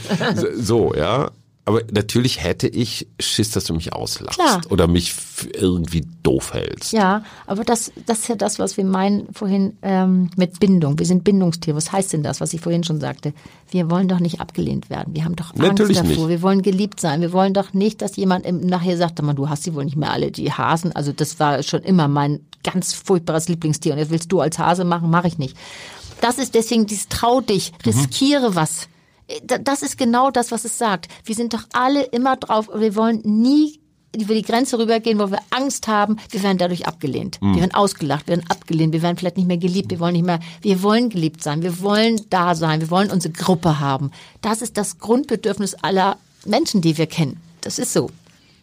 so, 0.56 0.94
ja. 0.94 1.30
Aber 1.66 1.80
natürlich 1.90 2.42
hätte 2.42 2.68
ich 2.68 3.06
Schiss, 3.18 3.50
dass 3.52 3.64
du 3.64 3.72
mich 3.72 3.94
auslachst 3.94 4.38
Klar. 4.38 4.60
oder 4.68 4.86
mich 4.86 5.14
irgendwie 5.54 6.06
doof 6.22 6.52
hältst. 6.52 6.92
Ja, 6.92 7.24
aber 7.46 7.64
das, 7.64 7.90
das 8.04 8.20
ist 8.20 8.28
ja 8.28 8.34
das, 8.34 8.58
was 8.58 8.76
wir 8.76 8.84
meinen 8.84 9.32
vorhin 9.32 9.78
ähm, 9.80 10.30
mit 10.36 10.60
Bindung. 10.60 10.98
Wir 10.98 11.06
sind 11.06 11.24
Bindungstiere. 11.24 11.74
Was 11.74 11.90
heißt 11.90 12.12
denn 12.12 12.22
das, 12.22 12.42
was 12.42 12.52
ich 12.52 12.60
vorhin 12.60 12.84
schon 12.84 13.00
sagte? 13.00 13.32
Wir 13.70 13.90
wollen 13.90 14.08
doch 14.08 14.20
nicht 14.20 14.42
abgelehnt 14.42 14.90
werden. 14.90 15.14
Wir 15.14 15.24
haben 15.24 15.36
doch 15.36 15.52
Angst 15.52 15.62
natürlich 15.62 15.96
davor. 15.96 16.10
Nicht. 16.10 16.28
Wir 16.28 16.42
wollen 16.42 16.60
geliebt 16.60 17.00
sein. 17.00 17.22
Wir 17.22 17.32
wollen 17.32 17.54
doch 17.54 17.72
nicht, 17.72 18.02
dass 18.02 18.16
jemand 18.16 18.44
im, 18.44 18.60
nachher 18.60 18.98
sagt, 18.98 19.22
man, 19.22 19.34
du 19.34 19.48
hast 19.48 19.62
sie 19.62 19.74
wohl 19.74 19.86
nicht 19.86 19.96
mehr 19.96 20.12
alle, 20.12 20.30
die 20.30 20.52
Hasen. 20.52 20.94
Also 20.94 21.12
das 21.12 21.40
war 21.40 21.62
schon 21.62 21.82
immer 21.82 22.08
mein 22.08 22.40
ganz 22.62 22.92
furchtbares 22.92 23.48
Lieblingstier. 23.48 23.94
Und 23.94 24.00
jetzt 24.00 24.10
willst 24.10 24.30
du 24.30 24.40
als 24.40 24.58
Hase 24.58 24.84
machen, 24.84 25.08
mache 25.08 25.28
ich 25.28 25.38
nicht. 25.38 25.56
Das 26.20 26.36
ist 26.38 26.54
deswegen 26.54 26.84
dieses 26.84 27.08
Trau 27.08 27.40
dich, 27.40 27.72
riskiere 27.86 28.50
mhm. 28.50 28.54
was 28.54 28.88
das 29.46 29.82
ist 29.82 29.96
genau 29.96 30.30
das, 30.30 30.50
was 30.50 30.64
es 30.64 30.78
sagt. 30.78 31.08
Wir 31.24 31.34
sind 31.34 31.54
doch 31.54 31.64
alle 31.72 32.02
immer 32.02 32.36
drauf, 32.36 32.68
wir 32.74 32.94
wollen 32.94 33.20
nie 33.24 33.80
über 34.16 34.34
die 34.34 34.42
Grenze 34.42 34.78
rübergehen, 34.78 35.18
wo 35.18 35.30
wir 35.30 35.40
Angst 35.50 35.88
haben, 35.88 36.18
wir 36.30 36.42
werden 36.42 36.58
dadurch 36.58 36.86
abgelehnt. 36.86 37.40
Mhm. 37.40 37.54
Wir 37.54 37.60
werden 37.62 37.74
ausgelacht, 37.74 38.26
wir 38.26 38.36
werden 38.36 38.46
abgelehnt, 38.48 38.92
wir 38.92 39.02
werden 39.02 39.16
vielleicht 39.16 39.36
nicht 39.36 39.48
mehr 39.48 39.58
geliebt, 39.58 39.90
wir 39.90 40.00
wollen 40.00 40.12
nicht 40.12 40.26
mehr, 40.26 40.40
wir 40.62 40.82
wollen 40.82 41.10
geliebt 41.10 41.42
sein, 41.42 41.62
wir 41.62 41.80
wollen 41.80 42.20
da 42.30 42.54
sein, 42.54 42.80
wir 42.80 42.90
wollen 42.90 43.10
unsere 43.10 43.32
Gruppe 43.32 43.80
haben. 43.80 44.10
Das 44.40 44.62
ist 44.62 44.76
das 44.76 44.98
Grundbedürfnis 44.98 45.74
aller 45.74 46.16
Menschen, 46.46 46.80
die 46.80 46.96
wir 46.98 47.06
kennen. 47.06 47.40
Das 47.62 47.78
ist 47.78 47.92
so. 47.92 48.10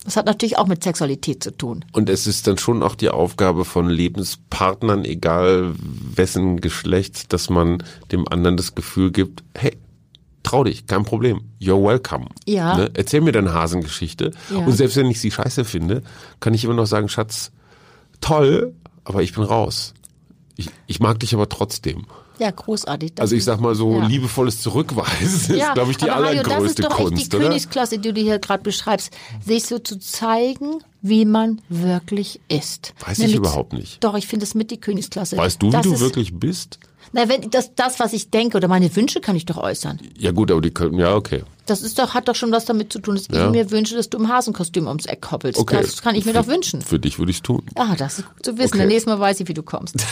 Das 0.04 0.18
hat 0.18 0.26
natürlich 0.26 0.58
auch 0.58 0.66
mit 0.66 0.84
Sexualität 0.84 1.44
zu 1.44 1.56
tun. 1.56 1.86
Und 1.92 2.10
es 2.10 2.26
ist 2.26 2.48
dann 2.48 2.58
schon 2.58 2.82
auch 2.82 2.96
die 2.96 3.10
Aufgabe 3.10 3.66
von 3.66 3.88
Lebenspartnern, 3.88 5.06
egal 5.06 5.76
wessen 5.78 6.60
Geschlecht, 6.60 7.34
dass 7.34 7.52
man 7.52 7.84
dem 8.12 8.28
anderen 8.28 8.58
das 8.58 8.74
Gefühl 8.74 9.12
gibt, 9.12 9.44
hey, 9.56 9.78
trau 10.44 10.64
dich, 10.64 10.86
kein 10.88 11.04
Problem. 11.04 11.42
You're 11.60 11.84
welcome. 11.84 12.28
Ja. 12.46 12.78
Ne? 12.78 12.92
Erzähl 12.94 13.22
mir 13.22 13.32
deine 13.32 13.54
Hasengeschichte. 13.54 14.32
Ja. 14.50 14.58
Und 14.58 14.74
selbst 14.74 14.98
wenn 14.98 15.10
ich 15.10 15.20
sie 15.20 15.32
scheiße 15.32 15.66
finde, 15.66 16.04
kann 16.40 16.54
ich 16.54 16.64
immer 16.64 16.74
noch 16.74 16.86
sagen, 16.86 17.10
Schatz, 17.10 17.52
toll, 18.20 18.74
aber 19.04 19.24
ich 19.24 19.34
bin 19.34 19.44
raus. 19.44 19.94
Ich, 20.56 20.70
ich 20.88 21.00
mag 21.00 21.20
dich 21.20 21.34
aber 21.34 21.50
trotzdem. 21.50 22.06
Ja, 22.42 22.50
großartig. 22.50 23.14
Also 23.20 23.36
ich 23.36 23.44
sag 23.44 23.60
mal 23.60 23.76
so, 23.76 24.00
ja. 24.00 24.08
liebevolles 24.08 24.62
Zurückweisen 24.62 25.58
ja, 25.58 25.68
ist, 25.68 25.74
glaube 25.76 25.92
ich, 25.92 25.98
die 25.98 26.10
aber 26.10 26.28
allergrößte 26.28 26.50
Mario, 26.50 26.64
das 26.64 26.72
ist 26.72 26.84
doch 26.84 26.98
Kunst, 26.98 27.22
echt 27.22 27.34
die 27.34 27.38
oder? 27.38 27.48
Königsklasse, 27.48 28.00
die 28.00 28.14
du 28.14 28.20
hier 28.20 28.40
gerade 28.40 28.64
beschreibst, 28.64 29.14
sich 29.46 29.68
so 29.68 29.78
zu 29.78 30.00
zeigen, 30.00 30.80
wie 31.04 31.26
man 31.26 31.62
wirklich 31.70 32.42
ist. 32.48 32.96
Weiß 33.06 33.20
Nämlich, 33.20 33.36
ich 33.36 33.40
überhaupt 33.40 33.74
nicht. 33.74 34.04
Doch, 34.04 34.16
ich 34.16 34.26
finde 34.26 34.46
es 34.46 34.56
mit 34.56 34.72
die 34.72 34.80
Königsklasse. 34.80 35.38
Weißt 35.38 35.62
du, 35.62 35.68
wie 35.68 35.72
das 35.72 35.84
du 35.84 36.00
wirklich 36.00 36.34
bist? 36.34 36.80
Na, 37.14 37.28
wenn 37.28 37.50
das, 37.50 37.76
das, 37.76 38.00
was 38.00 38.14
ich 38.14 38.30
denke 38.30 38.58
oder 38.58 38.68
meine 38.68 38.96
Wünsche 38.96 39.20
kann 39.20 39.36
ich 39.36 39.46
doch 39.46 39.58
äußern. 39.58 40.00
Ja 40.18 40.32
gut, 40.32 40.52
aber 40.52 40.62
die 40.62 40.72
können, 40.72 40.98
ja, 40.98 41.16
okay. 41.16 41.44
Das 41.66 41.82
ist 41.82 42.00
doch, 42.00 42.14
hat 42.14 42.28
doch 42.28 42.36
schon 42.36 42.52
was 42.52 42.66
damit 42.66 42.92
zu 42.92 43.00
tun, 43.00 43.16
dass 43.16 43.28
ja. 43.32 43.46
ich 43.46 43.52
mir 43.52 43.72
wünsche, 43.72 43.96
dass 43.96 44.10
du 44.10 44.18
im 44.18 44.28
Hasenkostüm 44.28 44.88
ums 44.88 45.06
Eck 45.06 45.32
hoppelst. 45.32 45.60
Okay. 45.60 45.78
Das 45.82 46.02
kann 46.02 46.16
ich 46.16 46.26
mir 46.26 46.34
für, 46.34 46.40
doch 46.40 46.48
wünschen. 46.48 46.82
Für 46.82 47.00
dich 47.00 47.20
würde 47.20 47.32
ich 47.32 47.38
es 47.38 47.44
tun. 47.44 47.64
Ah, 47.76 47.96
das 47.96 48.20
ist 48.20 48.26
gut 48.26 48.46
zu 48.46 48.58
wissen. 48.58 48.76
Okay. 48.76 48.88
Nächstes 48.88 49.06
Mal 49.06 49.20
weiß 49.20 49.40
ich, 49.40 49.48
wie 49.48 49.54
du 49.54 49.64
kommst. 49.64 49.96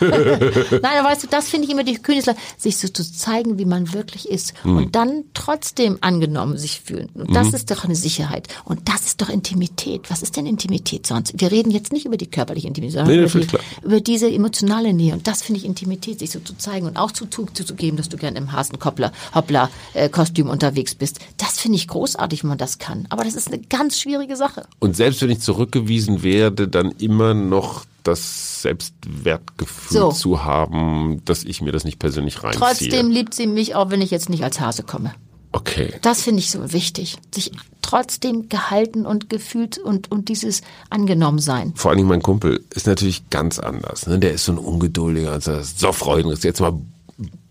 Nein, 0.00 0.84
aber 0.98 1.08
weißt 1.08 1.22
du, 1.22 1.26
das 1.28 1.48
finde 1.48 1.66
ich 1.66 1.72
immer 1.72 1.84
die 1.84 1.94
Königsler, 1.94 2.34
sich 2.56 2.78
so 2.78 2.88
zu 2.88 3.04
zeigen, 3.10 3.58
wie 3.58 3.64
man 3.64 3.92
wirklich 3.92 4.28
ist 4.28 4.54
mhm. 4.64 4.76
und 4.76 4.96
dann 4.96 5.24
trotzdem 5.34 5.98
angenommen 6.00 6.58
sich 6.58 6.80
fühlen. 6.80 7.08
Und 7.14 7.34
das 7.34 7.48
mhm. 7.48 7.54
ist 7.54 7.70
doch 7.70 7.84
eine 7.84 7.94
Sicherheit. 7.94 8.48
Und 8.64 8.88
das 8.88 9.06
ist 9.06 9.20
doch 9.22 9.28
Intimität. 9.28 10.10
Was 10.10 10.22
ist 10.22 10.36
denn 10.36 10.46
Intimität 10.46 11.06
sonst? 11.06 11.40
Wir 11.40 11.50
reden 11.50 11.70
jetzt 11.70 11.92
nicht 11.92 12.06
über 12.06 12.16
die 12.16 12.26
körperliche 12.26 12.66
Intimität, 12.66 12.98
sondern 12.98 13.16
nee, 13.16 13.24
über, 13.24 13.40
die, 13.40 13.56
über, 13.84 14.00
diese 14.00 14.30
emotionale 14.30 14.92
Nähe. 14.92 15.14
Und 15.14 15.26
das 15.26 15.42
finde 15.42 15.60
ich 15.60 15.66
Intimität, 15.66 16.18
sich 16.18 16.30
so 16.30 16.40
zu 16.40 16.56
zeigen 16.56 16.86
und 16.86 16.96
auch 16.96 17.12
zu, 17.12 17.26
zu, 17.26 17.44
zu 17.46 17.74
geben, 17.74 17.96
dass 17.96 18.08
du 18.08 18.16
gerne 18.16 18.38
im 18.38 18.52
Hasenkoppler-Kostüm 18.52 20.46
äh, 20.46 20.50
unterwegs 20.64 20.94
bist. 20.94 21.20
Das 21.36 21.60
finde 21.60 21.76
ich 21.76 21.88
großartig, 21.88 22.42
wenn 22.42 22.48
man 22.48 22.58
das 22.58 22.78
kann. 22.78 23.06
Aber 23.10 23.24
das 23.24 23.34
ist 23.34 23.48
eine 23.48 23.58
ganz 23.58 24.00
schwierige 24.00 24.36
Sache. 24.36 24.66
Und 24.78 24.96
selbst 24.96 25.20
wenn 25.22 25.30
ich 25.30 25.40
zurückgewiesen 25.40 26.22
werde, 26.22 26.68
dann 26.68 26.92
immer 26.92 27.34
noch 27.34 27.84
das 28.02 28.62
Selbstwertgefühl 28.62 29.98
so. 29.98 30.12
zu 30.12 30.44
haben, 30.44 31.22
dass 31.24 31.44
ich 31.44 31.60
mir 31.62 31.72
das 31.72 31.84
nicht 31.84 31.98
persönlich 31.98 32.42
reinziehe. 32.42 32.60
Trotzdem 32.60 33.10
liebt 33.10 33.34
sie 33.34 33.46
mich, 33.46 33.74
auch 33.74 33.90
wenn 33.90 34.00
ich 34.00 34.10
jetzt 34.10 34.28
nicht 34.28 34.44
als 34.44 34.60
Hase 34.60 34.82
komme. 34.82 35.14
Okay. 35.52 35.94
Das 36.02 36.22
finde 36.22 36.40
ich 36.40 36.50
so 36.50 36.72
wichtig. 36.72 37.16
Sich 37.32 37.52
trotzdem 37.80 38.48
gehalten 38.48 39.06
und 39.06 39.30
gefühlt 39.30 39.78
und, 39.78 40.10
und 40.10 40.28
dieses 40.28 40.62
angenommen 40.90 41.38
sein. 41.38 41.72
Vor 41.76 41.90
allen 41.90 41.98
Dingen 41.98 42.08
mein 42.08 42.22
Kumpel 42.22 42.64
ist 42.74 42.86
natürlich 42.86 43.30
ganz 43.30 43.58
anders. 43.58 44.06
Ne? 44.06 44.18
Der 44.18 44.32
ist 44.32 44.46
so 44.46 44.52
ein 44.52 44.58
ungeduldiger. 44.58 45.32
Also, 45.32 45.60
so 45.62 45.92
Freunde, 45.92 46.36
jetzt 46.42 46.60
mal 46.60 46.74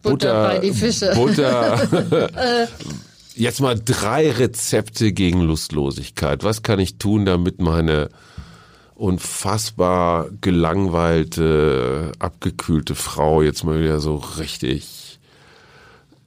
Butter, 0.03 0.11
Butter 0.11 0.47
bei 0.47 0.59
die 0.59 0.71
Fische. 0.73 1.11
Butter. 1.15 2.29
jetzt 3.35 3.61
mal 3.61 3.79
drei 3.79 4.31
Rezepte 4.31 5.11
gegen 5.11 5.41
Lustlosigkeit. 5.41 6.43
Was 6.43 6.61
kann 6.61 6.79
ich 6.79 6.97
tun, 6.97 7.25
damit 7.25 7.59
meine 7.59 8.09
unfassbar 8.95 10.27
gelangweilte, 10.41 12.11
abgekühlte 12.19 12.95
Frau 12.95 13.41
jetzt 13.41 13.63
mal 13.63 13.79
wieder 13.79 13.99
so 13.99 14.15
richtig 14.15 15.19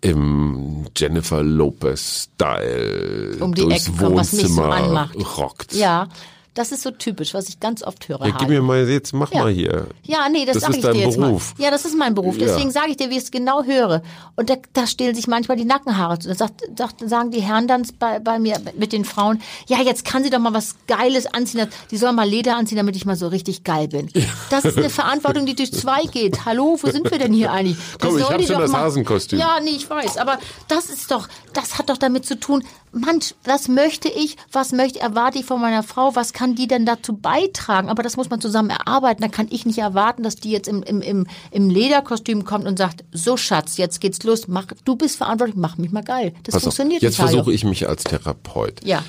im 0.01 0.87
Jennifer 0.97 1.43
Lopez 1.43 2.29
Style 2.35 3.37
um 3.41 3.55
durchs 3.55 3.89
Ecke 3.89 4.01
Wohnzimmer 4.01 5.11
so 5.15 5.21
rockt. 5.21 5.73
Ja, 5.73 6.09
das 6.57 6.73
ist 6.73 6.83
so 6.83 6.91
typisch, 6.91 7.35
was 7.35 7.49
ich 7.49 7.61
ganz 7.61 7.83
oft 7.83 8.09
höre. 8.09 8.27
Ja, 8.27 8.35
gib 8.39 8.49
mir 8.49 8.63
mal 8.63 8.89
jetzt, 8.89 9.13
mach 9.13 9.31
ja. 9.31 9.43
mal 9.43 9.53
hier. 9.53 9.89
Ja, 10.03 10.29
nee, 10.31 10.47
das, 10.47 10.55
das 10.55 10.63
sage 10.63 10.77
ich 10.79 10.83
dir 10.83 10.95
jetzt 10.95 11.19
Beruf. 11.19 11.55
mal. 11.57 11.65
Ja, 11.65 11.71
das 11.71 11.85
ist 11.85 11.97
mein 11.97 12.15
Beruf. 12.15 12.39
Deswegen 12.39 12.69
ja. 12.69 12.73
sage 12.73 12.91
ich 12.91 12.97
dir, 12.97 13.11
wie 13.11 13.19
ich 13.19 13.25
es 13.25 13.31
genau 13.31 13.63
höre. 13.63 14.03
Und 14.37 14.49
da, 14.49 14.57
da 14.73 14.87
stehlen 14.87 15.15
sich 15.15 15.27
manchmal 15.27 15.59
die 15.59 15.67
Nackenhaare 15.67 16.19
zu. 16.19 16.29
Da 16.29 16.35
sagt, 16.35 16.63
sagt, 16.77 17.09
sagen 17.09 17.31
die 17.31 17.41
Herren 17.41 17.69
dann 17.69 17.87
bei, 17.99 18.21
bei 18.21 18.39
mir 18.39 18.57
mit 18.77 18.93
den 18.93 19.05
Frauen, 19.05 19.43
ja, 19.67 19.83
jetzt 19.83 20.07
kann 20.07 20.25
sie 20.25 20.31
doch 20.31 20.39
mal 20.39 20.55
was 20.55 20.77
Geiles 20.87 21.27
anziehen. 21.27 21.69
Die 21.91 21.99
soll 21.99 22.13
mal 22.13 22.27
Leder 22.27 22.57
anziehen, 22.57 22.79
damit 22.79 22.97
ich 22.97 23.05
mal 23.05 23.17
so 23.17 23.29
richtig 23.29 23.63
geil 23.63 23.89
bin. 23.89 24.09
Ja. 24.15 24.23
Das 24.49 24.65
ist 24.65 24.79
eine 24.79 24.89
Verantwortung, 24.89 25.45
die 25.45 25.55
durch 25.55 25.73
zwei 25.73 26.05
geht. 26.05 26.47
Hallo, 26.47 26.79
wo 26.81 26.91
sind 26.91 27.11
wir 27.11 27.19
denn 27.19 27.35
hier 27.35 27.53
eigentlich? 27.53 27.77
Das 27.99 28.09
Komm, 28.09 28.19
ich 28.19 28.31
hab 28.31 28.43
schon 28.43 28.61
das 28.61 28.73
mal, 28.73 28.81
Hasenkostüm. 28.81 29.39
Ja, 29.39 29.61
nee, 29.63 29.71
ich 29.71 29.91
weiß. 29.91 30.17
Aber 30.17 30.39
das 30.69 30.89
ist 30.89 31.11
doch, 31.11 31.29
das 31.53 31.79
hat 31.79 31.91
doch 31.91 31.99
damit 31.99 32.25
zu 32.25 32.41
tun, 32.41 32.65
Mensch, 32.97 33.35
was 33.45 33.69
möchte 33.69 34.09
ich, 34.09 34.37
was 34.53 34.73
möchte, 34.73 35.01
erwarte 35.01 35.39
ich 35.39 35.45
von 35.45 35.61
meiner 35.61 35.83
Frau, 35.83 36.17
was 36.17 36.33
kann 36.33 36.55
die 36.55 36.67
denn 36.67 36.87
dazu 36.87 37.17
beitragen? 37.17 37.89
Aber 37.89 38.03
das 38.03 38.17
muss 38.17 38.31
man 38.31 38.41
zusammen 38.41 38.71
erarbeiten. 38.71 39.23
Da 39.23 39.29
kann 39.29 39.49
ich 39.51 39.67
nicht 39.67 39.79
erwarten, 39.79 40.23
dass 40.23 40.37
die 40.37 40.51
jetzt 40.51 40.69
im, 40.69 40.83
im, 40.83 41.03
im, 41.03 41.27
im 41.51 41.71
Lederkostüm 41.71 42.45
kommt 42.45 42.67
und 42.67 42.79
sagt, 42.79 43.05
so 43.13 43.37
Schatz, 43.37 43.77
jetzt 43.77 44.01
geht's 44.01 44.23
los, 44.23 44.49
mach, 44.49 44.67
du 44.85 44.97
bist 44.97 45.17
verantwortlich, 45.17 45.57
mach 45.57 45.77
mich 45.77 45.93
mal 45.93 46.03
geil. 46.03 46.33
Das 46.43 46.55
Pass 46.55 46.63
funktioniert 46.63 47.01
auf, 47.01 47.03
Jetzt 47.03 47.17
versuche 47.17 47.53
ich 47.53 47.65
mich 47.65 47.89
als 47.89 48.05
Therapeut. 48.05 48.85
Ja. 48.85 49.05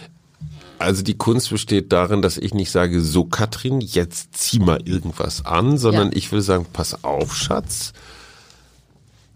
Also 0.79 1.01
die 1.01 1.17
Kunst 1.17 1.49
besteht 1.49 1.91
darin, 1.91 2.21
dass 2.21 2.37
ich 2.37 2.53
nicht 2.53 2.71
sage, 2.71 3.01
so 3.01 3.25
Katrin, 3.25 3.81
jetzt 3.81 4.37
zieh 4.37 4.59
mal 4.59 4.81
irgendwas 4.85 5.45
an, 5.45 5.77
sondern 5.77 6.11
ja. 6.11 6.17
ich 6.17 6.31
will 6.31 6.41
sagen, 6.41 6.65
pass 6.71 7.03
auf, 7.03 7.35
Schatz. 7.35 7.93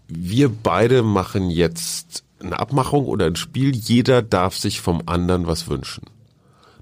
Wir 0.06 0.50
beide 0.50 1.02
machen 1.02 1.50
jetzt 1.50 2.22
eine 2.42 2.58
Abmachung 2.58 3.06
oder 3.06 3.26
ein 3.26 3.36
Spiel, 3.36 3.74
jeder 3.74 4.22
darf 4.22 4.56
sich 4.56 4.80
vom 4.80 5.02
anderen 5.06 5.46
was 5.46 5.68
wünschen. 5.68 6.04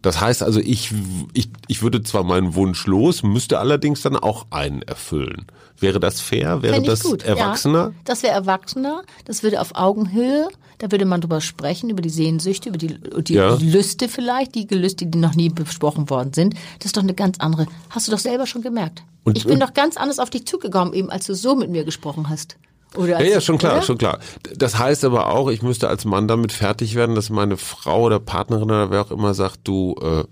Das 0.02 0.20
heißt 0.20 0.42
also, 0.42 0.60
ich, 0.60 0.92
ich, 1.34 1.50
ich 1.68 1.82
würde 1.82 2.02
zwar 2.02 2.24
meinen 2.24 2.54
Wunsch 2.54 2.86
los, 2.86 3.22
müsste 3.22 3.58
allerdings 3.58 4.00
dann 4.00 4.16
auch 4.16 4.46
einen 4.50 4.80
erfüllen. 4.82 5.46
Wäre 5.78 6.00
das 6.00 6.20
fair? 6.20 6.62
Wäre 6.62 6.82
das 6.82 7.02
gut. 7.02 7.22
erwachsener? 7.22 7.88
Ja, 7.88 7.92
das 8.04 8.22
wäre 8.22 8.34
erwachsener. 8.34 9.02
Das 9.24 9.42
würde 9.42 9.60
auf 9.60 9.74
Augenhöhe. 9.74 10.48
Da 10.78 10.90
würde 10.90 11.04
man 11.04 11.20
drüber 11.20 11.42
sprechen, 11.42 11.90
über 11.90 12.00
die 12.00 12.08
Sehnsüchte, 12.08 12.70
über 12.70 12.78
die, 12.78 12.98
die 13.24 13.34
ja. 13.34 13.54
Lüste 13.60 14.08
vielleicht, 14.08 14.54
die 14.54 14.66
Gelüste, 14.66 15.04
die 15.04 15.18
noch 15.18 15.34
nie 15.34 15.50
besprochen 15.50 16.08
worden 16.08 16.32
sind. 16.32 16.54
Das 16.78 16.86
ist 16.86 16.96
doch 16.96 17.02
eine 17.02 17.14
ganz 17.14 17.38
andere. 17.38 17.66
Hast 17.90 18.08
du 18.08 18.12
doch 18.12 18.18
selber 18.18 18.46
schon 18.46 18.62
gemerkt. 18.62 19.02
Und, 19.24 19.36
ich 19.36 19.44
bin 19.44 19.60
doch 19.60 19.74
ganz 19.74 19.98
anders 19.98 20.18
auf 20.18 20.30
dich 20.30 20.46
zugekommen, 20.46 20.94
eben 20.94 21.10
als 21.10 21.26
du 21.26 21.34
so 21.34 21.54
mit 21.54 21.68
mir 21.68 21.84
gesprochen 21.84 22.30
hast. 22.30 22.56
Oder 22.96 23.20
ja, 23.22 23.34
ja, 23.34 23.40
schon 23.40 23.58
klar, 23.58 23.74
oder? 23.74 23.82
schon 23.82 23.98
klar. 23.98 24.18
Das 24.56 24.78
heißt 24.78 25.04
aber 25.04 25.28
auch, 25.32 25.48
ich 25.48 25.62
müsste 25.62 25.88
als 25.88 26.04
Mann 26.04 26.26
damit 26.26 26.52
fertig 26.52 26.94
werden, 26.94 27.14
dass 27.14 27.30
meine 27.30 27.56
Frau 27.56 28.02
oder 28.02 28.18
Partnerin 28.18 28.64
oder 28.64 28.90
wer 28.90 29.02
auch 29.02 29.10
immer 29.10 29.32
sagt, 29.34 29.60
du 29.64 29.94
äh, 30.02 30.24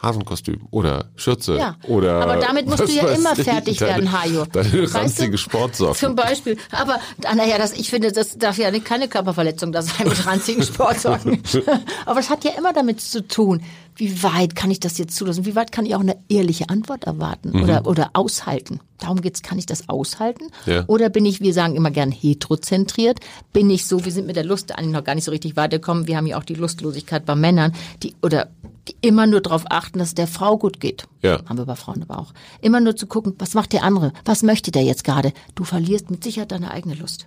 Hasenkostüm 0.00 0.68
oder 0.70 1.06
Schürze 1.16 1.56
ja, 1.56 1.76
oder. 1.88 2.22
Aber 2.22 2.36
damit 2.36 2.66
musst 2.66 2.80
du 2.80 2.92
ja 2.92 3.08
immer 3.08 3.34
fertig 3.34 3.78
deine, 3.78 3.94
werden, 3.94 4.12
Hajo. 4.12 4.44
Deine 4.44 4.94
ranzige 4.94 5.36
Sportsocken. 5.36 5.96
Zum 5.96 6.14
Beispiel. 6.14 6.56
Aber 6.70 7.00
naja, 7.34 7.58
das, 7.58 7.72
ich 7.72 7.90
finde, 7.90 8.12
das 8.12 8.38
darf 8.38 8.58
ja 8.58 8.70
keine 8.78 9.08
Körperverletzung 9.08 9.72
da 9.72 9.82
sein 9.82 10.08
mit 10.08 10.24
ranzigen 10.24 10.62
Sportsocken. 10.64 11.42
aber 12.06 12.20
es 12.20 12.30
hat 12.30 12.44
ja 12.44 12.52
immer 12.56 12.72
damit 12.72 13.00
zu 13.00 13.26
tun. 13.26 13.62
Wie 13.98 14.22
weit 14.22 14.54
kann 14.54 14.70
ich 14.70 14.78
das 14.78 14.96
jetzt 14.96 15.16
zulassen? 15.16 15.44
Wie 15.44 15.56
weit 15.56 15.72
kann 15.72 15.84
ich 15.84 15.94
auch 15.96 16.00
eine 16.00 16.16
ehrliche 16.28 16.68
Antwort 16.68 17.04
erwarten 17.04 17.50
mhm. 17.50 17.62
oder, 17.64 17.86
oder 17.86 18.10
aushalten? 18.12 18.80
Darum 18.98 19.20
geht's, 19.20 19.42
kann 19.42 19.58
ich 19.58 19.66
das 19.66 19.88
aushalten? 19.88 20.44
Ja. 20.66 20.84
Oder 20.86 21.08
bin 21.08 21.26
ich, 21.26 21.40
wir 21.40 21.52
sagen 21.52 21.74
immer 21.74 21.90
gern 21.90 22.12
heterozentriert, 22.12 23.18
bin 23.52 23.68
ich 23.70 23.86
so, 23.86 24.04
wir 24.04 24.12
sind 24.12 24.26
mit 24.26 24.36
der 24.36 24.44
Lust 24.44 24.76
eigentlich 24.76 24.92
noch 24.92 25.04
gar 25.04 25.16
nicht 25.16 25.24
so 25.24 25.32
richtig 25.32 25.56
weitergekommen. 25.56 26.06
Wir 26.06 26.16
haben 26.16 26.26
ja 26.26 26.38
auch 26.38 26.44
die 26.44 26.54
Lustlosigkeit 26.54 27.26
bei 27.26 27.34
Männern, 27.34 27.72
die, 28.04 28.14
oder, 28.22 28.48
die 28.86 28.94
immer 29.00 29.26
nur 29.26 29.40
darauf 29.40 29.64
achten, 29.68 29.98
dass 29.98 30.08
es 30.08 30.14
der 30.14 30.28
Frau 30.28 30.58
gut 30.58 30.78
geht. 30.78 31.08
Ja. 31.22 31.40
Haben 31.46 31.58
wir 31.58 31.66
bei 31.66 31.76
Frauen 31.76 32.02
aber 32.02 32.20
auch. 32.20 32.32
Immer 32.60 32.80
nur 32.80 32.94
zu 32.94 33.08
gucken, 33.08 33.34
was 33.38 33.54
macht 33.54 33.72
der 33.72 33.82
andere? 33.82 34.12
Was 34.24 34.44
möchte 34.44 34.70
der 34.70 34.84
jetzt 34.84 35.02
gerade? 35.02 35.32
Du 35.56 35.64
verlierst 35.64 36.10
mit 36.10 36.22
Sicherheit 36.22 36.52
deine 36.52 36.70
eigene 36.70 36.94
Lust. 36.94 37.26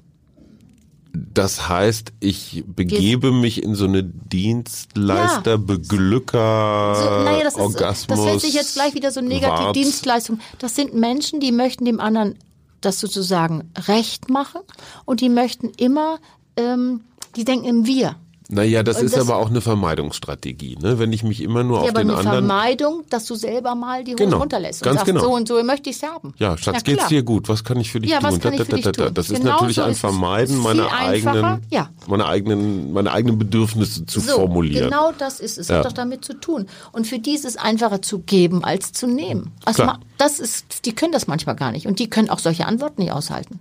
Das 1.14 1.68
heißt, 1.68 2.14
ich 2.20 2.64
begebe 2.66 3.32
Ge 3.32 3.40
mich 3.40 3.64
in 3.64 3.76
so 3.76 3.86
eine 3.86 4.04
Dienstleister, 4.04 5.52
ja. 5.52 5.58
Beglücker, 5.58 6.96
so, 6.96 7.24
naja, 7.24 7.44
das 7.44 7.56
Orgasmus. 7.56 8.20
Ist, 8.20 8.26
das 8.26 8.32
hört 8.32 8.42
sich 8.42 8.54
jetzt 8.54 8.74
gleich 8.76 8.94
wieder 8.94 9.12
so 9.12 9.20
negativ 9.20 9.66
Warts. 9.66 9.78
Dienstleistung. 9.78 10.40
Das 10.60 10.76
sind 10.76 10.94
Menschen, 10.94 11.42
die 11.42 11.52
möchten 11.52 11.84
dem 11.86 12.00
anderen 12.00 12.36
das 12.80 13.00
sozusagen 13.00 13.72
recht 13.88 14.30
machen 14.30 14.62
und 15.06 15.22
die 15.22 15.30
möchten 15.30 15.70
immer, 15.78 16.20
ähm, 16.56 17.02
die 17.36 17.46
denken 17.46 17.66
im 17.66 17.86
Wir. 17.86 18.16
Naja, 18.54 18.84
das 18.84 19.02
ist 19.02 19.16
das, 19.16 19.30
aber 19.30 19.38
auch 19.38 19.50
eine 19.50 19.62
Vermeidungsstrategie, 19.62 20.76
ne? 20.76 21.00
Wenn 21.00 21.14
ich 21.14 21.24
mich 21.24 21.42
immer 21.42 21.64
nur 21.64 21.78
ja, 21.78 21.84
auf 21.84 21.94
den 21.94 22.10
anderen... 22.10 22.26
Ja, 22.26 22.30
aber 22.30 22.38
eine 22.38 22.48
Vermeidung, 22.48 23.04
dass 23.10 23.26
du 23.26 23.36
selber 23.36 23.76
mal 23.76 24.04
die 24.04 24.12
Hose 24.12 24.26
genau, 24.26 24.40
runterlässt 24.40 24.82
und 24.82 24.86
ganz 24.86 24.98
sagst, 24.98 25.06
genau. 25.06 25.22
so 25.22 25.34
und 25.34 25.48
so 25.48 25.64
möchte 25.64 25.90
ich 25.90 25.96
es 25.96 26.04
haben. 26.04 26.34
Ja, 26.38 26.58
Schatz, 26.58 26.76
ja, 26.76 26.82
geht's 26.82 27.08
dir 27.08 27.24
gut? 27.24 27.48
Was 27.48 27.64
kann 27.64 27.80
ich 27.80 27.90
für 27.90 28.02
dich 28.02 28.12
ja, 28.12 28.20
tun? 28.20 28.30
Was 28.30 28.40
kann 28.42 28.54
ich 28.54 28.64
für 28.64 28.76
dich 28.76 28.84
tun? 28.84 29.14
Das 29.14 29.30
ist 29.30 29.38
genau 29.38 29.52
natürlich 29.52 29.78
so 29.78 29.84
ein 29.84 29.96
Vermeiden 29.96 30.58
meiner 30.58 30.92
eigenen, 30.92 31.66
ja. 31.70 31.90
meiner 32.08 32.28
eigenen, 32.28 32.92
meine 32.92 33.14
eigenen 33.14 33.40
Bedürfnisse 33.40 34.06
zu 34.06 34.20
so, 34.20 34.34
formulieren. 34.34 34.90
Genau 34.90 35.14
das 35.18 35.40
ist 35.40 35.58
es. 35.58 35.70
Ja. 35.70 35.78
Hat 35.78 35.86
doch 35.86 35.94
damit 35.94 36.26
zu 36.26 36.34
tun. 36.34 36.66
Und 36.92 37.08
für 37.08 37.20
die 37.20 37.36
ist 37.36 37.46
es 37.46 37.56
einfacher 37.56 38.02
zu 38.02 38.20
geben 38.20 38.66
als 38.66 38.92
zu 38.92 39.08
nehmen. 39.08 39.54
Also 39.64 39.84
Klar. 39.84 40.02
das 40.18 40.40
ist, 40.42 40.86
die 40.86 40.94
können 40.94 41.14
das 41.14 41.26
manchmal 41.26 41.56
gar 41.56 41.72
nicht 41.72 41.88
und 41.88 42.00
die 42.00 42.10
können 42.10 42.30
auch 42.30 42.40
solche 42.40 42.66
Antworten 42.66 43.02
nicht 43.02 43.14
aushalten. 43.14 43.60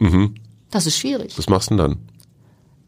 Mhm. 0.00 0.34
Das 0.70 0.84
ist 0.84 0.98
schwierig. 0.98 1.32
Was 1.38 1.48
machst 1.48 1.70
du 1.70 1.76
denn 1.76 1.78
dann? 1.78 1.98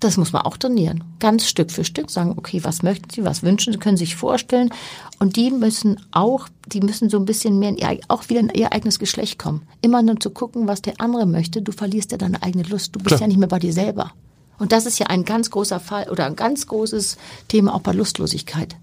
Das 0.01 0.17
muss 0.17 0.33
man 0.33 0.43
auch 0.43 0.57
trainieren. 0.57 1.05
Ganz 1.19 1.47
Stück 1.47 1.71
für 1.71 1.85
Stück 1.85 2.11
sagen, 2.11 2.35
okay, 2.37 2.65
was 2.65 2.83
möchten 2.83 3.11
Sie, 3.11 3.23
was 3.23 3.43
wünschen 3.43 3.75
Sie, 3.75 3.79
können 3.79 3.99
Sie 3.99 4.07
sich 4.07 4.17
vorstellen. 4.17 4.71
Und 5.19 5.37
die 5.37 5.51
müssen 5.51 6.01
auch, 6.11 6.49
die 6.67 6.81
müssen 6.81 7.11
so 7.11 7.19
ein 7.19 7.27
bisschen 7.27 7.59
mehr 7.59 7.69
in 7.69 7.77
ihr, 7.77 8.01
auch 8.09 8.29
wieder 8.31 8.41
in 8.41 8.49
ihr 8.49 8.73
eigenes 8.73 8.99
Geschlecht 8.99 9.39
kommen. 9.39 9.63
Immer 9.83 10.03
nur 10.03 10.19
zu 10.19 10.31
gucken, 10.31 10.67
was 10.67 10.81
der 10.81 11.01
andere 11.01 11.27
möchte. 11.27 11.61
Du 11.61 11.71
verlierst 11.71 12.13
ja 12.13 12.19
deine 12.19 12.43
eigene 12.43 12.65
Lust. 12.65 12.97
Du 12.97 12.99
bist 12.99 13.09
Klar. 13.09 13.21
ja 13.21 13.27
nicht 13.27 13.39
mehr 13.39 13.49
bei 13.49 13.59
dir 13.59 13.75
selber. 13.75 14.13
Und 14.59 14.73
das 14.73 14.87
ist 14.87 14.99
ja 14.99 15.07
ein 15.07 15.25
ganz 15.25 15.51
großer 15.51 15.81
Fall 15.81 16.09
oder 16.11 16.25
ein 16.25 16.37
ganz 16.37 16.67
großes 16.67 17.19
Thema 17.49 17.75
auch 17.75 17.81
bei 17.81 17.93
Lustlosigkeit. 17.93 18.77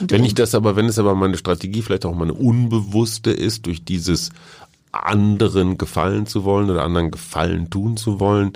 Und 0.00 0.10
wenn 0.10 0.24
ich 0.24 0.34
das 0.34 0.54
aber, 0.54 0.76
wenn 0.76 0.86
es 0.86 0.98
aber 0.98 1.14
meine 1.14 1.36
Strategie 1.36 1.82
vielleicht 1.82 2.04
auch 2.04 2.14
meine 2.14 2.34
unbewusste 2.34 3.30
ist, 3.30 3.66
durch 3.66 3.84
dieses 3.84 4.30
anderen 4.92 5.78
gefallen 5.78 6.26
zu 6.26 6.44
wollen 6.44 6.70
oder 6.70 6.84
anderen 6.84 7.10
gefallen 7.10 7.70
tun 7.70 7.96
zu 7.96 8.20
wollen, 8.20 8.52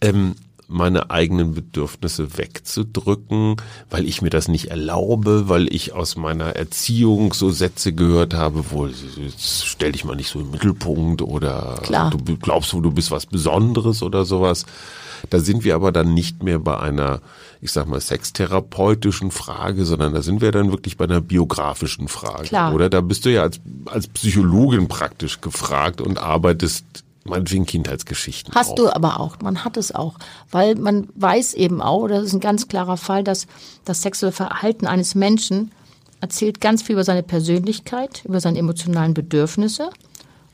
ähm, 0.00 0.34
meine 0.72 1.10
eigenen 1.10 1.54
Bedürfnisse 1.54 2.36
wegzudrücken, 2.36 3.56
weil 3.90 4.06
ich 4.06 4.22
mir 4.22 4.30
das 4.30 4.48
nicht 4.48 4.70
erlaube, 4.70 5.48
weil 5.48 5.72
ich 5.72 5.92
aus 5.92 6.16
meiner 6.16 6.56
Erziehung 6.56 7.32
so 7.32 7.50
Sätze 7.50 7.92
gehört 7.92 8.34
habe, 8.34 8.64
wo 8.70 8.86
jetzt 8.86 9.66
stell 9.66 9.92
dich 9.92 10.04
mal 10.04 10.16
nicht 10.16 10.30
so 10.30 10.40
im 10.40 10.50
Mittelpunkt 10.50 11.22
oder 11.22 11.80
Klar. 11.82 12.10
du 12.10 12.36
glaubst, 12.36 12.72
du 12.72 12.90
bist 12.90 13.10
was 13.10 13.26
Besonderes 13.26 14.02
oder 14.02 14.24
sowas. 14.24 14.66
Da 15.30 15.38
sind 15.38 15.64
wir 15.64 15.74
aber 15.74 15.92
dann 15.92 16.14
nicht 16.14 16.42
mehr 16.42 16.58
bei 16.58 16.78
einer, 16.78 17.20
ich 17.60 17.70
sag 17.72 17.86
mal, 17.86 18.00
sextherapeutischen 18.00 19.30
Frage, 19.30 19.84
sondern 19.84 20.14
da 20.14 20.22
sind 20.22 20.40
wir 20.40 20.52
dann 20.52 20.70
wirklich 20.70 20.96
bei 20.96 21.04
einer 21.04 21.20
biografischen 21.20 22.08
Frage. 22.08 22.44
Klar. 22.44 22.74
Oder 22.74 22.90
da 22.90 23.00
bist 23.00 23.24
du 23.24 23.32
ja 23.32 23.42
als, 23.42 23.60
als 23.86 24.08
Psychologin 24.08 24.88
praktisch 24.88 25.40
gefragt 25.40 26.00
und 26.00 26.18
arbeitest 26.18 26.84
meinetwegen 27.24 27.66
Kindheitsgeschichten. 27.66 28.54
Hast 28.54 28.70
auch. 28.70 28.74
du 28.76 28.94
aber 28.94 29.20
auch. 29.20 29.38
Man 29.40 29.64
hat 29.64 29.76
es 29.76 29.94
auch. 29.94 30.18
Weil 30.50 30.74
man 30.74 31.08
weiß 31.14 31.54
eben 31.54 31.80
auch, 31.80 32.08
das 32.08 32.24
ist 32.24 32.32
ein 32.32 32.40
ganz 32.40 32.68
klarer 32.68 32.96
Fall, 32.96 33.24
dass 33.24 33.46
das 33.84 34.02
sexuelle 34.02 34.32
Verhalten 34.32 34.86
eines 34.86 35.14
Menschen 35.14 35.70
erzählt 36.20 36.60
ganz 36.60 36.82
viel 36.82 36.94
über 36.94 37.04
seine 37.04 37.22
Persönlichkeit, 37.22 38.24
über 38.24 38.40
seine 38.40 38.58
emotionalen 38.58 39.14
Bedürfnisse. 39.14 39.90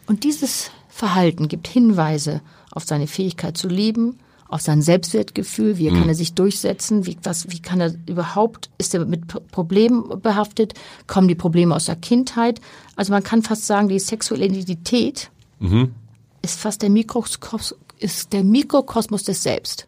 Und 0.07 0.25
dieses 0.25 0.71
Verhalten 0.89 1.49
gibt 1.49 1.69
Hinweise 1.69 2.41
auf 2.71 2.85
seine 2.85 3.07
Fähigkeit 3.07 3.57
zu 3.57 3.69
lieben, 3.69 4.19
auf 4.49 4.63
sein 4.63 4.81
Selbstwertgefühl, 4.81 5.77
wie 5.77 5.91
mhm. 5.91 5.99
kann 5.99 6.09
er 6.09 6.15
sich 6.15 6.33
durchsetzen, 6.33 7.05
wie, 7.05 7.19
was, 7.23 7.51
wie 7.51 7.61
kann 7.61 7.81
er 7.81 7.93
überhaupt, 8.07 8.71
ist 8.79 8.95
er 8.95 9.05
mit 9.05 9.27
Problemen 9.51 10.23
behaftet, 10.23 10.73
kommen 11.07 11.29
die 11.29 11.35
Probleme 11.35 11.75
aus 11.75 11.85
der 11.85 11.97
Kindheit. 11.97 12.63
Also 12.97 13.13
man 13.13 13.23
kann 13.23 13.43
fast 13.43 13.67
sagen, 13.67 13.89
die 13.89 13.99
sexuelle 13.99 14.47
Identität 14.47 15.31
mhm 15.61 15.93
ist 16.53 16.61
fast 16.61 16.83
der 16.83 16.91
Mikrokosmos, 16.91 17.75
ist 17.99 18.33
der 18.33 18.45
Mikrokosmos 18.45 19.25
des 19.25 19.43
Selbst. 19.43 19.87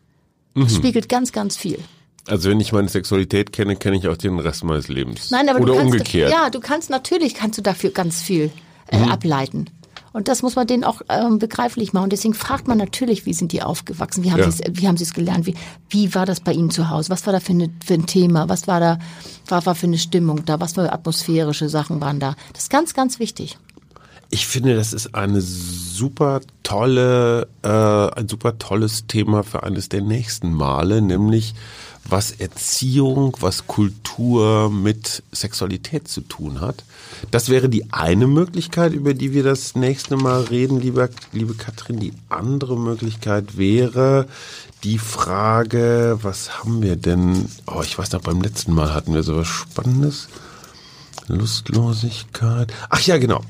Das 0.55 0.73
mhm. 0.73 0.77
spiegelt 0.77 1.09
ganz, 1.09 1.33
ganz 1.33 1.57
viel. 1.57 1.79
Also 2.27 2.51
wenn 2.51 2.61
ich 2.61 2.73
meine 2.73 2.88
Sexualität 2.88 3.53
kenne, 3.53 3.77
kenne 3.77 3.96
ich 3.96 4.09
auch 4.09 4.16
den 4.16 4.38
Rest 4.38 4.64
meines 4.64 4.88
Lebens. 4.88 5.31
Nein, 5.31 5.49
aber 5.49 5.61
Oder 5.61 5.73
du 5.73 5.79
kannst, 5.79 5.92
umgekehrt. 5.92 6.33
Ja, 6.33 6.51
du 6.51 6.61
kannst 6.61 6.90
natürlich 6.90 7.35
kannst 7.35 7.59
du 7.59 7.62
dafür 7.62 7.90
ganz 7.90 8.23
viel 8.23 8.51
äh, 8.88 8.99
mhm. 8.99 9.11
ableiten. 9.11 9.66
Und 10.12 10.27
das 10.27 10.42
muss 10.42 10.57
man 10.57 10.66
denen 10.66 10.83
auch 10.83 11.03
ähm, 11.09 11.38
begreiflich 11.38 11.92
machen. 11.92 12.05
Und 12.05 12.12
deswegen 12.12 12.35
fragt 12.35 12.66
man 12.66 12.79
natürlich, 12.79 13.27
wie 13.27 13.33
sind 13.33 13.53
die 13.53 13.62
aufgewachsen? 13.62 14.25
Wie 14.25 14.33
haben 14.33 14.40
ja. 14.40 14.51
sie 14.51 14.62
es, 14.64 14.81
wie 14.81 14.88
haben 14.88 14.96
sie 14.96 15.05
es 15.05 15.14
gelernt? 15.14 15.46
Wie, 15.46 15.55
wie 15.88 16.14
war 16.14 16.27
das 16.27 16.40
bei 16.40 16.53
ihnen 16.53 16.70
zu 16.70 16.90
Hause? 16.90 17.11
Was 17.11 17.27
war 17.27 17.33
da 17.33 17.38
für, 17.40 17.53
eine, 17.53 17.70
für 17.85 17.94
ein 17.94 18.07
Thema? 18.07 18.49
Was 18.49 18.66
war 18.66 18.81
da, 18.81 18.99
war, 19.46 19.64
war 19.66 19.75
für 19.77 19.87
eine 19.87 19.99
Stimmung 19.99 20.44
da? 20.44 20.59
Was 20.59 20.73
für 20.73 20.92
atmosphärische 20.92 21.68
Sachen 21.68 22.01
waren 22.01 22.18
da? 22.18 22.35
Das 22.53 22.64
ist 22.64 22.70
ganz, 22.70 22.92
ganz 22.92 23.20
wichtig. 23.20 23.57
Ich 24.33 24.47
finde, 24.47 24.77
das 24.77 24.93
ist 24.93 25.14
eine 25.14 25.40
super 25.40 26.40
tolle, 26.62 27.49
äh, 27.62 27.69
ein 27.69 28.29
super 28.29 28.59
tolles 28.59 29.09
Thema 29.09 29.43
für 29.43 29.64
eines 29.64 29.88
der 29.88 30.03
nächsten 30.03 30.53
Male, 30.53 31.03
nämlich 31.03 31.55
was 32.05 32.31
Erziehung, 32.31 33.37
was 33.40 33.66
Kultur 33.66 34.71
mit 34.71 35.23
Sexualität 35.33 36.09
zu 36.09 36.21
tun 36.21 36.61
hat. 36.61 36.85
Das 37.31 37.49
wäre 37.49 37.69
die 37.69 37.93
eine 37.93 38.27
Möglichkeit, 38.27 38.93
über 38.93 39.14
die 39.14 39.33
wir 39.33 39.43
das 39.43 39.75
nächste 39.75 40.16
Mal 40.16 40.43
reden, 40.43 40.81
liebe, 40.81 41.11
liebe 41.33 41.55
Katrin. 41.55 41.99
Die 41.99 42.12
andere 42.29 42.79
Möglichkeit 42.79 43.59
wäre 43.59 44.27
die 44.85 44.99
Frage, 44.99 46.19
was 46.23 46.59
haben 46.59 46.83
wir 46.83 46.97
denn? 46.97 47.47
Oh, 47.66 47.83
ich 47.83 47.99
weiß 47.99 48.12
noch, 48.12 48.23
beim 48.23 48.40
letzten 48.40 48.75
Mal 48.75 48.95
hatten 48.95 49.12
wir 49.12 49.23
sowas 49.23 49.49
Spannendes. 49.49 50.29
Lustlosigkeit. 51.27 52.73
Ach 52.88 53.01
ja, 53.01 53.19
genau. 53.19 53.43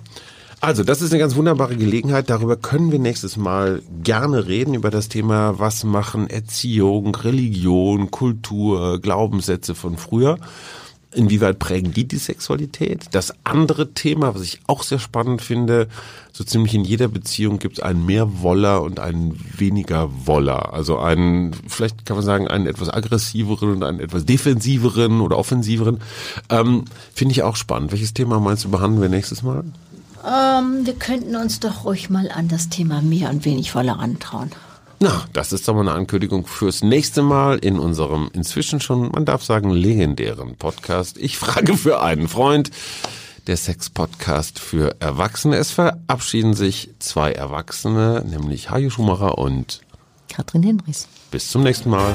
Also, 0.62 0.84
das 0.84 1.00
ist 1.00 1.10
eine 1.10 1.20
ganz 1.20 1.36
wunderbare 1.36 1.74
Gelegenheit. 1.74 2.28
Darüber 2.28 2.54
können 2.54 2.92
wir 2.92 2.98
nächstes 2.98 3.38
Mal 3.38 3.80
gerne 4.02 4.46
reden, 4.46 4.74
über 4.74 4.90
das 4.90 5.08
Thema, 5.08 5.58
was 5.58 5.84
machen 5.84 6.28
Erziehung, 6.28 7.14
Religion, 7.14 8.10
Kultur, 8.10 9.00
Glaubenssätze 9.00 9.74
von 9.74 9.96
früher. 9.96 10.36
Inwieweit 11.12 11.58
prägen 11.58 11.92
die 11.92 12.06
die 12.06 12.18
Sexualität? 12.18 13.06
Das 13.12 13.34
andere 13.42 13.94
Thema, 13.94 14.34
was 14.34 14.42
ich 14.42 14.60
auch 14.66 14.82
sehr 14.82 15.00
spannend 15.00 15.42
finde, 15.42 15.88
so 16.30 16.44
ziemlich 16.44 16.74
in 16.74 16.84
jeder 16.84 17.08
Beziehung 17.08 17.58
gibt 17.58 17.78
es 17.78 17.82
einen 17.82 18.06
Mehrwoller 18.06 18.82
und 18.82 19.00
einen 19.00 19.40
weniger 19.56 20.08
Woller. 20.26 20.72
Also 20.72 20.98
einen, 20.98 21.52
vielleicht 21.66 22.04
kann 22.04 22.16
man 22.16 22.24
sagen, 22.24 22.46
einen 22.46 22.66
etwas 22.66 22.90
aggressiveren 22.90 23.72
und 23.72 23.82
einen 23.82 23.98
etwas 23.98 24.24
defensiveren 24.26 25.20
oder 25.20 25.36
offensiveren. 25.36 26.00
Ähm, 26.48 26.84
finde 27.12 27.32
ich 27.32 27.42
auch 27.42 27.56
spannend. 27.56 27.90
Welches 27.90 28.14
Thema 28.14 28.38
meinst 28.38 28.64
du 28.64 28.68
behandeln 28.68 29.02
wir 29.02 29.08
nächstes 29.08 29.42
Mal? 29.42 29.64
Ähm, 30.24 30.86
wir 30.86 30.94
könnten 30.94 31.36
uns 31.36 31.60
doch 31.60 31.84
ruhig 31.84 32.10
mal 32.10 32.30
an 32.30 32.48
das 32.48 32.68
Thema 32.68 33.00
mehr 33.02 33.30
und 33.30 33.44
wenig 33.44 33.72
voller 33.72 33.98
antrauen. 33.98 34.50
Na, 35.02 35.24
das 35.32 35.52
ist 35.52 35.66
doch 35.66 35.74
mal 35.74 35.80
eine 35.80 35.92
Ankündigung 35.92 36.46
fürs 36.46 36.82
nächste 36.82 37.22
Mal 37.22 37.58
in 37.58 37.78
unserem 37.78 38.30
inzwischen 38.34 38.80
schon, 38.80 39.10
man 39.12 39.24
darf 39.24 39.42
sagen, 39.42 39.70
legendären 39.70 40.56
Podcast. 40.56 41.16
Ich 41.16 41.38
frage 41.38 41.76
für 41.76 42.02
einen 42.02 42.28
Freund. 42.28 42.70
Der 43.46 43.56
Sex-Podcast 43.56 44.58
für 44.58 44.96
Erwachsene. 45.00 45.56
Es 45.56 45.70
verabschieden 45.70 46.52
sich 46.52 46.90
zwei 46.98 47.32
Erwachsene, 47.32 48.22
nämlich 48.28 48.70
Hajo 48.70 48.90
Schumacher 48.90 49.38
und 49.38 49.80
Katrin 50.28 50.62
Hinrichs. 50.62 51.08
Bis 51.30 51.48
zum 51.48 51.62
nächsten 51.62 51.88
Mal. 51.88 52.14